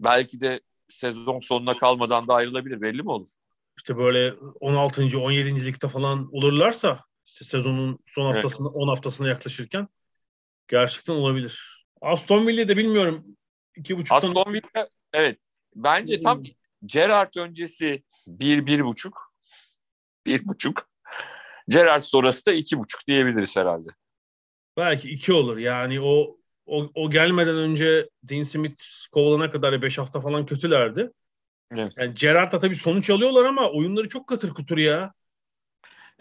belki 0.00 0.40
de 0.40 0.60
sezon 0.88 1.40
sonuna 1.40 1.76
kalmadan 1.76 2.28
da 2.28 2.34
ayrılabilir. 2.34 2.80
Belli 2.80 3.02
mi 3.02 3.10
olur? 3.10 3.28
İşte 3.76 3.96
böyle 3.96 4.34
16. 4.60 5.18
17. 5.18 5.66
ligde 5.66 5.88
falan 5.88 6.28
olurlarsa 6.32 7.04
işte 7.24 7.44
sezonun 7.44 7.98
son 8.06 8.32
haftasına 8.32 8.68
evet. 8.68 8.76
10 8.76 8.88
haftasına 8.88 9.28
yaklaşırken 9.28 9.88
gerçekten 10.68 11.12
olabilir. 11.12 11.84
Aston 12.00 12.46
Villa 12.46 12.68
de 12.68 12.76
bilmiyorum. 12.76 13.24
2.5'tan 13.76 14.14
Aston 14.14 14.52
Villa 14.52 14.88
evet. 15.12 15.40
Bence 15.74 16.20
tam 16.20 16.38
hmm. 16.38 16.46
Gerrard 16.86 17.34
öncesi 17.34 18.02
1 18.26 18.66
1.5 18.66 19.12
1.5 20.26 20.82
Gerrard 21.68 22.02
sonrası 22.02 22.46
da 22.46 22.52
iki 22.52 22.78
buçuk 22.78 23.06
diyebiliriz 23.06 23.56
herhalde. 23.56 23.88
Belki 24.76 25.10
iki 25.10 25.32
olur. 25.32 25.58
Yani 25.58 26.00
o 26.00 26.36
o, 26.66 26.90
o 26.94 27.10
gelmeden 27.10 27.56
önce 27.56 28.08
Dean 28.22 28.42
Smith 28.42 28.82
kovalana 29.12 29.50
kadar 29.50 29.82
5 29.82 29.98
hafta 29.98 30.20
falan 30.20 30.46
kötülerdi. 30.46 31.10
Evet. 31.72 31.92
Yani 31.96 32.14
Gerrard'la 32.14 32.58
tabii 32.58 32.74
sonuç 32.74 33.10
alıyorlar 33.10 33.44
ama 33.44 33.70
oyunları 33.70 34.08
çok 34.08 34.26
katır 34.26 34.50
kutur 34.50 34.78
ya. 34.78 35.12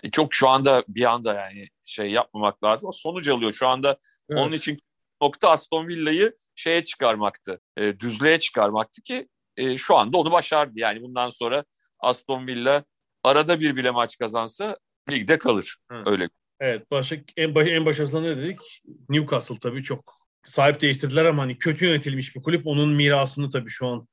E 0.04 0.12
çok 0.12 0.34
şu 0.34 0.50
anda 0.50 0.84
bir 0.88 1.12
anda 1.12 1.34
yani 1.34 1.68
şey 1.86 2.12
yapmamak 2.12 2.64
lazım. 2.64 2.90
Sonuç 2.94 3.28
alıyor 3.28 3.54
şu 3.54 3.68
anda. 3.68 3.98
Evet. 4.30 4.42
Onun 4.42 4.52
için 4.52 4.80
nokta 5.22 5.50
Aston 5.50 5.88
Villa'yı 5.88 6.36
şeye 6.56 6.84
çıkarmaktı. 6.84 7.60
E, 7.78 8.00
düzlüğe 8.00 8.40
çıkarmaktı 8.40 9.02
ki 9.02 9.28
e, 9.58 9.78
şu 9.78 9.96
anda 9.96 10.18
onu 10.18 10.32
başardı. 10.32 10.80
Yani 10.80 11.02
bundan 11.02 11.30
sonra 11.30 11.64
Aston 12.00 12.48
Villa 12.48 12.84
arada 13.24 13.60
bir 13.60 13.76
bile 13.76 13.92
maç 13.92 14.18
kazansa 14.18 14.78
ligde 15.10 15.38
kalır. 15.38 15.76
Hı. 15.92 16.04
Öyle. 16.06 16.30
Evet, 16.60 16.92
başa, 16.92 17.16
en, 17.38 17.56
baş, 17.56 17.68
en 17.68 17.86
başarısında 17.86 18.22
ne 18.22 18.38
dedik? 18.38 18.82
Newcastle 19.10 19.60
tabii 19.60 19.84
çok 19.84 20.18
sahip 20.44 20.82
değiştirdiler 20.82 21.26
ama 21.26 21.44
hani 21.44 21.58
kötü 21.58 21.86
yönetilmiş 21.86 22.36
bir 22.36 22.42
kulüp. 22.42 22.68
Onun 22.68 22.94
mirasını 22.94 23.50
tabii 23.50 23.70
şu 23.70 23.88
an 23.88 24.08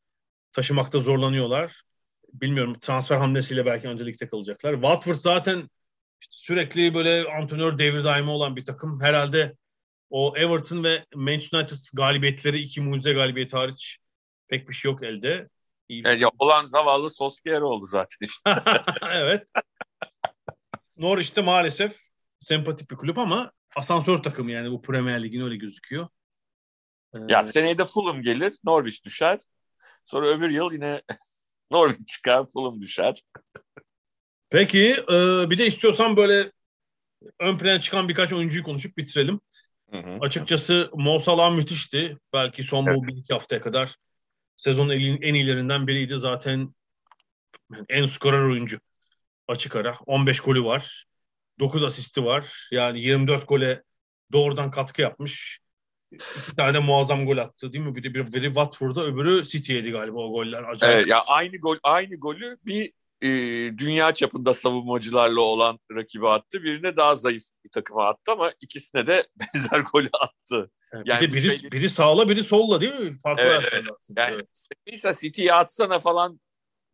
taşımakta 0.53 1.01
zorlanıyorlar. 1.01 1.83
Bilmiyorum 2.33 2.79
transfer 2.81 3.17
hamlesiyle 3.17 3.67
belki 3.67 3.89
öncelikte 3.89 4.29
kalacaklar. 4.29 4.73
Watford 4.75 5.15
zaten 5.15 5.69
sürekli 6.31 6.95
böyle 6.95 7.31
antrenör 7.31 7.79
devir 7.79 8.05
daimi 8.05 8.31
olan 8.31 8.57
bir 8.57 8.65
takım. 8.65 9.01
Herhalde 9.01 9.55
o 10.11 10.37
Everton 10.37 10.85
ve 10.85 11.05
Manchester 11.15 11.59
United 11.59 11.77
galibiyetleri 11.93 12.59
iki 12.59 12.81
mucize 12.81 13.13
galibiyeti 13.13 13.57
hariç 13.57 13.99
pek 14.49 14.69
bir 14.69 14.75
şey 14.75 14.91
yok 14.91 15.03
elde. 15.03 15.49
İyi 15.89 16.03
yani 16.07 16.25
olan 16.39 16.67
zavallı 16.67 17.11
Solskjaer 17.11 17.61
oldu 17.61 17.87
zaten 17.87 18.27
işte. 18.27 18.63
evet. 19.13 19.47
Norwich'te 20.99 21.41
maalesef 21.41 22.01
sempatik 22.41 22.91
bir 22.91 22.97
kulüp 22.97 23.19
ama 23.19 23.53
asansör 23.77 24.23
takımı 24.23 24.51
yani 24.51 24.71
bu 24.71 24.83
Premier 24.83 25.23
Lig'in 25.23 25.41
öyle 25.41 25.57
gözüküyor. 25.57 26.09
Ya 27.29 27.45
seneye 27.45 27.79
de 27.79 27.85
Fulham 27.85 28.23
gelir, 28.23 28.57
Norwich 28.65 29.05
düşer. 29.05 29.39
Sonra 30.05 30.27
öbür 30.27 30.51
yıl 30.51 30.73
yine 30.73 31.03
Norwich 31.71 32.07
çıkar, 32.07 32.47
Fulham 32.53 32.81
düşer. 32.81 33.23
Peki 34.51 34.93
e, 34.93 35.51
bir 35.51 35.59
de 35.59 35.67
istiyorsan 35.67 36.17
böyle 36.17 36.53
ön 37.41 37.59
plana 37.59 37.81
çıkan 37.81 38.09
birkaç 38.09 38.33
oyuncuyu 38.33 38.65
konuşup 38.65 38.97
bitirelim. 38.97 39.41
Hı 39.91 39.99
hı. 39.99 40.19
Açıkçası 40.21 40.91
Mo 40.95 41.19
Salah 41.19 41.55
müthişti. 41.55 42.17
Belki 42.33 42.63
son 42.63 42.87
evet. 42.87 42.97
bu 42.97 43.07
bir 43.07 43.17
iki 43.17 43.33
haftaya 43.33 43.63
kadar 43.63 43.97
sezonun 44.57 44.91
en 44.91 45.35
iyilerinden 45.35 45.87
biriydi. 45.87 46.19
Zaten 46.19 46.75
en 47.89 48.07
skorer 48.07 48.43
oyuncu 48.43 48.81
açık 49.49 49.77
ara. 49.77 49.99
15 50.07 50.41
golü 50.41 50.65
var. 50.65 51.07
9 51.59 51.83
asisti 51.83 52.25
var. 52.25 52.69
Yani 52.73 53.01
24 53.01 53.49
gole 53.49 53.83
doğrudan 54.33 54.71
katkı 54.71 55.03
yapmış. 55.03 55.61
İki 56.13 56.57
tane 56.57 56.79
muazzam 56.79 57.27
gol 57.27 57.39
attı 57.39 57.73
değil 57.73 57.85
mi? 57.85 57.95
Bir 57.97 58.03
de 58.03 58.15
bir 58.15 58.33
biri 58.33 58.47
Watford'da 58.47 59.05
öbürü 59.05 59.45
City'ydi 59.45 59.91
galiba 59.91 60.19
o 60.19 60.33
goller. 60.33 60.63
Acayip. 60.63 60.97
Evet, 60.97 61.09
ya 61.09 61.23
aynı 61.27 61.57
gol 61.57 61.77
aynı 61.83 62.17
golü 62.17 62.59
bir 62.67 62.93
e, 63.23 63.29
dünya 63.79 64.15
çapında 64.15 64.55
savunmacılarla 64.55 65.41
olan 65.41 65.79
rakibi 65.95 66.29
attı. 66.29 66.63
Birine 66.63 66.97
daha 66.97 67.17
zayıf 67.17 67.45
bir 67.65 67.71
takıma 67.71 68.09
attı 68.09 68.33
ama 68.33 68.53
ikisine 68.61 69.07
de 69.07 69.27
benzer 69.55 69.81
golü 69.81 70.09
attı. 70.21 70.71
Yani 71.05 71.21
bir 71.21 71.33
biri, 71.33 71.59
şey... 71.59 71.73
biri 71.73 71.91
sağla 71.91 72.29
biri 72.29 72.45
solla 72.45 72.81
değil 72.81 72.95
mi? 72.95 73.19
Farklı 73.23 73.45
evet, 73.45 73.69
evet. 73.73 73.89
Yani 74.17 74.43
evet. 74.87 75.19
City'ye 75.21 75.55
atsana 75.55 75.99
falan 75.99 76.41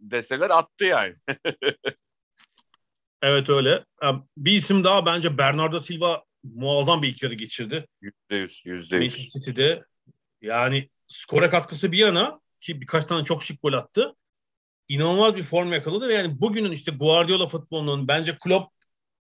deseler 0.00 0.50
attı 0.50 0.84
yani. 0.84 1.14
evet 3.24 3.48
öyle. 3.48 3.84
Bir 4.36 4.52
isim 4.52 4.84
daha 4.84 5.06
bence 5.06 5.38
Bernardo 5.38 5.80
Silva 5.80 6.24
muazzam 6.44 7.02
bir 7.02 7.08
ilk 7.08 7.22
yarı 7.22 7.34
geçirdi. 7.34 7.86
Yüzde 8.00 8.36
yüz, 8.36 8.62
yüzde 8.66 8.96
yüz. 8.96 9.28
City'de 9.28 9.84
yani 10.42 10.88
skora 11.08 11.50
katkısı 11.50 11.92
bir 11.92 11.98
yana 11.98 12.40
ki 12.60 12.80
birkaç 12.80 13.04
tane 13.04 13.24
çok 13.24 13.42
şık 13.42 13.62
gol 13.62 13.72
attı. 13.72 14.14
İnanılmaz 14.88 15.36
bir 15.36 15.42
form 15.42 15.72
yakaladı 15.72 16.08
ve 16.08 16.14
yani 16.14 16.40
bugünün 16.40 16.70
işte 16.70 16.92
Guardiola 16.92 17.46
futbolunun 17.46 18.08
bence 18.08 18.38
Klopp 18.38 18.72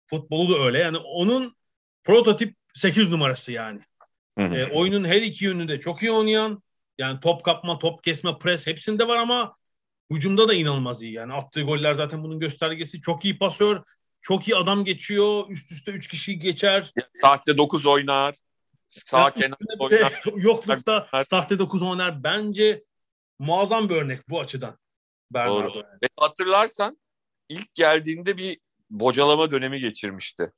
futbolu 0.08 0.54
da 0.54 0.60
öyle. 0.60 0.80
Yani 0.80 0.98
onun 0.98 1.56
prototip 2.04 2.56
8 2.74 3.10
numarası 3.10 3.52
yani. 3.52 3.82
E, 4.38 4.66
oyunun 4.66 5.06
her 5.06 5.22
iki 5.22 5.46
yönünü 5.46 5.68
de 5.68 5.80
çok 5.80 6.04
iyi 6.04 6.12
oynayan 6.12 6.64
yani 6.98 7.20
top 7.20 7.44
kapma, 7.44 7.80
top 7.80 8.04
kesme, 8.04 8.38
pres 8.38 8.68
hepsinde 8.68 9.08
var 9.08 9.18
ama 9.18 9.56
hücumda 10.12 10.48
da 10.48 10.54
inanılmaz 10.54 11.02
iyi. 11.02 11.14
Yani 11.14 11.34
attığı 11.34 11.62
goller 11.62 11.94
zaten 11.94 12.24
bunun 12.24 12.40
göstergesi. 12.40 13.02
Çok 13.02 13.26
iyi 13.26 13.38
pasör, 13.38 13.82
çok 14.22 14.48
iyi 14.48 14.56
adam 14.56 14.86
geçiyor. 14.86 15.46
Üst 15.50 15.72
üste 15.72 15.92
3 15.92 16.08
kişi 16.08 16.40
geçer. 16.40 16.94
Sahte 17.22 17.58
9 17.58 17.86
oynar. 17.86 18.36
Sağ 18.90 19.20
ya 19.20 19.34
kenar 19.34 19.58
oynar. 19.80 20.24
Yoklukta 20.36 21.08
sahte 21.26 21.60
9 21.60 21.84
oynar. 21.84 22.24
Bence 22.24 22.84
muazzam 23.40 23.90
bir 23.90 23.96
örnek 23.96 24.30
bu 24.30 24.40
açıdan. 24.40 24.78
Bernardo. 25.32 25.78
Yani. 25.78 26.10
hatırlarsan 26.20 26.98
ilk 27.50 27.74
geldiğinde 27.74 28.38
bir 28.38 28.60
bocalama 28.90 29.52
dönemi 29.52 29.80
geçirmişti. 29.80 30.52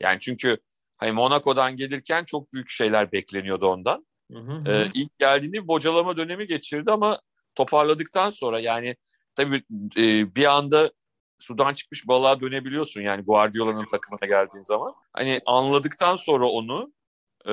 Yani 0.00 0.20
çünkü 0.20 0.58
hani 0.96 1.12
Monaco'dan 1.12 1.76
gelirken 1.76 2.24
çok 2.24 2.52
büyük 2.52 2.68
şeyler 2.68 3.12
bekleniyordu 3.12 3.66
ondan. 3.66 4.06
Hı 4.32 4.38
hı. 4.38 4.72
Ee, 4.72 4.90
ilk 4.94 5.18
geldiğinde 5.18 5.62
bir 5.62 5.68
bocalama 5.68 6.16
dönemi 6.16 6.46
geçirdi 6.46 6.90
ama 6.90 7.20
toparladıktan 7.54 8.30
sonra 8.30 8.60
yani 8.60 8.96
tabii 9.34 9.62
e, 9.96 10.34
bir 10.34 10.44
anda 10.44 10.92
sudan 11.38 11.74
çıkmış 11.74 12.08
balığa 12.08 12.40
dönebiliyorsun 12.40 13.00
yani 13.00 13.22
Guardiola'nın 13.22 13.86
takımına 13.86 14.26
geldiğin 14.26 14.62
zaman. 14.62 14.94
Hani 15.12 15.40
anladıktan 15.46 16.16
sonra 16.16 16.46
onu 16.46 16.92
e, 17.46 17.52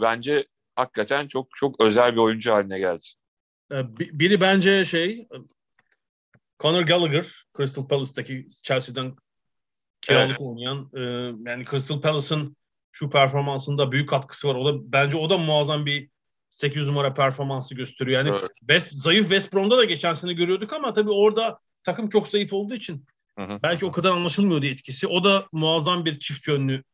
bence 0.00 0.46
hakikaten 0.76 1.26
çok 1.26 1.48
çok 1.56 1.80
özel 1.80 2.12
bir 2.12 2.20
oyuncu 2.20 2.52
haline 2.52 2.78
geldi. 2.78 3.04
Ee, 3.72 3.96
biri 3.98 4.40
bence 4.40 4.84
şey 4.84 5.28
Conor 6.60 6.82
Gallagher 6.82 7.26
Crystal 7.56 7.88
Palace'daki 7.88 8.48
Chelsea'den 8.62 9.16
kiralık 10.00 10.30
evet. 10.30 10.40
oynayan 10.40 10.90
e, 10.94 11.00
yani 11.50 11.64
Crystal 11.70 12.00
Palace'ın 12.00 12.56
şu 12.92 13.10
performansında 13.10 13.92
büyük 13.92 14.08
katkısı 14.08 14.48
var. 14.48 14.54
O 14.54 14.66
da 14.66 14.92
bence 14.92 15.16
o 15.16 15.30
da 15.30 15.38
muazzam 15.38 15.86
bir 15.86 16.10
8 16.58 16.86
numara 16.86 17.14
performansı 17.14 17.74
gösteriyor. 17.74 18.24
Yani 18.24 18.30
evet. 18.30 18.50
West, 18.58 18.92
zayıf 18.92 19.22
West 19.22 19.54
Brom'da 19.54 19.78
da 19.78 19.84
geçen 19.84 20.14
sene 20.14 20.32
görüyorduk 20.32 20.72
ama 20.72 20.92
tabii 20.92 21.10
orada 21.10 21.58
takım 21.82 22.08
çok 22.08 22.28
zayıf 22.28 22.52
olduğu 22.52 22.74
için 22.74 23.06
Hı 23.38 23.44
hı. 23.44 23.58
Belki 23.62 23.86
o 23.86 23.90
kadar 23.90 24.10
anlaşılmıyordu 24.10 24.66
etkisi. 24.66 25.06
O 25.06 25.24
da 25.24 25.46
muazzam 25.52 26.04
bir 26.04 26.18
çift 26.18 26.48
yönlü 26.48 26.84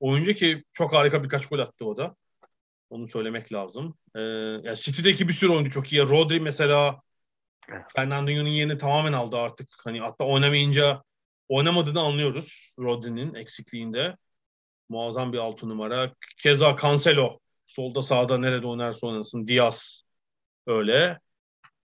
oyuncu 0.00 0.34
ki 0.34 0.64
çok 0.72 0.92
harika 0.94 1.24
birkaç 1.24 1.46
gol 1.46 1.58
attı 1.58 1.84
o 1.84 1.96
da. 1.96 2.16
Onu 2.90 3.08
söylemek 3.08 3.52
lazım. 3.52 3.94
Ee, 4.14 4.20
yani 4.20 4.76
City'deki 4.76 5.28
bir 5.28 5.32
sürü 5.32 5.52
oyuncu 5.52 5.70
çok 5.70 5.92
iyi. 5.92 6.02
Rodri 6.02 6.40
mesela 6.40 7.00
Fernandinho'nun 7.96 8.48
yerini 8.48 8.78
tamamen 8.78 9.12
aldı 9.12 9.36
artık. 9.36 9.74
Hani 9.84 10.00
hatta 10.00 10.24
oynamayınca 10.24 11.02
oynamadığını 11.48 12.00
anlıyoruz 12.00 12.72
Rodri'nin 12.78 13.34
eksikliğinde. 13.34 14.16
Muazzam 14.88 15.32
bir 15.32 15.38
altı 15.38 15.68
numara. 15.68 16.12
Keza 16.38 16.76
Cancelo 16.82 17.38
solda 17.66 18.02
sağda 18.02 18.38
nerede 18.38 18.66
oynarsa 18.66 19.06
oynasın. 19.06 19.46
Diaz 19.46 20.02
öyle. 20.66 21.20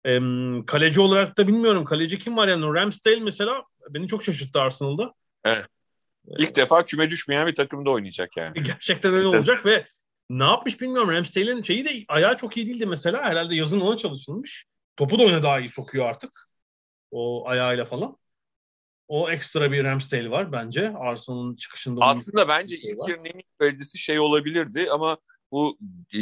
Ee, 0.07 0.21
kaleci 0.67 1.01
olarak 1.01 1.39
da 1.39 1.49
bilmiyorum. 1.49 1.85
Kaleci 1.85 2.19
kim 2.19 2.37
var 2.37 2.49
yani? 2.49 2.65
Ramsdale 2.75 3.21
mesela 3.21 3.63
beni 3.91 4.09
çok 4.09 4.25
şaşırttı 4.25 4.61
Arsenal'da. 4.61 5.15
Evet. 5.45 5.67
İlk 6.39 6.57
defa 6.57 6.85
küme 6.85 7.11
düşmeyen 7.11 7.47
bir 7.47 7.55
takımda 7.55 7.91
oynayacak 7.91 8.37
yani. 8.37 8.63
Gerçekten 8.63 9.15
öyle 9.15 9.27
olacak 9.27 9.67
ve 9.67 9.87
ne 10.31 10.45
yapmış 10.45 10.81
bilmiyorum. 10.81 11.11
Ramsdale'in 11.11 11.63
şeyi 11.63 11.85
de 11.85 12.05
ayağı 12.09 12.37
çok 12.37 12.57
iyi 12.57 12.69
değildi 12.69 12.87
mesela. 12.87 13.23
Herhalde 13.25 13.55
yazın 13.55 13.81
ona 13.81 13.97
çalışılmış. 13.97 14.67
Topu 14.97 15.19
da 15.19 15.23
oyuna 15.23 15.43
daha 15.43 15.61
iyi 15.61 15.69
sokuyor 15.69 16.07
artık. 16.07 16.49
O 17.11 17.49
ayağıyla 17.49 17.85
falan. 17.85 18.17
O 19.09 19.31
ekstra 19.31 19.73
bir 19.73 19.85
Ramsdale 19.85 20.31
var 20.31 20.53
bence. 20.53 20.93
Arsenal'ın 20.99 21.57
çıkışında. 21.57 22.01
Aslında 22.01 22.49
bence 22.49 22.77
şey 22.77 22.91
ilk 22.91 23.09
yarının 23.09 23.25
en 23.61 23.75
iyi 23.75 23.99
şey 23.99 24.19
olabilirdi 24.19 24.89
ama 24.91 25.19
bu 25.53 25.79
e, 26.15 26.21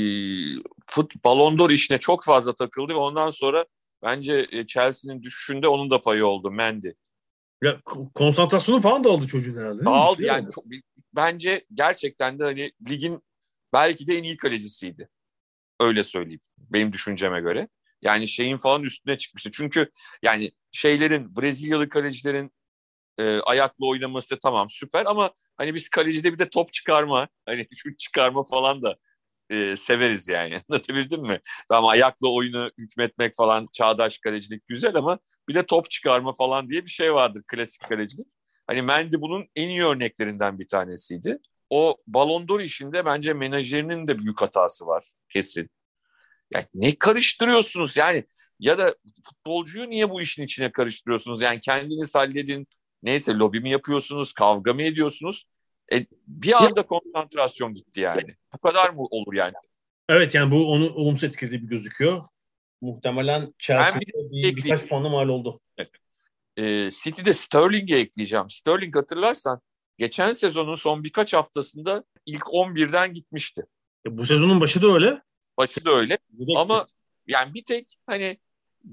fut 0.86 1.24
Ballon 1.24 1.68
işine 1.68 1.98
çok 1.98 2.24
fazla 2.24 2.54
takıldı 2.54 2.92
ve 2.92 2.98
ondan 2.98 3.30
sonra 3.30 3.66
bence 4.02 4.46
e, 4.52 4.66
Chelsea'nin 4.66 5.22
düşüşünde 5.22 5.68
onun 5.68 5.90
da 5.90 6.00
payı 6.00 6.26
oldu 6.26 6.50
Mendy. 6.50 6.90
Ya, 7.62 7.80
konsantrasyonu 8.14 8.80
falan 8.80 9.04
da 9.04 9.10
aldı 9.10 9.26
çocuğun 9.26 9.56
herhalde. 9.60 9.88
Aldı 9.88 10.22
yani 10.22 10.48
çok, 10.54 10.64
bence 11.12 11.64
gerçekten 11.74 12.38
de 12.38 12.44
hani 12.44 12.72
ligin 12.88 13.22
belki 13.72 14.06
de 14.06 14.18
en 14.18 14.22
iyi 14.22 14.36
kalecisiydi. 14.36 15.08
Öyle 15.80 16.04
söyleyeyim 16.04 16.40
benim 16.58 16.92
düşünceme 16.92 17.40
göre. 17.40 17.68
Yani 18.02 18.28
şeyin 18.28 18.56
falan 18.56 18.82
üstüne 18.82 19.18
çıkmıştı. 19.18 19.50
Çünkü 19.52 19.90
yani 20.22 20.52
şeylerin 20.72 21.36
Brezilyalı 21.36 21.88
kalecilerin 21.88 22.52
e, 23.18 23.40
ayakla 23.40 23.86
oynaması 23.86 24.38
tamam 24.38 24.70
süper 24.70 25.06
ama 25.06 25.30
hani 25.56 25.74
biz 25.74 25.88
kalecide 25.88 26.32
bir 26.32 26.38
de 26.38 26.48
top 26.48 26.72
çıkarma 26.72 27.28
hani 27.46 27.68
şut 27.76 27.98
çıkarma 27.98 28.44
falan 28.44 28.82
da 28.82 28.96
e, 29.50 29.76
severiz 29.76 30.28
yani. 30.28 30.60
Anlatabildim 30.70 31.22
mi? 31.22 31.40
Tamam 31.68 31.90
ayakla 31.90 32.28
oyunu 32.28 32.70
hükmetmek 32.78 33.34
falan 33.36 33.68
çağdaş 33.72 34.18
kalecilik 34.18 34.66
güzel 34.68 34.96
ama 34.96 35.18
bir 35.48 35.54
de 35.54 35.66
top 35.66 35.90
çıkarma 35.90 36.32
falan 36.32 36.70
diye 36.70 36.84
bir 36.84 36.90
şey 36.90 37.14
vardır 37.14 37.42
klasik 37.46 37.82
kalecilik. 37.88 38.26
Hani 38.66 38.82
Mendy 38.82 39.16
bunun 39.20 39.46
en 39.56 39.68
iyi 39.68 39.84
örneklerinden 39.84 40.58
bir 40.58 40.68
tanesiydi. 40.68 41.38
O 41.70 41.96
Ballon 42.06 42.48
d'Or 42.48 42.60
işinde 42.60 43.04
bence 43.04 43.32
menajerinin 43.32 44.08
de 44.08 44.18
büyük 44.18 44.42
hatası 44.42 44.86
var 44.86 45.04
kesin. 45.28 45.70
Yani 46.54 46.66
ne 46.74 46.94
karıştırıyorsunuz 46.98 47.96
yani 47.96 48.24
ya 48.60 48.78
da 48.78 48.94
futbolcuyu 49.24 49.90
niye 49.90 50.10
bu 50.10 50.20
işin 50.20 50.42
içine 50.42 50.72
karıştırıyorsunuz? 50.72 51.42
Yani 51.42 51.60
kendiniz 51.60 52.14
halledin. 52.14 52.66
Neyse 53.02 53.32
lobi 53.32 53.60
mi 53.60 53.70
yapıyorsunuz, 53.70 54.32
kavga 54.32 54.74
mı 54.74 54.82
ediyorsunuz? 54.82 55.44
E, 55.92 56.06
bir 56.26 56.64
anda 56.64 56.80
ya. 56.80 56.86
konsantrasyon 56.86 57.74
gitti 57.74 58.00
yani. 58.00 58.34
Bu 58.54 58.58
kadar 58.58 58.90
mı 58.90 59.02
olur 59.10 59.34
yani? 59.34 59.54
Evet 60.08 60.34
yani 60.34 60.50
bu 60.50 60.72
onu 60.72 60.94
olumsuz 60.94 61.24
etkilediği 61.24 61.62
bir 61.62 61.68
gözüküyor. 61.68 62.24
Muhtemelen 62.80 63.54
Chelsea'de 63.58 64.00
bir, 64.00 64.56
bir, 64.56 64.56
birkaç 64.56 64.88
puanla 64.88 65.08
mal 65.08 65.28
oldu. 65.28 65.60
Evet. 65.78 65.90
E, 66.56 66.90
City'de 66.90 67.34
Sterling'e 67.34 67.96
ekleyeceğim. 67.96 68.50
Sterling 68.50 68.96
hatırlarsan 68.96 69.60
geçen 69.98 70.32
sezonun 70.32 70.74
son 70.74 71.04
birkaç 71.04 71.34
haftasında 71.34 72.04
ilk 72.26 72.42
11'den 72.42 73.12
gitmişti. 73.12 73.62
E, 74.06 74.18
bu 74.18 74.26
sezonun 74.26 74.60
başı 74.60 74.82
da 74.82 74.86
öyle. 74.86 75.22
Başı 75.58 75.84
da 75.84 75.90
öyle. 75.90 76.18
Ama 76.56 76.86
yani 77.26 77.54
bir 77.54 77.64
tek 77.64 77.98
hani 78.06 78.38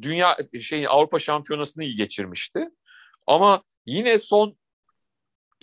dünya 0.01 0.37
şey 0.61 0.87
Avrupa 0.87 1.19
Şampiyonası'nı 1.19 1.83
iyi 1.83 1.95
geçirmişti. 1.95 2.69
Ama 3.27 3.63
yine 3.85 4.19
son 4.19 4.57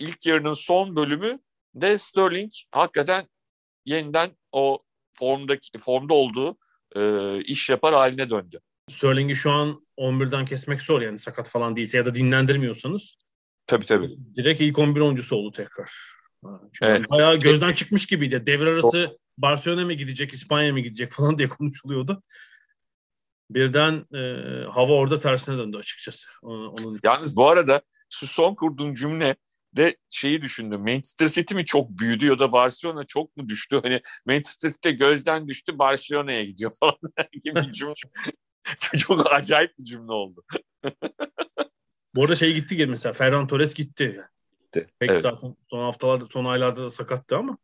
ilk 0.01 0.25
yarının 0.25 0.53
son 0.53 0.95
bölümü 0.95 1.39
de 1.75 1.97
Sterling 1.97 2.51
hakikaten 2.71 3.27
yeniden 3.85 4.31
o 4.51 4.79
formdaki 5.13 5.77
formda 5.79 6.13
olduğu 6.13 6.57
e, 6.95 7.41
iş 7.43 7.69
yapar 7.69 7.93
haline 7.93 8.29
döndü. 8.29 8.59
Sterling'i 8.89 9.35
şu 9.35 9.51
an 9.51 9.85
11'den 9.97 10.45
kesmek 10.45 10.81
zor 10.81 11.01
yani 11.01 11.19
sakat 11.19 11.49
falan 11.49 11.75
değilse 11.75 11.97
ya 11.97 12.05
da 12.05 12.15
dinlendirmiyorsanız. 12.15 13.17
Tabii 13.67 13.85
tabii. 13.85 14.17
Direkt 14.35 14.61
ilk 14.61 14.79
11 14.79 15.01
oyuncusu 15.01 15.35
oldu 15.35 15.51
tekrar. 15.51 15.91
Çünkü 16.43 16.91
evet. 16.91 17.09
bayağı 17.09 17.39
gözden 17.39 17.73
çıkmış 17.73 18.05
gibiydi. 18.05 18.43
Devre 18.45 18.69
arası 18.69 19.17
Barcelona 19.37 19.85
mı 19.85 19.93
gidecek, 19.93 20.33
İspanya 20.33 20.73
mı 20.73 20.79
gidecek 20.79 21.11
falan 21.11 21.37
diye 21.37 21.49
konuşuluyordu. 21.49 22.23
Birden 23.49 24.05
e, 24.13 24.19
hava 24.65 24.93
orada 24.93 25.19
tersine 25.19 25.57
döndü 25.57 25.77
açıkçası. 25.77 26.27
Onun 26.41 26.99
Yalnız 27.03 27.35
bu 27.35 27.49
arada 27.49 27.81
şu 28.09 28.27
son 28.27 28.55
kurduğun 28.55 28.93
cümle 28.93 29.35
de 29.77 29.95
şeyi 30.09 30.41
düşündüm. 30.41 30.81
Manchester 30.81 31.29
City 31.29 31.55
mi 31.55 31.65
çok 31.65 31.89
büyüdü 31.89 32.25
ya 32.25 32.39
da 32.39 32.51
Barcelona 32.51 33.05
çok 33.05 33.37
mu 33.37 33.49
düştü? 33.49 33.79
Hani 33.83 34.01
Manchester 34.25 34.69
City 34.69 34.89
gözden 34.89 35.47
düştü 35.47 35.79
Barcelona'ya 35.79 36.43
gidiyor 36.43 36.71
falan 36.79 36.97
gibi 37.43 37.73
cümle. 37.73 37.93
çok 38.97 39.33
acayip 39.33 39.77
bir 39.79 39.83
cümle 39.83 40.11
oldu. 40.11 40.43
Bu 42.15 42.23
arada 42.23 42.35
şey 42.35 42.53
gitti 42.53 42.75
gibi 42.75 42.91
mesela 42.91 43.13
Ferran 43.13 43.47
Torres 43.47 43.73
gitti. 43.73 44.21
Gitti. 44.61 44.87
Peki 44.99 45.13
evet. 45.13 45.21
zaten 45.21 45.55
son 45.69 45.83
haftalarda 45.83 46.25
son 46.25 46.45
aylarda 46.45 46.83
da 46.83 46.89
sakattı 46.89 47.37
ama. 47.37 47.57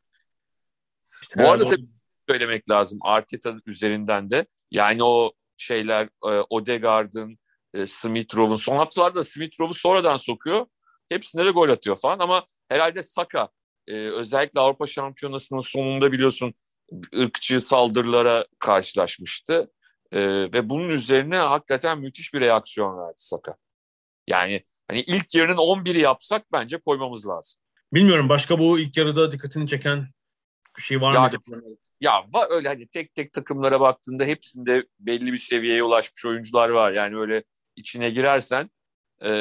İşte 1.22 1.40
Bu 1.40 1.50
arada 1.50 1.68
tabii 1.68 1.88
söylemek 2.30 2.70
lazım 2.70 3.00
Arteta 3.02 3.56
üzerinden 3.66 4.32
de. 4.32 4.46
Yani 4.72 5.04
o 5.04 5.32
şeyler 5.58 6.06
e, 6.06 6.44
Odegaard'ın, 6.50 7.38
e, 7.74 7.88
Smith 7.88 8.36
Rowe'un 8.36 8.56
son 8.56 8.78
haftalarda 8.78 9.24
Smith 9.24 9.60
Rowe'u 9.60 9.74
sonradan 9.74 10.18
sokuyor. 10.18 10.66
Hepsinde 11.10 11.46
de 11.46 11.50
gol 11.50 11.70
atıyor 11.70 11.96
falan 11.96 12.20
ama 12.20 12.46
herhalde 12.70 13.04
Saka 13.04 13.50
e, 13.88 13.94
özellikle 13.96 14.60
Avrupa 14.60 14.88
Şampiyonası'nın 14.88 15.62
sonunda 15.62 16.12
biliyorsun 16.12 16.54
ırkçı 17.16 17.62
saldırılara 17.62 18.46
karşılaşmıştı. 18.60 19.72
E, 20.12 20.20
ve 20.54 20.70
bunun 20.70 20.90
üzerine 20.90 21.38
hakikaten 21.38 22.00
müthiş 22.00 22.34
bir 22.34 22.42
reaksiyon 22.42 22.98
verdi 22.98 23.18
Saka. 23.18 23.56
Yani 24.28 24.64
hani 24.88 25.02
ilk 25.02 25.36
yarının 25.36 25.58
11'i 25.58 26.00
yapsak 26.00 26.52
bence 26.52 26.78
koymamız 26.78 27.28
lazım. 27.28 27.62
Bilmiyorum 27.94 28.30
başka 28.30 28.60
bu 28.60 28.80
ilk 28.80 28.98
yarıda 28.98 29.32
dikkatini 29.32 29.68
çeken 29.68 30.08
bir 30.78 30.82
şey 30.82 31.02
var 31.02 31.14
yani, 31.14 31.36
mı? 31.48 31.64
Ya 32.02 32.26
var 32.34 32.48
öyle 32.50 32.68
hani 32.68 32.88
tek 32.88 33.16
tek 33.16 33.34
takımlara 33.34 33.80
baktığında 33.80 34.24
hepsinde 34.26 34.86
belli 35.00 35.34
bir 35.34 35.38
seviyeye 35.38 35.84
ulaşmış 35.84 36.26
oyuncular 36.26 36.70
var. 36.70 36.92
Yani 36.92 37.18
öyle 37.18 37.44
içine 37.76 38.10
girersen 38.10 38.70
e, 39.24 39.32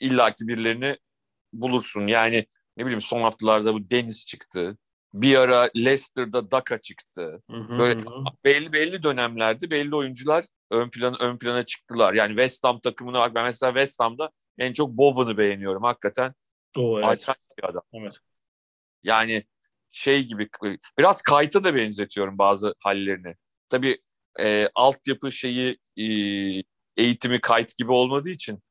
illaki 0.00 0.48
birilerini 0.48 0.96
bulursun. 1.52 2.06
Yani 2.06 2.46
ne 2.76 2.84
bileyim 2.84 3.00
son 3.00 3.22
haftalarda 3.22 3.74
bu 3.74 3.90
Deniz 3.90 4.26
çıktı. 4.26 4.78
Bir 5.14 5.36
ara 5.36 5.70
Leicester'da 5.76 6.50
Daka 6.50 6.78
çıktı. 6.78 7.42
Hı 7.50 7.56
hı, 7.56 7.78
Böyle 7.78 8.00
belli 8.44 8.72
belli 8.72 9.02
dönemlerde 9.02 9.70
belli 9.70 9.96
oyuncular 9.96 10.44
ön 10.70 10.90
plana 10.90 11.16
ön 11.20 11.38
plana 11.38 11.66
çıktılar. 11.66 12.14
Yani 12.14 12.28
West 12.28 12.64
Ham 12.64 12.80
takımına 12.80 13.20
bak 13.20 13.34
ben 13.34 13.44
mesela 13.44 13.72
West 13.72 14.00
Ham'da 14.00 14.30
en 14.58 14.72
çok 14.72 14.90
Bowen'ı 14.90 15.38
beğeniyorum 15.38 15.82
hakikaten. 15.82 16.34
O 16.76 17.00
evet. 17.00 17.26
bir 17.58 17.64
adam. 17.64 17.82
Evet. 17.92 18.16
Yani 19.02 19.44
şey 19.90 20.24
gibi 20.24 20.48
biraz 20.98 21.22
kayta 21.22 21.64
da 21.64 21.74
benzetiyorum 21.74 22.38
bazı 22.38 22.74
hallerini. 22.78 23.34
Tabii 23.68 23.98
e, 24.40 24.68
altyapı 24.74 25.32
şeyi 25.32 25.78
e, 25.96 26.04
eğitimi 26.96 27.40
kayıt 27.40 27.76
gibi 27.76 27.92
olmadığı 27.92 28.30
için 28.30 28.62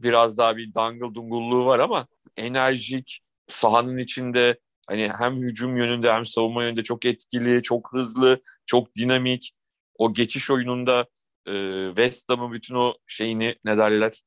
biraz 0.00 0.38
daha 0.38 0.56
bir 0.56 0.74
dangıl 0.74 1.14
dungulluğu 1.14 1.66
var 1.66 1.78
ama 1.78 2.06
enerjik 2.36 3.20
sahanın 3.48 3.98
içinde 3.98 4.58
hani 4.86 5.08
hem 5.18 5.36
hücum 5.36 5.76
yönünde 5.76 6.12
hem 6.12 6.24
savunma 6.24 6.64
yönünde 6.64 6.82
çok 6.82 7.04
etkili, 7.04 7.62
çok 7.62 7.92
hızlı, 7.92 8.42
çok 8.66 8.94
dinamik. 8.94 9.52
O 9.98 10.14
geçiş 10.14 10.50
oyununda 10.50 11.06
e, 11.46 11.86
West 11.86 12.30
Ham'ın 12.30 12.52
bütün 12.52 12.74
o 12.74 12.94
şeyini 13.06 13.56
ne 13.64 13.78
derler 13.78 14.20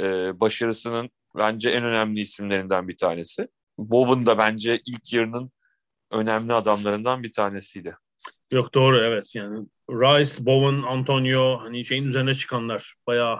e, 0.00 0.40
başarısının 0.40 1.10
bence 1.36 1.70
en 1.70 1.84
önemli 1.84 2.20
isimlerinden 2.20 2.88
bir 2.88 2.96
tanesi. 2.96 3.48
Bowen 3.78 4.26
da 4.26 4.38
bence 4.38 4.80
ilk 4.86 5.12
yarının 5.12 5.50
önemli 6.10 6.52
adamlarından 6.52 7.22
bir 7.22 7.32
tanesiydi. 7.32 7.96
Yok 8.50 8.74
doğru 8.74 9.00
evet 9.00 9.34
yani 9.34 9.66
Rice, 9.90 10.46
Bowen, 10.46 10.82
Antonio 10.82 11.60
hani 11.60 11.86
şeyin 11.86 12.04
üzerine 12.04 12.34
çıkanlar 12.34 12.94
bayağı 13.06 13.38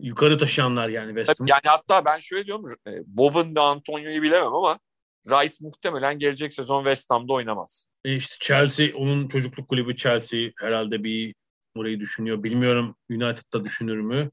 yukarı 0.00 0.38
taşıyanlar 0.38 0.88
yani 0.88 1.08
West 1.08 1.40
Ham. 1.40 1.46
Yani 1.46 1.60
hatta 1.64 2.04
ben 2.04 2.18
şöyle 2.18 2.46
diyorum 2.46 2.74
e, 2.86 2.90
Bowen 3.06 3.56
de 3.56 3.60
Antonio'yu 3.60 4.22
bilemem 4.22 4.54
ama 4.54 4.78
Rice 5.26 5.54
muhtemelen 5.60 6.18
gelecek 6.18 6.54
sezon 6.54 6.80
West 6.80 7.10
Ham'da 7.10 7.32
oynamaz. 7.32 7.86
E 8.04 8.14
işte 8.14 8.34
Chelsea 8.40 8.96
onun 8.96 9.28
çocukluk 9.28 9.68
kulübü 9.68 9.96
Chelsea 9.96 10.50
herhalde 10.58 11.04
bir 11.04 11.34
burayı 11.76 12.00
düşünüyor. 12.00 12.42
Bilmiyorum 12.42 12.96
United'da 13.10 13.64
düşünür 13.64 14.00
mü? 14.00 14.30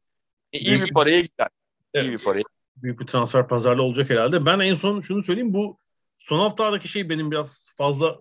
E, 0.53 0.59
iyi 0.59 0.82
bir 0.82 0.91
paraya 0.91 1.22
gider. 1.22 1.47
Evet. 1.93 2.05
İyi 2.05 2.11
bir 2.11 2.24
paraya. 2.24 2.43
Büyük 2.78 2.99
bir 2.99 3.07
transfer 3.07 3.47
pazarlığı 3.47 3.84
olacak 3.84 4.09
herhalde. 4.09 4.45
Ben 4.45 4.59
en 4.59 4.76
son 4.76 4.99
şunu 4.99 5.24
söyleyeyim 5.24 5.53
bu 5.53 5.78
son 6.20 6.39
haftalardaki 6.39 6.88
şey 6.88 7.09
benim 7.09 7.32
biraz 7.32 7.72
fazla 7.78 8.18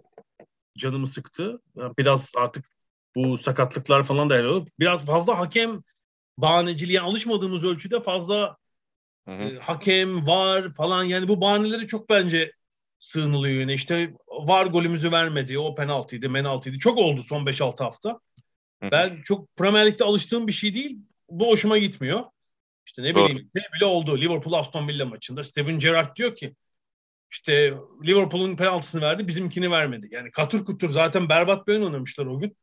canımı 0.79 1.07
sıktı. 1.07 1.63
Biraz 1.77 2.33
artık 2.37 2.65
bu 3.17 3.39
sakatlıklar 3.39 4.05
falan 4.05 4.31
da 4.31 4.35
oldu. 4.35 4.69
Biraz 4.79 5.05
fazla 5.07 5.39
hakem 5.39 5.83
bahaneciliğe 6.39 7.01
alışmadığımız 7.01 7.65
ölçüde 7.65 8.01
fazla 8.01 8.57
E, 9.29 9.59
hakem 9.59 10.27
var 10.27 10.75
falan 10.75 11.05
yani 11.05 11.29
bu 11.29 11.41
bahaneleri 11.41 11.87
çok 11.87 12.09
bence 12.09 12.53
sığınılıyor 12.99 13.61
yine. 13.61 13.75
İşte 13.75 14.15
var 14.29 14.67
golümüzü 14.67 15.13
vermedi. 15.13 15.59
O 15.59 15.75
penaltıydı, 15.75 16.31
menaltıydı. 16.31 16.79
Çok 16.79 16.99
oldu 16.99 17.23
son 17.23 17.47
5-6 17.47 17.85
hafta. 17.85 18.11
Hı 18.83 18.87
hı. 18.87 18.91
Ben 18.91 19.23
çok 19.25 19.57
Premier 19.57 19.87
Lig'de 19.87 20.05
alıştığım 20.05 20.47
bir 20.47 20.53
şey 20.53 20.75
değil. 20.75 20.99
Bu 21.31 21.49
hoşuma 21.49 21.79
gitmiyor. 21.79 22.25
İşte 22.87 23.03
ne 23.03 23.15
bileyim 23.15 23.51
ne 23.55 23.63
bile 23.77 23.85
oldu. 23.85 24.21
Liverpool 24.21 24.55
Aston 24.55 24.89
Villa 24.89 25.07
maçında 25.07 25.45
Steven 25.45 25.79
Gerrard 25.79 26.17
diyor 26.17 26.37
ki 26.37 26.55
işte 27.31 27.75
Liverpool'un 28.05 28.57
penaltısını 28.57 29.01
verdi, 29.01 29.29
bizimkini 29.29 29.71
vermedi. 29.71 30.09
Yani 30.11 30.31
katır 30.31 30.65
kutur 30.65 30.89
zaten 30.89 31.29
berbat 31.29 31.67
bir 31.67 31.73
oyun 31.73 31.83
oynamışlar 31.83 32.27
o 32.27 32.39
gün. 32.39 32.57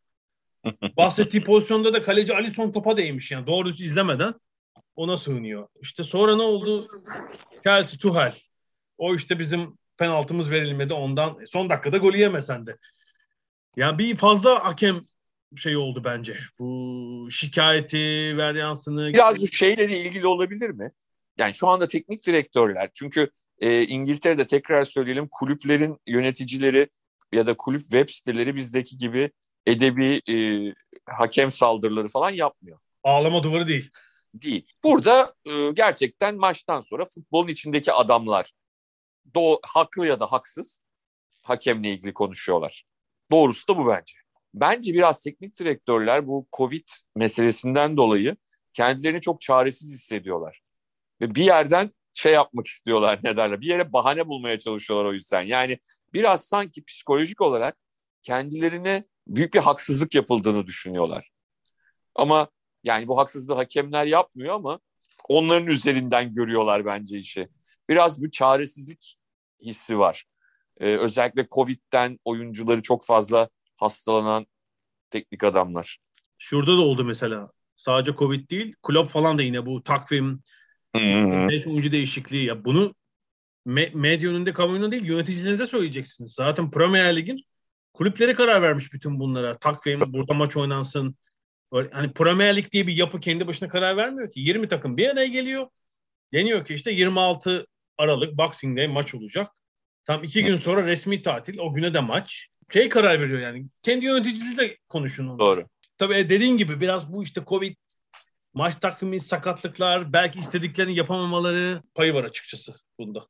Bahsettiği 0.97 1.43
pozisyonda 1.43 1.93
da 1.93 2.01
kaleci 2.01 2.36
Alisson 2.36 2.72
topa 2.72 2.97
değmiş 2.97 3.32
yani 3.32 3.47
doğru 3.47 3.70
izlemeden 3.70 4.34
ona 4.95 5.18
sığınıyor. 5.18 5.68
İşte 5.82 6.03
sonra 6.03 6.36
ne 6.36 6.41
oldu? 6.41 6.88
Chelsea 7.64 7.99
Tuhel. 7.99 8.36
O 8.97 9.16
işte 9.16 9.39
bizim 9.39 9.78
penaltımız 9.97 10.51
verilmedi 10.51 10.93
ondan. 10.93 11.39
Son 11.51 11.70
dakikada 11.70 11.97
golü 11.97 12.18
yemesen 12.18 12.68
de. 12.68 12.78
Yani 13.76 13.97
bir 13.97 14.16
fazla 14.16 14.66
hakem 14.66 15.01
şey 15.55 15.78
oldu 15.78 16.03
bence. 16.03 16.38
Bu 16.59 17.28
şikayeti, 17.32 17.97
veryansını... 18.38 19.14
Biraz 19.14 19.39
bu 19.39 19.47
şeyle 19.47 19.89
de 19.89 19.99
ilgili 19.99 20.28
olabilir 20.28 20.70
mi? 20.70 20.91
Yani 21.38 21.53
şu 21.53 21.68
anda 21.68 21.88
teknik 21.88 22.26
direktörler 22.28 22.89
çünkü 22.93 23.30
e, 23.59 23.84
İngiltere'de 23.84 24.45
tekrar 24.45 24.84
söyleyelim 24.84 25.28
kulüplerin 25.32 25.97
yöneticileri 26.07 26.89
ya 27.32 27.47
da 27.47 27.57
kulüp 27.57 27.82
web 27.82 28.09
siteleri 28.09 28.55
bizdeki 28.55 28.97
gibi 28.97 29.32
edebi 29.68 30.22
e, 30.30 30.36
hakem 31.05 31.51
saldırıları 31.51 32.07
falan 32.07 32.30
yapmıyor. 32.30 32.80
Ağlama 33.03 33.43
duvarı 33.43 33.68
değil. 33.68 33.89
Değil. 34.34 34.68
Burada 34.84 35.34
e, 35.45 35.72
gerçekten 35.72 36.36
maçtan 36.38 36.82
sonra 36.82 37.05
futbolun 37.05 37.47
içindeki 37.47 37.91
adamlar 37.93 38.51
do 39.36 39.59
haklı 39.64 40.07
ya 40.07 40.20
da 40.20 40.26
haksız 40.26 40.82
hakemle 41.43 41.91
ilgili 41.91 42.14
konuşuyorlar. 42.14 42.84
Doğrusu 43.32 43.68
da 43.68 43.78
bu 43.78 43.88
bence. 43.88 44.18
Bence 44.53 44.93
biraz 44.93 45.24
teknik 45.24 45.59
direktörler 45.59 46.28
bu 46.28 46.47
Covid 46.57 46.88
meselesinden 47.16 47.97
dolayı 47.97 48.36
kendilerini 48.74 49.22
çok 49.22 49.41
çaresiz 49.41 49.93
hissediyorlar. 49.93 50.61
Ve 51.22 51.36
bir 51.36 51.43
yerden 51.43 51.91
şey 52.14 52.34
yapmak 52.34 52.68
istiyorlar 52.68 53.20
ne 53.24 53.36
derler. 53.38 53.61
Bir 53.61 53.68
yere 53.68 53.93
bahane 53.93 54.28
bulmaya 54.28 54.59
çalışıyorlar 54.59 55.09
o 55.09 55.14
yüzden. 55.14 55.41
Yani 55.41 55.80
biraz 56.14 56.45
sanki 56.45 56.84
psikolojik 56.84 57.41
olarak 57.41 57.78
kendilerine 58.24 59.05
büyük 59.28 59.53
bir 59.53 59.59
haksızlık 59.59 60.15
yapıldığını 60.15 60.67
düşünüyorlar. 60.67 61.30
Ama 62.15 62.47
yani 62.84 63.07
bu 63.07 63.17
haksızlığı 63.17 63.53
hakemler 63.53 64.05
yapmıyor 64.05 64.55
ama 64.55 64.80
onların 65.28 65.67
üzerinden 65.67 66.34
görüyorlar 66.34 66.86
bence 66.86 67.17
işi. 67.17 67.47
Biraz 67.89 68.24
bir 68.24 68.32
çaresizlik 68.32 69.17
hissi 69.61 69.99
var. 69.99 70.24
Ee, 70.80 70.95
özellikle 70.95 71.47
Covid'den 71.51 72.19
oyuncuları 72.26 72.82
çok 72.82 73.05
fazla 73.05 73.49
hastalanan 73.76 74.45
teknik 75.09 75.43
adamlar. 75.43 75.97
Şurada 76.38 76.78
da 76.78 76.82
oldu 76.82 77.03
mesela. 77.05 77.51
Sadece 77.76 78.15
Covid 78.17 78.49
değil, 78.49 78.76
kulüp 78.84 79.09
falan 79.09 79.38
da 79.38 79.41
yine 79.41 79.65
bu 79.65 79.84
takvim, 79.84 80.43
Hiç 81.51 81.67
oyuncu 81.67 81.91
değişikliği. 81.91 82.45
Ya 82.45 82.65
bunu 82.65 82.95
me- 83.67 83.95
medya 83.95 84.30
önünde, 84.30 84.53
kamuoyunda 84.53 84.91
değil, 84.91 85.05
yöneticilerinize 85.05 85.65
söyleyeceksiniz. 85.65 86.34
Zaten 86.34 86.71
Premier 86.71 87.15
Lig'in 87.15 87.45
kulüpleri 87.94 88.36
karar 88.36 88.62
vermiş 88.62 88.94
bütün 88.94 89.20
bunlara. 89.20 89.58
Takvim, 89.58 90.14
burada 90.14 90.34
maç 90.34 90.58
oynansın. 90.58 91.16
Böyle, 91.74 91.89
hani 91.91 92.14
Premier 92.14 92.56
Lig 92.56 92.72
diye 92.72 92.88
bir 92.88 92.96
yapı 92.96 93.20
kendi 93.20 93.48
başına 93.48 93.70
karar 93.70 93.98
vermiyor 93.98 94.32
ki. 94.32 94.39
20 94.39 94.68
takım 94.68 94.98
bir 94.98 95.10
araya 95.10 95.28
geliyor. 95.28 95.68
Deniyor 96.34 96.66
ki 96.66 96.74
işte 96.74 96.91
26 96.91 97.68
Aralık 97.98 98.38
Boxing 98.38 98.78
Day 98.78 98.88
maç 98.88 99.16
olacak. 99.16 99.52
Tam 100.06 100.24
iki 100.24 100.44
gün 100.44 100.56
sonra 100.56 100.86
resmi 100.86 101.22
tatil. 101.22 101.58
O 101.58 101.74
güne 101.74 101.94
de 101.94 102.00
maç. 102.00 102.48
Şey 102.74 102.89
karar 102.89 103.22
veriyor 103.22 103.39
yani. 103.39 103.66
Kendi 103.84 104.06
yöneticisiyle 104.06 104.78
konuşun 104.89 105.28
onu. 105.28 105.39
Doğru. 105.39 105.66
Tabii 105.98 106.14
e, 106.14 106.30
dediğin 106.30 106.58
gibi 106.58 106.82
biraz 106.82 107.14
bu 107.14 107.24
işte 107.24 107.41
Covid, 107.48 107.76
maç 108.54 108.76
takvimi, 108.76 109.20
sakatlıklar, 109.20 110.14
belki 110.14 110.39
istediklerini 110.39 110.96
yapamamaları 110.96 111.84
payı 111.96 112.14
var 112.14 112.24
açıkçası 112.24 112.76
bunda. 113.00 113.28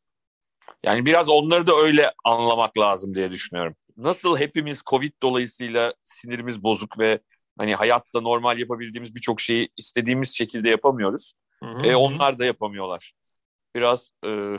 Yani 0.83 1.05
biraz 1.05 1.29
onları 1.29 1.67
da 1.67 1.75
öyle 1.75 2.11
anlamak 2.23 2.77
lazım 2.77 3.15
diye 3.15 3.31
düşünüyorum. 3.31 3.75
Nasıl 3.97 4.37
hepimiz 4.37 4.81
Covid 4.89 5.11
dolayısıyla 5.23 5.93
sinirimiz 6.03 6.63
bozuk 6.63 6.99
ve 6.99 7.19
hani 7.57 7.75
hayatta 7.75 8.21
normal 8.21 8.57
yapabildiğimiz 8.57 9.15
birçok 9.15 9.41
şeyi 9.41 9.69
istediğimiz 9.77 10.37
şekilde 10.37 10.69
yapamıyoruz. 10.69 11.33
Hı 11.63 11.69
hı. 11.69 11.87
E, 11.87 11.95
onlar 11.95 12.37
da 12.37 12.45
yapamıyorlar. 12.45 13.13
Biraz 13.75 14.11
e, 14.25 14.57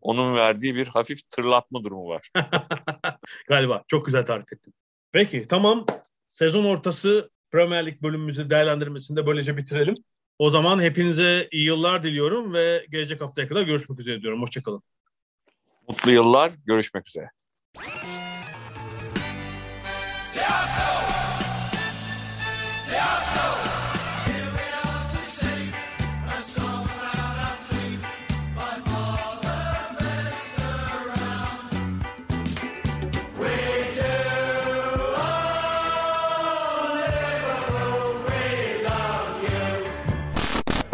onun 0.00 0.34
verdiği 0.34 0.74
bir 0.74 0.86
hafif 0.86 1.30
tırlatma 1.30 1.84
durumu 1.84 2.08
var. 2.08 2.30
Galiba 3.48 3.84
çok 3.88 4.06
güzel 4.06 4.26
tarif 4.26 4.52
ettin. 4.52 4.74
Peki 5.12 5.46
tamam 5.48 5.86
sezon 6.28 6.64
ortası 6.64 7.30
Premier 7.50 7.86
Lig 7.86 8.02
bölümümüzü 8.02 8.50
değerlendirmesini 8.50 9.16
de 9.16 9.26
böylece 9.26 9.56
bitirelim. 9.56 9.94
O 10.38 10.50
zaman 10.50 10.80
hepinize 10.80 11.48
iyi 11.50 11.64
yıllar 11.64 12.02
diliyorum 12.02 12.54
ve 12.54 12.86
gelecek 12.90 13.20
haftaya 13.20 13.48
kadar 13.48 13.62
görüşmek 13.62 14.00
üzere 14.00 14.22
diyorum. 14.22 14.42
Hoşçakalın. 14.42 14.82
Mutlu 15.88 16.10
yıllar, 16.10 16.52
görüşmek 16.66 17.08
üzere. 17.08 17.30